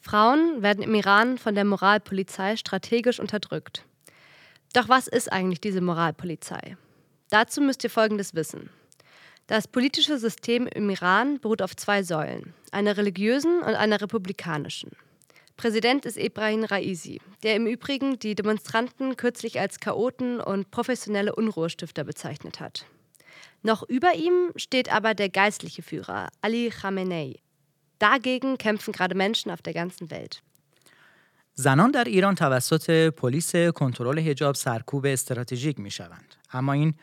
Frauen 0.07 0.61
werden 0.61 0.83
im 0.83 0.93
Iran 0.93 1.39
von 1.39 1.55
der 1.55 1.65
Moralpolizei 1.65 2.57
strategisch 2.57 3.19
unterdrückt. 3.19 3.83
Doch 4.73 4.87
was 4.87 5.07
ist 5.07 5.31
eigentlich 5.31 5.61
diese 5.61 5.81
Moralpolizei? 5.81 6.77
Dazu 7.31 7.59
müsst 7.59 7.83
ihr 7.83 7.89
Folgendes 7.89 8.35
wissen. 8.35 8.69
Das 9.47 9.67
politische 9.67 10.19
System 10.19 10.67
im 10.67 10.91
Iran 10.91 11.39
beruht 11.39 11.63
auf 11.63 11.75
zwei 11.75 12.03
Säulen, 12.03 12.53
einer 12.71 12.97
religiösen 12.97 13.63
und 13.63 13.73
einer 13.75 13.99
republikanischen. 13.99 14.91
Präsident 15.59 16.05
ist 16.05 16.17
Ebrahim 16.17 16.65
Raisi, 16.65 17.21
der 17.43 17.55
im 17.55 17.65
Übrigen 17.65 18.19
die 18.19 18.35
Demonstranten 18.35 19.15
kürzlich 19.15 19.59
als 19.59 19.79
Chaoten 19.79 20.41
und 20.41 20.69
professionelle 20.69 21.33
Unruhestifter 21.33 22.03
bezeichnet 22.03 22.59
hat. 22.59 22.85
Noch 23.63 23.83
über 23.87 24.13
ihm 24.15 24.51
steht 24.57 24.91
aber 24.91 25.13
der 25.13 25.29
geistliche 25.29 25.81
Führer 25.81 26.27
Ali 26.41 26.69
Khamenei. 26.69 27.35
Dagegen 27.99 28.57
kämpfen 28.57 28.91
gerade 28.91 29.15
Menschen 29.15 29.49
auf 29.51 29.61
der 29.61 29.73
ganzen 29.73 30.11
Welt. 30.11 30.41
زنان 31.57 31.91
در 31.91 32.03
ایران 32.03 32.35
توسط 32.35 32.89
پلیس 33.09 33.55
کنترل 33.55 34.19
حجاب 34.19 34.55
سرکوب 34.55 35.05
استراتژیک 35.05 35.79
می 35.79 35.91
شوند. 35.91 36.35
اما 36.53 36.73
این 36.73 36.93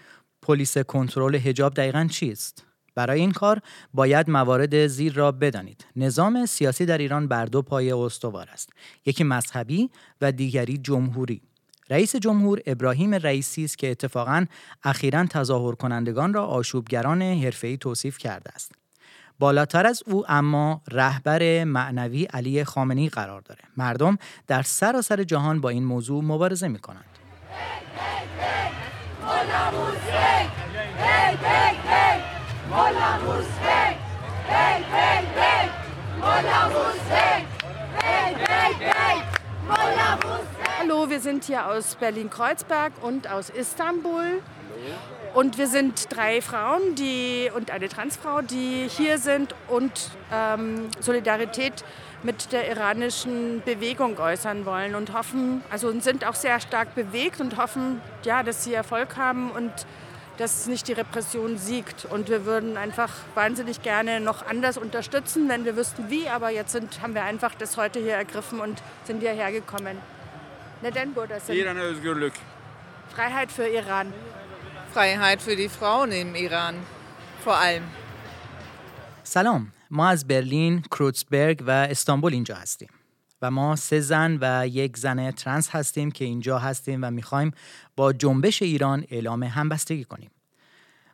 پلیس 0.42 0.78
کنترل 0.78 1.36
حجاب 1.36 1.74
دقیقا 1.74 2.08
چیست؟ 2.10 2.66
برای 2.97 3.19
این 3.19 3.31
کار 3.31 3.61
باید 3.93 4.29
موارد 4.29 4.87
زیر 4.87 5.13
را 5.13 5.31
بدانید. 5.31 5.85
نظام 5.95 6.45
سیاسی 6.45 6.85
در 6.85 6.97
ایران 6.97 7.27
بر 7.27 7.45
دو 7.45 7.61
پایه 7.61 7.97
استوار 7.97 8.49
است. 8.53 8.69
یکی 9.05 9.23
مذهبی 9.23 9.89
و 10.21 10.31
دیگری 10.31 10.77
جمهوری. 10.77 11.41
رئیس 11.89 12.15
جمهور 12.15 12.59
ابراهیم 12.65 13.13
رئیسی 13.13 13.63
است 13.63 13.77
که 13.77 13.91
اتفاقا 13.91 14.45
اخیرا 14.83 15.25
تظاهر 15.25 15.75
کنندگان 15.75 16.33
را 16.33 16.45
آشوبگران 16.45 17.21
حرفه‌ای 17.21 17.77
توصیف 17.77 18.17
کرده 18.17 18.51
است. 18.55 18.71
بالاتر 19.39 19.87
از 19.87 20.03
او 20.05 20.23
اما 20.27 20.81
رهبر 20.91 21.63
معنوی 21.63 22.23
علی 22.23 22.63
خامنه‌ای 22.63 23.09
قرار 23.09 23.41
داره. 23.41 23.61
مردم 23.77 24.17
در 24.47 24.61
سراسر 24.61 25.23
جهان 25.23 25.61
با 25.61 25.69
این 25.69 25.85
موضوع 25.85 26.23
مبارزه 26.23 26.67
می 26.67 26.79
کنند. 26.79 27.05
Hallo, 40.79 41.09
wir 41.09 41.19
sind 41.21 41.45
hier 41.45 41.67
aus 41.67 41.95
Berlin-Kreuzberg 41.95 42.91
und 43.01 43.29
aus 43.29 43.49
Istanbul. 43.49 44.41
Und 45.33 45.57
wir 45.57 45.67
sind 45.67 46.13
drei 46.13 46.41
Frauen 46.41 46.95
die, 46.95 47.49
und 47.55 47.71
eine 47.71 47.87
Transfrau, 47.87 48.41
die 48.41 48.87
hier 48.89 49.17
sind 49.17 49.55
und 49.67 50.11
ähm, 50.33 50.89
Solidarität 50.99 51.85
mit 52.23 52.51
der 52.51 52.69
iranischen 52.69 53.61
Bewegung 53.63 54.17
äußern 54.17 54.65
wollen 54.65 54.95
und 54.95 55.13
hoffen, 55.13 55.63
also 55.69 55.97
sind 55.99 56.25
auch 56.25 56.35
sehr 56.35 56.59
stark 56.59 56.95
bewegt 56.95 57.39
und 57.39 57.57
hoffen, 57.57 58.01
ja, 58.23 58.43
dass 58.43 58.63
sie 58.63 58.73
Erfolg 58.73 59.15
haben 59.15 59.51
und 59.51 59.71
dass 60.38 60.66
nicht 60.66 60.88
die 60.88 60.92
Repression 60.92 61.58
siegt. 61.58 62.04
Und 62.04 62.28
wir 62.28 62.44
würden 62.44 62.76
einfach 62.76 63.12
wahnsinnig 63.34 63.82
gerne 63.82 64.20
noch 64.20 64.46
anders 64.46 64.76
unterstützen, 64.78 65.48
wenn 65.48 65.64
wir 65.64 65.76
wüssten 65.76 66.10
wie, 66.10 66.28
aber 66.28 66.50
jetzt 66.50 66.72
sind, 66.72 67.00
haben 67.02 67.14
wir 67.14 67.24
einfach 67.24 67.54
das 67.54 67.76
heute 67.76 67.98
hier 68.00 68.14
ergriffen 68.14 68.60
und 68.60 68.82
sind 69.04 69.20
hierher 69.20 69.52
gekommen. 69.52 69.96
Neden 70.82 71.14
buradasın? 71.14 71.54
İran 71.54 71.76
özgürlük. 71.76 72.32
Freiheit 73.14 73.52
für 73.52 73.68
Iran. 73.68 74.06
Freiheit 74.94 75.40
für 75.42 75.56
die 75.56 75.68
Frauen 75.68 76.12
im 76.12 76.34
Iran 76.34 76.74
vor 77.44 77.54
allem. 77.54 77.82
سلام 79.24 79.72
ما 79.90 80.10
از 80.10 80.26
برلین، 80.26 80.82
کروتسبرگ 80.90 81.62
و 81.66 81.70
استانبول 81.70 82.32
اینجا 82.32 82.54
هستیم 82.54 82.88
و 83.41 83.51
ما 83.51 83.75
سه 83.75 83.99
زن 83.99 84.37
و 84.41 84.67
یک 84.67 84.97
زن 84.97 85.31
ترنس 85.31 85.69
هستیم 85.69 86.11
که 86.11 86.25
اینجا 86.25 86.59
هستیم 86.59 86.99
و 87.03 87.11
می‌خوایم 87.11 87.51
با 87.95 88.13
جنبش 88.13 88.61
ایران 88.61 89.05
اعلام 89.09 89.43
همبستگی 89.43 90.03
کنیم. 90.03 90.31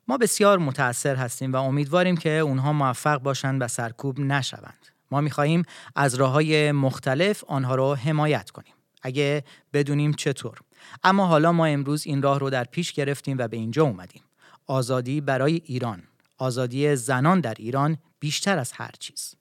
ما 0.08 0.18
بسیار 0.18 0.60
متأثر 0.60 1.16
هستیم 1.16 1.54
و 1.54 1.56
امیدواریم 1.56 2.18
که 2.18 2.30
اونها 2.30 2.74
موفق 2.74 3.18
باشند 3.18 3.62
و 3.62 3.68
سرکوب 3.68 4.20
نشوند. 4.20 4.88
ما 5.12 5.22
می‌خواهیم 5.22 5.64
از 5.96 6.16
راه 6.16 6.32
های 6.32 6.72
مختلف 6.72 7.44
آنها 7.44 7.76
را 7.76 7.96
حمایت 7.96 8.50
کنیم. 8.50 8.74
اگه 9.02 9.44
بدونیم 9.74 10.14
چطور. 10.14 10.58
اما 11.04 11.28
حالا 11.28 11.52
ما 11.52 11.66
امروز 11.66 12.08
این 12.08 12.22
راه 12.22 12.40
رو 12.40 12.50
در 12.50 12.64
پیش 12.64 12.94
گرفتیم 12.94 13.38
و 13.38 13.48
به 13.48 13.58
اینجا 13.58 13.84
اومدیم. 13.84 14.22
آزادی 14.68 15.22
برای 15.22 15.62
ایران. 15.66 16.04
آزادی 16.38 16.96
زنان 16.96 17.40
در 17.40 17.56
ایران 17.60 17.98
بیشتر 18.20 18.58
از 18.58 18.72
هر 18.72 18.92
چیز. 19.00 19.36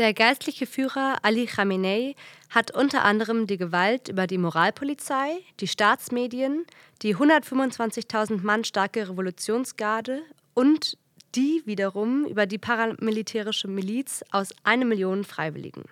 Der 0.00 0.14
geistliche 0.14 0.64
Führer 0.64 1.18
Ali 1.20 1.44
Khamenei 1.44 2.14
hat 2.48 2.74
unter 2.74 3.04
anderem 3.04 3.46
die 3.46 3.58
Gewalt 3.58 4.08
über 4.08 4.26
die 4.26 4.38
Moralpolizei, 4.38 5.40
die 5.60 5.68
Staatsmedien, 5.68 6.64
die 7.02 7.14
125.000 7.14 8.42
Mann 8.42 8.64
starke 8.64 9.10
Revolutionsgarde 9.10 10.22
und 10.54 10.96
die 11.34 11.60
wiederum 11.66 12.24
über 12.24 12.46
die 12.46 12.56
paramilitärische 12.56 13.68
Miliz 13.68 14.24
aus 14.30 14.54
eine 14.64 14.86
Million 14.86 15.22
Freiwilligen. 15.22 15.84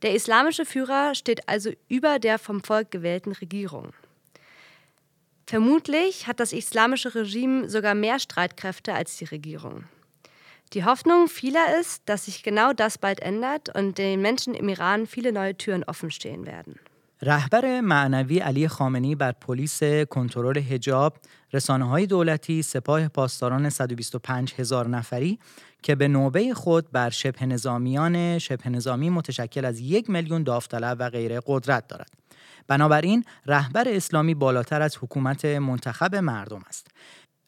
Der 0.00 0.14
islamische 0.14 0.64
Führer 0.64 1.14
steht 1.14 1.50
also 1.50 1.72
über 1.88 2.18
der 2.18 2.38
vom 2.38 2.64
Volk 2.64 2.90
gewählten 2.90 3.32
Regierung. 3.32 3.92
Vermutlich 5.46 6.26
hat 6.26 6.40
das 6.40 6.54
islamische 6.54 7.14
Regime 7.14 7.68
sogar 7.68 7.94
mehr 7.94 8.18
Streitkräfte 8.18 8.94
als 8.94 9.18
die 9.18 9.26
Regierung. 9.26 9.84
Die 10.72 10.84
Hoffnung 10.84 11.28
vieler 11.28 11.78
ist, 11.80 12.02
dass 12.06 12.24
sich 12.24 12.42
genau 12.42 12.72
das 12.72 12.98
bald 12.98 13.20
ändert 13.20 13.74
und 13.74 13.98
den 13.98 14.20
Menschen 14.20 14.54
im 14.54 14.68
Iran 14.68 15.06
viele 15.06 15.32
neue 15.32 15.56
Türen 15.56 15.84
offen 15.84 16.10
stehen 16.10 16.46
werden. 16.46 16.74
رهبر 17.22 17.80
معنوی 17.80 18.38
علی 18.38 18.68
خامنی 18.68 19.14
بر 19.14 19.32
پلیس 19.32 19.82
کنترل 20.10 20.58
حجاب، 20.58 21.16
رسانه 21.52 21.88
های 21.88 22.06
دولتی، 22.06 22.62
سپاه 22.62 23.08
پاسداران 23.08 23.70
125 23.70 24.54
هزار 24.54 24.88
نفری 24.88 25.38
که 25.82 25.94
به 25.94 26.08
نوبه 26.08 26.54
خود 26.54 26.90
بر 26.92 27.10
شبه 27.10 27.46
نظامیان 27.46 28.38
شبه 28.38 28.68
نظامی 28.68 29.10
متشکل 29.10 29.64
از 29.64 29.80
یک 29.80 30.10
میلیون 30.10 30.42
داوطلب 30.42 30.96
و 31.00 31.10
غیره 31.10 31.40
قدرت 31.46 31.88
دارد. 31.88 32.10
بنابراین 32.66 33.24
رهبر 33.46 33.84
اسلامی 33.88 34.34
بالاتر 34.34 34.82
از 34.82 34.96
حکومت 34.96 35.44
منتخب 35.44 36.14
مردم 36.14 36.62
است. 36.68 36.86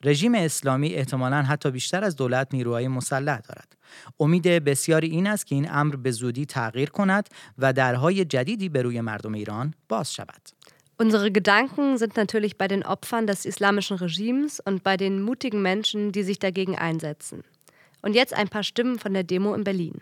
رژیم 0.05 0.35
اسلامی 0.35 0.95
احتمالا 0.95 1.43
حتی 1.43 1.71
بیشتر 1.71 2.05
از 2.05 2.17
دولت 2.17 2.49
نیروهای 2.53 2.89
مسلح 2.89 3.41
دارد. 3.41 3.77
امید 4.21 4.49
بسیاری 4.49 5.09
این 5.09 5.27
است 5.27 5.47
که 5.47 5.55
این 5.55 5.71
امر 5.71 5.97
به 5.97 6.11
زودی 6.11 6.47
تغییر 6.47 6.91
کند 6.91 7.29
و 7.59 7.73
درهای 7.73 8.25
جدیدی 8.25 8.69
به 8.69 8.83
روی 8.83 9.01
مردم 9.01 9.35
ایران 9.35 9.75
باز 9.89 10.15
شود. 10.15 10.49
Unsere 11.01 11.31
Gedanken 11.31 11.97
sind 11.97 12.17
natürlich 12.17 12.57
bei 12.57 12.67
den 12.67 12.83
Opfern 12.83 13.29
des 13.29 13.47
islamischen 13.47 13.97
Regimes 13.99 14.59
und 14.59 14.83
bei 14.83 14.97
den 14.97 15.23
mutigen 15.23 15.63
Menschen, 15.63 16.11
die 16.11 16.25
sich 16.25 16.41
dagegen 16.41 16.75
einsetzen. 16.77 17.45
Und 18.03 18.15
jetzt 18.15 18.35
ein 18.35 18.49
paar 18.49 18.65
Stimmen 18.65 18.99
von 18.99 19.15
der 19.15 19.23
Demo 19.23 19.55
in 19.55 19.65
Berlin. 19.65 20.01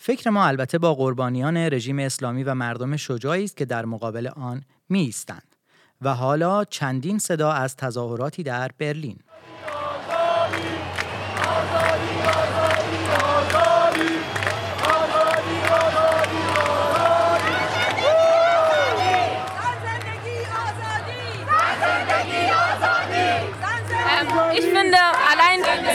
فکر 0.00 0.30
ما 0.30 0.46
البته 0.46 0.78
با 0.78 0.94
قربانیان 0.94 1.56
رژیم 1.56 1.98
اسلامی 1.98 2.44
و 2.44 2.54
مردم 2.54 2.96
شجاعی 2.96 3.44
است 3.44 3.56
که 3.56 3.64
در 3.64 3.84
مقابل 3.84 4.26
آن 4.26 4.62
می 4.88 5.00
ایستند 5.00 5.47
و 6.02 6.14
حالا 6.14 6.64
چندین 6.64 7.18
صدا 7.18 7.52
از 7.52 7.76
تظاهراتی 7.76 8.42
در 8.42 8.70
برلین. 8.78 9.18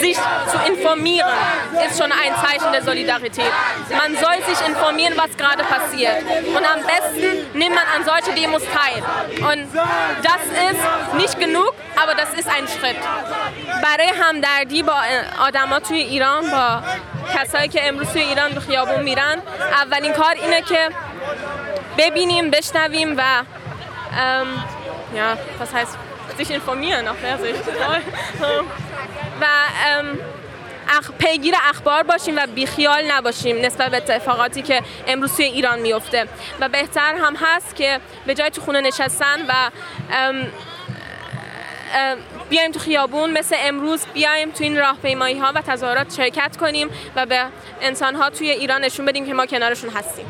sich 0.00 0.16
zu 0.52 0.58
informieren, 0.72 1.30
ist 1.86 1.98
schon 2.00 2.12
ein 2.12 2.32
Zeichen 2.44 2.72
der 2.72 2.82
Solidarität. 2.82 3.52
Man 3.90 4.16
soll 4.16 4.38
sich 4.50 4.66
informieren, 4.66 5.14
was 5.16 5.36
gerade 5.36 5.64
passiert. 5.64 6.22
Und 6.56 6.64
am 6.74 6.80
besten 6.92 7.58
nimmt 7.58 7.74
man 7.74 7.84
an 7.94 8.04
solche 8.04 8.32
Demos 8.38 8.62
teil. 8.78 9.02
Und 9.50 9.68
das 10.22 10.42
ist 10.70 11.14
nicht 11.22 11.38
genug, 11.40 11.72
aber 12.02 12.14
das 12.14 12.30
ist 12.38 12.48
ein 12.48 12.66
Schritt. 12.68 12.96
برای 13.82 14.12
همدردی 14.20 14.82
با 14.82 14.94
آدما 15.40 15.80
توی 15.80 15.98
ایران 15.98 16.50
با 16.50 16.82
کسایی 17.34 17.68
که 17.68 17.88
امروز 17.88 18.08
توی 18.12 18.22
ایران 18.22 18.52
به 18.52 18.60
خیابون 18.60 19.02
میرن 19.02 19.38
اولین 19.82 20.12
کار 20.12 20.34
اینه 20.42 20.62
که 20.62 20.88
ببینیم 21.98 22.50
بشنویم 22.50 23.16
و 23.18 23.22
ام، 24.18 24.46
ja, 25.14 25.36
was 25.60 25.72
heißt 25.72 25.96
sich 26.37 26.51
informieren. 26.51 27.07
Auf 27.07 27.17
der 27.21 27.37
Sicht 27.37 27.63
و 29.41 29.45
اخ... 30.89 31.11
پیگیر 31.19 31.55
اخبار 31.69 32.03
باشیم 32.03 32.35
و 32.37 32.47
بیخیال 32.55 33.11
نباشیم 33.11 33.65
نسبت 33.65 33.91
به 33.91 33.97
اتفاقاتی 33.97 34.61
که 34.61 34.81
امروز 35.07 35.35
توی 35.35 35.45
ایران 35.45 35.79
میفته. 35.79 36.27
و 36.59 36.69
بهتر 36.69 37.15
هم 37.15 37.35
هست 37.35 37.75
که 37.75 37.99
به 38.25 38.33
جای 38.35 38.49
تو 38.49 38.61
خونه 38.61 38.81
نشستن 38.81 39.45
و 39.47 39.53
ام، 40.11 40.47
بیایم 42.49 42.71
تو 42.71 42.79
خیابون 42.79 43.31
مثل 43.31 43.55
امروز 43.59 44.05
بیایم 44.13 44.51
تو 44.51 44.63
این 44.63 44.77
راهپیمایی 44.77 45.39
ها 45.39 45.51
و 45.55 45.61
تظاهرات 45.61 46.13
شرکت 46.13 46.57
کنیم 46.57 46.89
و 47.15 47.25
به 47.25 47.45
انسان 47.81 48.15
ها 48.15 48.29
توی 48.29 48.49
ایران 48.49 48.83
نشون 48.83 49.05
بدیم 49.05 49.25
که 49.25 49.33
ما 49.33 49.45
کنارشون 49.45 49.89
هستیم. 49.89 50.25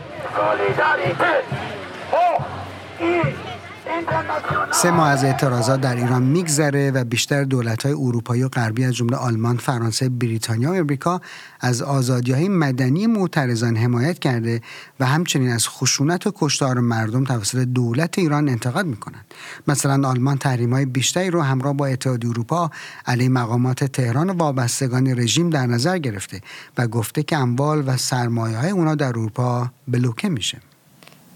سه 4.71 4.91
ماه 4.91 5.07
از 5.07 5.23
اعتراضات 5.23 5.81
در 5.81 5.95
ایران 5.95 6.23
میگذره 6.23 6.91
و 6.91 7.03
بیشتر 7.03 7.43
دولت‌های 7.43 7.93
اروپایی 7.93 8.43
و 8.43 8.49
غربی 8.49 8.85
از 8.85 8.93
جمله 8.93 9.17
آلمان، 9.17 9.57
فرانسه، 9.57 10.09
بریتانیا 10.09 10.71
و 10.71 10.75
امریکا 10.75 11.21
از 11.59 11.81
آزادی‌های 11.81 12.49
مدنی 12.49 13.07
معترضان 13.07 13.77
حمایت 13.77 14.19
کرده 14.19 14.61
و 14.99 15.05
همچنین 15.05 15.51
از 15.51 15.67
خشونت 15.67 16.27
و 16.27 16.31
کشتار 16.35 16.79
مردم 16.79 17.23
توسط 17.23 17.57
دولت 17.57 18.19
ایران 18.19 18.49
انتقاد 18.49 18.85
می‌کنند. 18.85 19.25
مثلا 19.67 20.09
آلمان 20.09 20.37
تحریم‌های 20.37 20.85
بیشتری 20.85 21.29
رو 21.29 21.41
همراه 21.41 21.73
با 21.73 21.85
اتحادیه 21.85 22.29
اروپا 22.29 22.71
علیه 23.05 23.29
مقامات 23.29 23.83
تهران 23.83 24.29
و 24.29 24.33
وابستگان 24.33 25.07
رژیم 25.07 25.49
در 25.49 25.65
نظر 25.65 25.97
گرفته 25.97 26.41
و 26.77 26.87
گفته 26.87 27.23
که 27.23 27.37
اموال 27.37 27.83
و 27.87 27.97
سرمایه‌های 27.97 28.69
اونا 28.69 28.95
در 28.95 29.07
اروپا 29.07 29.69
بلوکه 29.87 30.29
میشه. 30.29 30.57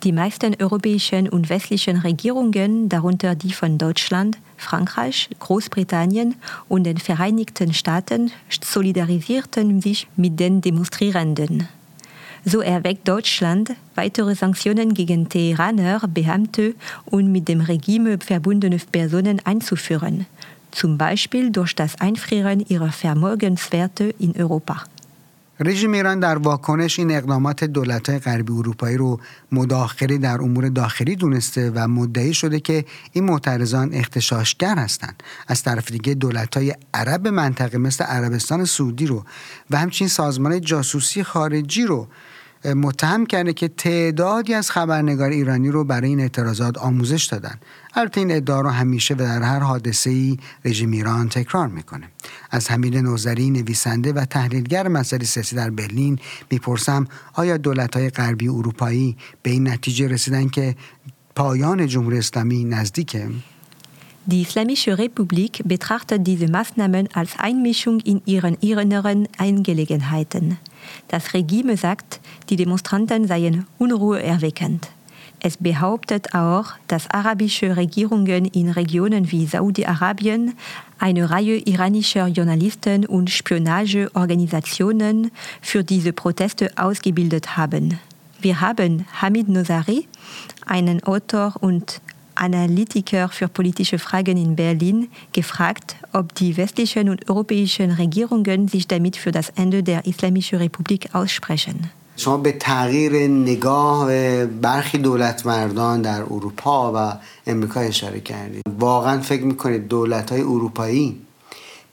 Die 0.04 0.12
meisten 0.12 0.56
europäischen 0.62 1.28
und 1.28 1.50
westlichen 1.50 1.98
Regierungen, 1.98 2.88
darunter 2.88 3.34
die 3.34 3.52
von 3.52 3.80
Deutschland, 3.80 4.38
Frankreich, 4.56 5.28
Großbritannien 5.40 6.36
und 6.70 6.84
den 6.84 6.98
Vereinigten 6.98 7.74
Staaten, 7.74 8.32
solidarisierten 8.64 9.82
sich 9.82 10.08
mit 10.16 10.40
den 10.40 10.62
Demonstrierenden. 10.62 11.68
So 12.46 12.62
erweckt 12.62 13.08
Deutschland 13.08 13.72
weitere 13.96 14.36
Sanktionen 14.36 14.94
gegen 14.94 15.28
Teheraner, 15.30 16.00
Beamte 16.08 16.76
und 17.06 17.32
mit 17.32 17.48
dem 17.48 17.62
Regime 17.62 18.20
verbundene 18.20 18.78
Personen 18.92 19.42
einzuführen, 19.46 20.28
zum 20.72 20.98
Beispiel 20.98 21.50
durch 21.50 21.74
das 21.74 22.00
Einfrieren 22.00 22.64
ihrer 22.70 22.92
Vermögenswerte 22.92 24.14
in 24.20 24.40
Europa. 24.40 24.84
رژیم 25.60 25.92
ایران 25.92 26.20
در 26.20 26.38
واکنش 26.38 27.00
این 27.00 27.12
اقدامات 27.12 27.64
دولت‌های 27.64 28.20
غربی 28.20 28.54
اروپایی 28.54 28.98
رو 28.98 29.20
مداخله 29.52 30.18
در 30.18 30.42
امور 30.42 30.70
داخلی 30.70 31.16
دونسته 31.16 31.72
و 31.76 31.88
مدعی 31.88 32.34
شده 32.34 32.60
که 32.60 32.86
این 33.12 33.24
معترضان 33.24 33.94
اختشاشگر 33.94 34.76
هستند. 34.76 35.24
از 35.48 35.64
طرف 35.64 35.92
دیگه 35.92 36.14
دولت‌های 36.14 36.76
عرب 36.94 37.28
منطقه 37.28 37.78
مثل 37.78 38.04
عربستان 38.04 38.66
سعودی 38.66 39.06
رو 39.06 39.26
و 39.70 39.78
همچنین 39.78 40.10
سازمان 40.10 40.62
جاسوسی 40.62 41.24
خارجی 41.24 41.84
رو 41.84 42.08
متهم 42.66 43.26
کرده 43.26 43.54
که 43.54 43.68
تعدادی 43.68 44.54
از 44.54 44.72
خبرنگار 44.72 45.30
ایرانی 45.30 45.70
رو 45.70 45.84
برای 45.84 46.10
این 46.10 46.20
اعتراضات 46.20 46.78
آموزش 46.78 47.26
دادن. 47.26 47.56
البته 47.94 48.22
این 48.22 48.32
ادعا 48.32 48.62
رو 48.62 48.70
همیشه 48.70 49.14
و 49.14 49.18
در 49.18 49.42
هر 49.42 49.60
حادثه 49.60 50.10
ای 50.10 50.38
رژیم 50.66 50.92
ایران 50.92 51.30
تکرار 51.30 51.68
می‌کنه. 51.68 52.08
از 52.52 52.72
حمید 52.72 52.98
نوزری 52.98 53.50
نویسنده 53.50 54.14
و 54.14 54.26
تحلیلگر 54.26 54.88
مسائل 54.88 55.24
سیاسی 55.24 55.56
در 55.56 55.70
برلین 55.70 56.20
می‌پرسم 56.52 57.08
آیا 57.34 57.58
دولت 57.58 57.96
های 57.96 58.10
غربی 58.10 58.48
اروپایی 58.48 59.18
به 59.44 59.52
این 59.52 59.68
نتیجه 59.68 60.08
رسیدن 60.08 60.50
که 60.50 60.76
پایان 61.36 61.88
جمهوری 61.88 62.18
اسلامی 62.18 62.64
نزدیکه؟ 62.64 63.28
Die 64.30 64.42
Islamische 64.42 64.98
Republik 64.98 65.64
betrachtet 65.64 66.28
diese 66.28 66.50
Maßnahmen 66.50 67.08
als 67.14 67.40
Einmischung 67.40 68.02
in 68.02 68.22
ihren 68.26 68.56
inneren 68.60 69.30
Angelegenheiten. 69.38 70.58
Das 71.08 71.34
Regime 71.34 71.78
sagt, 71.78 72.20
die 72.50 72.56
Demonstranten 72.56 73.28
seien 73.28 73.68
unruheerweckend. 73.78 74.90
Es 75.40 75.58
behauptet 75.58 76.34
auch, 76.34 76.74
dass 76.88 77.12
arabische 77.12 77.78
Regierungen 77.78 78.46
in 78.46 78.72
Regionen 78.72 79.32
wie 79.32 79.46
Saudi-Arabien 79.46 80.56
eine 80.98 81.30
Reihe 81.30 81.58
iranischer 81.58 82.28
Journalisten 82.28 83.06
und 83.06 83.30
Spionageorganisationen 83.30 85.30
für 85.62 85.84
diese 85.84 86.12
Proteste 86.12 86.72
ausgebildet 86.76 87.56
haben. 87.56 88.00
Wir 88.42 88.62
haben 88.62 89.06
Hamid 89.22 89.48
Nozari, 89.48 90.08
einen 90.66 91.04
Autor 91.04 91.54
und 91.60 92.02
Analytiker 92.37 93.29
für 93.29 93.49
politische 93.49 93.99
Fragen 93.99 94.37
in 94.37 94.57
Berlin, 94.57 95.09
gefragt, 95.33 95.97
ob 96.13 96.35
die 96.35 96.57
westlichen 96.57 97.09
und 97.09 97.29
europäischen 97.29 97.91
Regierungen 97.91 98.69
sich 98.69 98.89
damit 98.89 99.17
für 99.17 99.33
das 99.33 99.51
Ende 99.51 99.83
der 99.83 100.07
Islamischen 100.07 100.59
Republik 100.59 101.15
aussprechen. 101.15 101.91
شما 102.17 102.37
به 102.37 102.53
تغییر 102.53 103.13
نگاه 103.29 104.07
برخی 104.47 104.99
دولت 104.99 105.47
مردان 105.47 106.03
در 106.03 106.23
اروپا 106.23 106.93
و 106.95 107.19
امریکا 107.47 107.81
اشاره 107.81 108.21
کردید 108.21 108.63
واقعا 108.79 109.21
فکر 109.21 109.43
میکنید 109.43 109.89
دولت 109.89 110.33
های 110.33 110.41
اروپایی 110.41 111.21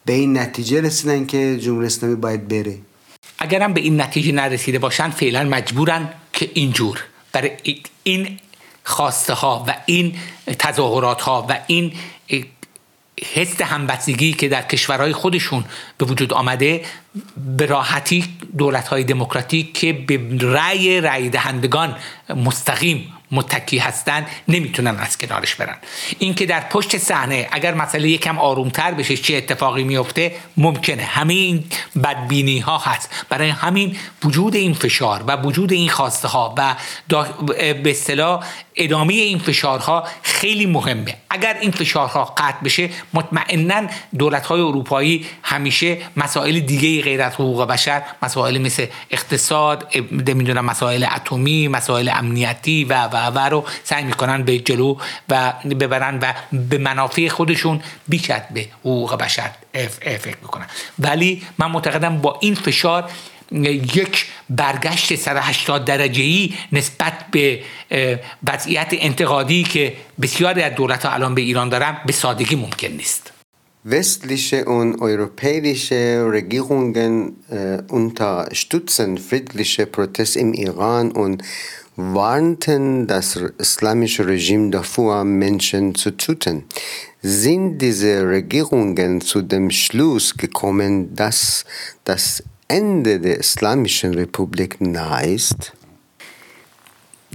به 0.05 0.13
این 0.13 0.37
نتیجه 0.37 0.81
رسیدن 0.81 1.25
که 1.25 1.57
جمهوری 1.57 1.87
اسلامی 1.87 2.15
باید 2.15 2.47
بره 2.47 2.77
اگرم 3.39 3.73
به 3.73 3.81
این 3.81 4.01
نتیجه 4.01 4.31
نرسیده 4.31 4.79
باشن 4.79 5.09
فعلا 5.09 5.43
مجبورن 5.43 6.09
که 6.33 6.51
اینجور 6.53 7.03
برای 7.31 7.51
این 8.03 8.39
خواسته 8.84 9.32
ها 9.32 9.64
و 9.68 9.74
این 9.86 10.18
تظاهرات 10.58 11.22
ها 11.22 11.46
و 11.48 11.58
این 11.66 11.92
حس 13.34 13.60
همبستگی 13.60 14.32
که 14.32 14.48
در 14.48 14.62
کشورهای 14.62 15.12
خودشون 15.12 15.64
به 15.98 16.06
وجود 16.06 16.32
آمده 16.32 16.84
به 17.56 17.66
راحتی 17.66 18.24
دولت 18.58 18.88
های 18.88 19.04
دموکراتیک 19.04 19.72
که 19.80 19.92
به 19.92 20.20
رأی 20.40 21.00
رأی 21.00 21.28
دهندگان 21.28 21.96
مستقیم 22.36 23.12
متکی 23.30 23.78
هستند 23.78 24.26
نمی‌تونن 24.48 24.98
از 24.98 25.18
کنارش 25.18 25.54
برن. 25.54 25.76
اینکه 26.18 26.46
در 26.46 26.60
پشت 26.60 26.98
صحنه 26.98 27.48
اگر 27.52 27.74
مسئله 27.74 28.08
یکم 28.08 28.38
آرومتر 28.38 28.94
بشه 28.94 29.16
چه 29.16 29.36
اتفاقی 29.36 29.84
میفته؟ 29.84 30.34
ممکنه. 30.56 31.02
همه 31.02 31.34
این 31.34 31.64
بدبینی 32.04 32.58
ها 32.58 32.78
هست. 32.78 33.24
برای 33.28 33.48
همین 33.48 33.96
وجود 34.24 34.54
این 34.54 34.74
فشار 34.74 35.24
و 35.26 35.36
وجود 35.36 35.72
این 35.72 35.88
خواسته 35.88 36.28
ها 36.28 36.54
و 36.58 36.74
به 37.82 37.90
اصطلاح 37.90 38.44
ادامه 38.76 39.14
این 39.14 39.38
فشارها 39.38 40.08
خیلی 40.22 40.66
مهمه. 40.66 41.16
اگر 41.30 41.56
این 41.60 41.70
فشارها 41.70 42.24
قطع 42.24 42.64
بشه 42.64 42.90
مطمئنا 43.14 43.88
دولت 44.18 44.46
های 44.46 44.60
اروپایی 44.60 45.26
همیشه 45.42 45.98
مسائل 46.16 46.60
دیگه 46.60 47.02
غیر 47.02 47.22
از 47.22 47.34
حقوق 47.34 47.66
بشر 47.66 48.02
مسائل 48.22 48.58
مثل 48.58 48.86
اقتصاد 49.10 49.94
نمی‌دونم 50.12 50.64
مسائل 50.64 51.06
اتمی 51.16 51.68
مسائل 51.68 52.10
امنیتی 52.14 52.84
و 52.84 53.08
و 53.14 53.30
و 53.30 53.38
رو 53.38 53.64
سعی 53.84 54.04
می‌کنن 54.04 54.42
به 54.42 54.58
جلو 54.58 54.96
و 55.28 55.52
ببرن 55.80 56.18
و 56.22 56.32
به 56.52 56.78
منافع 56.78 57.28
خودشون 57.28 57.82
بیشتر 58.08 58.42
به 58.54 58.68
حقوق 58.80 59.14
بشر 59.14 59.50
فکر 60.02 60.36
می‌کنن. 60.42 60.66
ولی 60.98 61.42
من 61.58 61.70
معتقدم 61.70 62.18
با 62.18 62.38
این 62.40 62.54
فشار 62.54 63.10
یک 63.94 64.26
برگشت 64.50 65.14
180 65.14 65.84
درجه 65.84 66.22
ای 66.22 66.54
نسبت 66.72 67.12
به 67.30 67.62
وضعیت 68.46 68.88
انتقادی 68.92 69.62
که 69.62 69.96
بسیاری 70.22 70.62
از 70.62 70.74
دولت 70.74 71.06
ها 71.06 71.12
الان 71.12 71.34
به 71.34 71.40
ایران 71.42 71.68
دارن 71.68 71.96
به 72.06 72.12
سادگی 72.12 72.56
ممکن 72.56 72.88
نیست. 72.88 73.33
Westliche 73.86 74.64
und 74.64 74.98
europäische 75.02 76.26
Regierungen 76.30 77.44
äh, 77.50 77.82
unterstützen 77.92 79.18
friedliche 79.18 79.86
Proteste 79.86 80.38
im 80.38 80.54
Iran 80.54 81.12
und 81.12 81.42
warnten 81.94 83.06
das 83.06 83.36
islamische 83.58 84.26
Regime 84.26 84.70
davor, 84.70 85.24
Menschen 85.24 85.94
zu 85.94 86.12
töten. 86.16 86.64
Sind 87.20 87.76
diese 87.76 88.26
Regierungen 88.26 89.20
zu 89.20 89.42
dem 89.42 89.70
Schluss 89.70 90.34
gekommen, 90.34 91.14
dass 91.14 91.66
das 92.04 92.42
Ende 92.68 93.20
der 93.20 93.36
Islamischen 93.38 94.14
Republik 94.14 94.80
nahe 94.80 95.34
ist? 95.34 95.74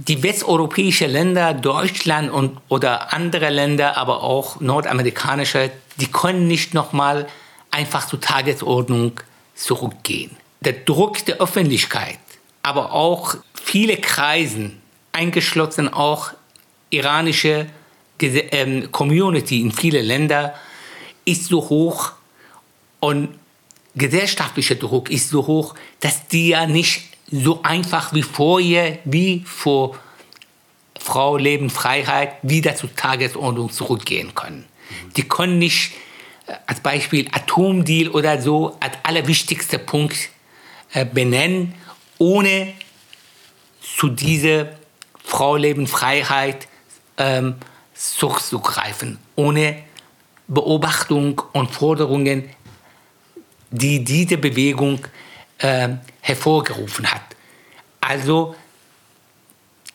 Die 0.08 0.22
westeuropäischen 0.22 1.10
Länder, 1.10 1.52
Deutschland 1.52 2.30
und, 2.30 2.58
oder 2.68 3.12
andere 3.12 3.50
Länder, 3.50 3.96
aber 3.96 4.22
auch 4.22 4.60
nordamerikanische, 4.60 5.70
die 5.96 6.06
können 6.06 6.46
nicht 6.46 6.74
nochmal 6.74 7.26
einfach 7.70 8.06
zur 8.06 8.20
Tagesordnung 8.20 9.12
zurückgehen. 9.54 10.36
Der 10.60 10.72
Druck 10.72 11.24
der 11.26 11.36
Öffentlichkeit, 11.36 12.18
aber 12.62 12.92
auch 12.92 13.36
viele 13.54 13.96
Kreisen, 13.96 14.80
eingeschlossen 15.12 15.92
auch 15.92 16.30
iranische 16.90 17.66
ähm, 18.20 18.90
Community 18.92 19.60
in 19.60 19.72
viele 19.72 20.00
Länder, 20.00 20.54
ist 21.24 21.46
so 21.46 21.68
hoch 21.68 22.12
und 23.00 23.28
gesellschaftlicher 23.94 24.76
Druck 24.76 25.10
ist 25.10 25.30
so 25.30 25.46
hoch, 25.46 25.74
dass 26.00 26.26
die 26.28 26.48
ja 26.48 26.66
nicht 26.66 27.09
so 27.30 27.62
einfach 27.62 28.12
wie 28.12 28.22
vorher, 28.22 28.98
wie 29.04 29.42
vor 29.46 29.96
Frau, 30.98 31.36
Leben, 31.36 31.70
Freiheit 31.70 32.34
wieder 32.42 32.76
zur 32.76 32.94
Tagesordnung 32.94 33.70
zurückgehen 33.70 34.34
können. 34.34 34.66
Die 35.16 35.26
können 35.26 35.58
nicht 35.58 35.92
äh, 36.46 36.54
als 36.66 36.80
Beispiel 36.80 37.28
Atomdeal 37.32 38.08
oder 38.08 38.40
so 38.40 38.76
als 38.80 38.94
allerwichtigster 39.02 39.78
Punkt 39.78 40.16
äh, 40.92 41.04
benennen, 41.04 41.74
ohne 42.18 42.74
zu 43.80 44.08
dieser 44.08 44.68
Frau, 45.24 45.56
Leben, 45.56 45.86
Freiheit 45.86 46.68
ähm, 47.16 47.56
zurückzugreifen, 47.94 49.18
ohne 49.36 49.82
Beobachtung 50.48 51.40
und 51.52 51.70
Forderungen, 51.70 52.50
die 53.70 54.04
diese 54.04 54.36
Bewegung 54.36 55.04
äh, 55.04 55.08
hervorgerufen 56.20 57.10
hat. 57.10 57.22
Also 58.00 58.54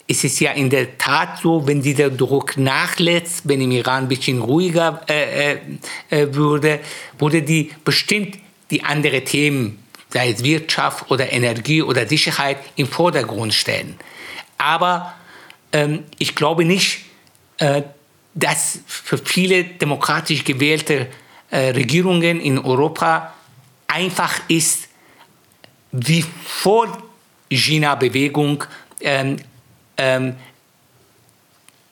es 0.07 0.23
ist 0.23 0.39
ja 0.39 0.51
in 0.51 0.69
der 0.69 0.97
Tat 0.97 1.39
so, 1.41 1.67
wenn 1.67 1.81
dieser 1.81 2.09
Druck 2.09 2.57
nachlässt, 2.57 3.47
wenn 3.47 3.61
im 3.61 3.71
Iran 3.71 4.03
ein 4.03 4.07
bisschen 4.07 4.41
ruhiger 4.41 5.01
äh, 5.09 5.53
äh, 5.53 5.57
äh 6.09 6.33
würde, 6.35 6.79
würde 7.17 7.41
die 7.41 7.71
bestimmt 7.83 8.37
die 8.69 8.83
anderen 8.83 9.25
Themen, 9.25 9.83
sei 10.09 10.31
es 10.31 10.43
Wirtschaft 10.43 11.09
oder 11.09 11.31
Energie 11.31 11.81
oder 11.81 12.07
Sicherheit, 12.07 12.57
im 12.75 12.87
Vordergrund 12.87 13.53
stellen. 13.53 13.95
Aber 14.57 15.15
ähm, 15.73 16.03
ich 16.19 16.35
glaube 16.35 16.65
nicht, 16.65 17.05
äh, 17.57 17.81
dass 18.35 18.79
für 18.85 19.17
viele 19.17 19.63
demokratisch 19.63 20.43
gewählte 20.43 21.07
äh, 21.49 21.69
Regierungen 21.69 22.39
in 22.39 22.59
Europa 22.59 23.33
einfach 23.87 24.39
ist, 24.49 24.89
wie 25.95 26.23
vor 26.43 26.87
China-Bewegung 27.49 28.63
ähm, 29.01 29.37
ähm, 29.97 30.35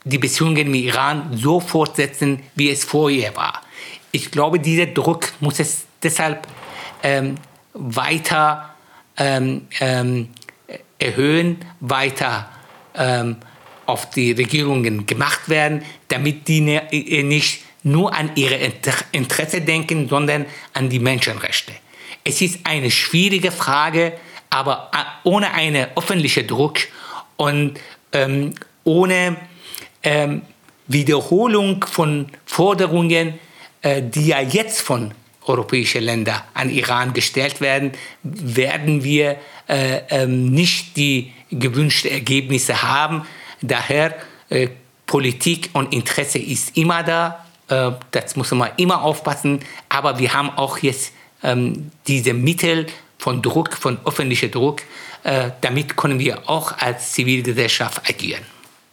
die 0.04 0.18
Beziehungen 0.18 0.70
mit 0.70 0.82
Iran 0.82 1.38
so 1.38 1.60
fortsetzen, 1.60 2.42
wie 2.56 2.70
es 2.70 2.84
vorher 2.84 3.36
war. 3.36 3.62
Ich 4.12 4.32
glaube, 4.32 4.60
dieser 4.60 4.88
Druck 4.88 5.32
muss 5.40 5.60
es 5.60 5.86
deshalb 6.02 6.48
ähm, 7.02 7.36
weiter 7.74 8.76
ähm, 9.18 9.68
ähm, 9.80 10.30
erhöhen, 11.00 11.64
weiter 11.80 12.50
ähm, 12.96 13.38
auf 13.86 14.10
die 14.10 14.32
Regierungen 14.32 15.06
gemacht 15.06 15.50
werden, 15.50 15.84
damit 16.08 16.48
die 16.48 16.62
ne, 16.62 16.92
äh, 16.92 17.24
nicht 17.24 17.64
nur 17.84 18.14
an 18.14 18.32
ihre 18.36 18.56
Interesse 19.12 19.62
denken, 19.62 20.08
sondern 20.08 20.46
an 20.74 20.90
die 20.90 21.00
Menschenrechte. 21.00 21.74
Es 22.24 22.42
ist 22.42 22.60
eine 22.64 22.90
schwierige 22.90 23.52
Frage, 23.52 24.14
aber 24.50 24.92
äh, 24.94 24.98
ohne 25.28 25.54
einen 25.54 25.88
öffentlichen 25.96 26.48
Druck 26.48 26.80
und 27.38 27.80
ähm, 28.12 28.54
ohne 28.84 29.38
ähm, 30.04 30.42
Wiederholung 30.88 31.84
von 31.86 32.28
Forderungen, 32.46 33.40
äh, 33.82 34.02
die 34.02 34.28
ja 34.28 34.42
jetzt 34.42 34.82
von 34.82 35.14
europäischen 35.46 36.04
Ländern 36.04 36.42
an 36.54 36.70
Iran 36.70 37.14
gestellt 37.14 37.60
werden, 37.62 37.92
werden 38.24 39.04
wir 39.04 39.38
äh, 39.68 40.02
ähm, 40.10 40.52
nicht 40.52 40.96
die 40.96 41.34
gewünschten 41.52 42.12
Ergebnisse 42.12 42.82
haben. 42.82 43.26
Daher 43.62 44.16
äh, 44.50 44.70
Politik 45.06 45.70
und 45.74 45.94
Interesse 45.94 46.40
ist 46.40 46.78
immer 46.78 47.04
da. 47.04 47.46
Äh, 47.68 47.92
das 48.12 48.36
muss 48.36 48.52
man 48.52 48.72
immer 48.78 49.02
aufpassen. 49.02 49.60
Aber 49.90 50.20
wir 50.20 50.34
haben 50.34 50.50
auch 50.52 50.78
jetzt 50.78 51.14
ähm, 51.44 51.92
diese 52.08 52.34
Mittel 52.34 52.88
von 53.18 53.42
Druck, 53.42 53.74
von 53.74 53.98
öffentlichem 54.06 54.52
Druck, 54.52 54.82
äh, 55.24 55.52
damit 55.62 55.96
können 55.96 56.20
wir 56.20 56.50
auch 56.50 56.78
als 56.78 57.14
Zivilgesellschaft 57.14 58.02
agieren. 58.10 58.44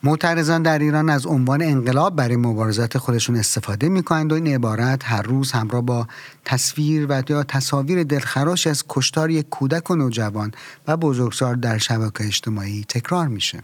معترضان 0.02 0.62
در 0.62 0.78
ایران 0.78 1.10
از 1.10 1.26
عنوان 1.26 1.62
انقلاب 1.62 2.16
برای 2.16 2.36
مبارزات 2.36 2.98
خودشون 2.98 3.36
استفاده 3.36 3.88
می‌کنند 3.88 4.32
و 4.32 4.34
این 4.34 4.46
عبارت 4.46 5.04
هر 5.04 5.22
روز 5.22 5.52
همراه 5.52 5.82
با 5.82 6.06
تصویر 6.44 7.06
و 7.08 7.22
یا 7.28 7.42
تصاویر 7.42 8.02
دلخراش 8.02 8.66
از 8.66 8.84
کشتار 8.88 9.30
یک 9.30 9.48
کودک 9.48 9.90
و 9.90 9.96
نوجوان 9.96 10.52
و 10.86 10.96
بزرگسال 10.96 11.60
در 11.60 11.78
شبکه 11.78 12.26
اجتماعی 12.26 12.84
تکرار 12.88 13.28
میشه. 13.28 13.62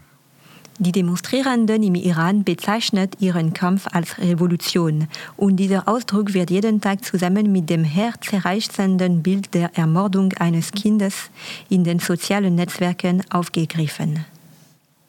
Die 0.79 0.93
Demonstrierenden 0.93 1.83
im 1.83 1.95
Iran 1.95 2.45
bezeichnet 2.45 3.15
ihren 3.19 3.55
Kampf 3.55 3.87
als 3.93 4.19
Revolution 4.19 5.09
und 5.39 5.57
dieser 5.57 5.89
Ausdruck 5.89 6.35
wird 6.35 6.51
jeden 6.51 6.83
Tag 6.83 7.03
zusammen 7.03 7.51
mit 7.51 7.71
dem 7.71 7.83
herzerreißenden 7.83 9.23
Bild 9.23 9.55
der 9.55 9.71
Ermordung 9.75 10.35
eines 10.35 10.73
Kindes 10.73 11.31
in 11.71 11.83
den 11.83 11.99
sozialen 11.99 12.57
Netzwerken 12.57 13.23
aufgegriffen. 13.31 14.27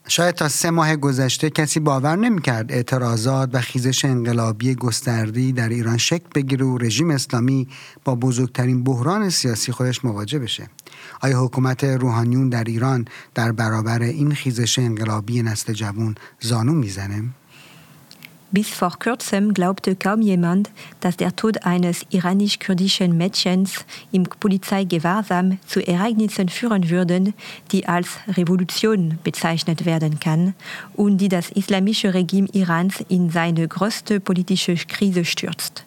شاید 0.10 0.36
تا 0.36 0.47
سه 0.47 0.70
ماه 0.70 0.95
گذشته 0.95 1.49
کسی 1.49 1.80
باور 1.80 2.16
نمی‌کرد 2.16 2.72
اعتراضات 2.72 3.49
و 3.53 3.62
خیزش 3.62 4.05
انقلابی 4.05 4.76
گستردی 4.76 5.51
در 5.51 5.70
ایران 5.70 5.97
شکل 5.97 6.28
بگیره 6.36 6.66
و 6.66 6.78
رژیم 6.78 7.12
اسلامی 7.12 7.68
با 8.05 8.16
بزرگترین 8.16 8.84
بحران 8.84 9.30
سیاسی 9.30 9.72
خودش 9.72 10.05
مواجه 10.05 10.39
بشه. 10.39 10.70
آیا 11.22 11.43
حکومت 11.43 11.84
روحانیون 11.84 12.49
در 12.49 12.64
ایران 12.64 13.05
در 13.36 13.51
برابر 13.51 14.01
این 14.01 14.32
خیزش 14.32 14.80
انقلابی 14.80 15.43
نسل 15.43 15.74
جوان 15.74 16.16
زانو 16.39 16.74
می‌زنه؟ 16.74 17.24
Bis 18.50 18.70
vor 18.70 18.98
kurzem 18.98 19.54
glaubte 19.54 19.98
kaum 19.98 20.22
jemand, 20.22 20.70
dass 21.02 21.18
der 21.18 21.36
Tod 21.36 21.66
eines 21.66 22.06
iranisch-kurdischen 22.12 23.18
Mädchens 23.18 23.86
im 24.14 24.24
Polizeigewahrsam 24.24 25.60
zu 25.68 25.86
Ereignissen 25.86 26.48
führen 26.48 26.89
würden, 26.89 27.34
die 27.74 27.88
als 27.88 28.08
Revolution 28.30 29.20
bezeichnet 29.24 29.86
werden 29.86 30.22
kann 30.22 30.54
und 30.95 31.18
die 31.18 31.28
das 31.28 31.50
islamische 31.52 32.14
Regime 32.14 32.48
Irans 32.54 33.04
in 33.10 33.30
seine 33.32 33.68
größte 33.68 34.22
politische 34.22 34.76
Krise 34.76 35.26
stürzt. 35.26 35.84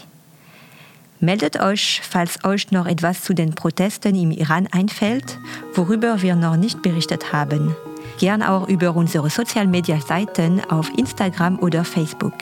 Meldet 1.20 1.61
euch, 1.61 2.01
falls 2.03 2.44
euch 2.44 2.72
noch 2.72 2.86
etwas 2.86 3.22
zu 3.22 3.34
den 3.34 3.55
Protesten 3.55 4.16
im 4.16 4.32
Iran 4.32 4.66
einfällt, 4.72 5.38
worüber 5.74 6.22
wir 6.22 6.34
noch 6.34 6.57
nicht 6.57 6.82
berichtet 6.82 7.32
haben. 7.32 7.76
Gern 8.18 8.42
auch 8.42 8.66
über 8.68 8.96
unsere 8.96 9.30
Social-Media-Seiten 9.30 10.61
auf 10.70 10.90
Instagram 10.98 11.61
oder 11.61 11.84
Facebook. 11.84 12.34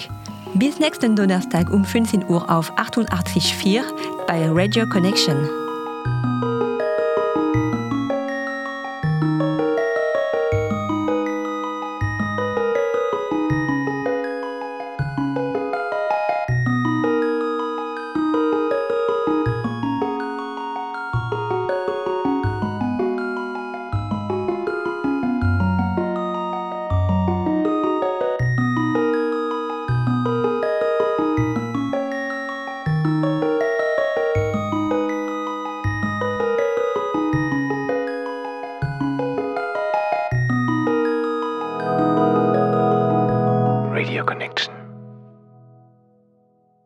Bis 0.54 0.78
nächsten 0.78 1.16
Donnerstag 1.16 1.70
um 1.70 1.84
15 1.84 2.24
Uhr 2.28 2.50
auf 2.50 2.72
88.4 2.78 3.82
bei 4.26 4.48
Radio 4.48 4.88
Connection. 4.88 5.68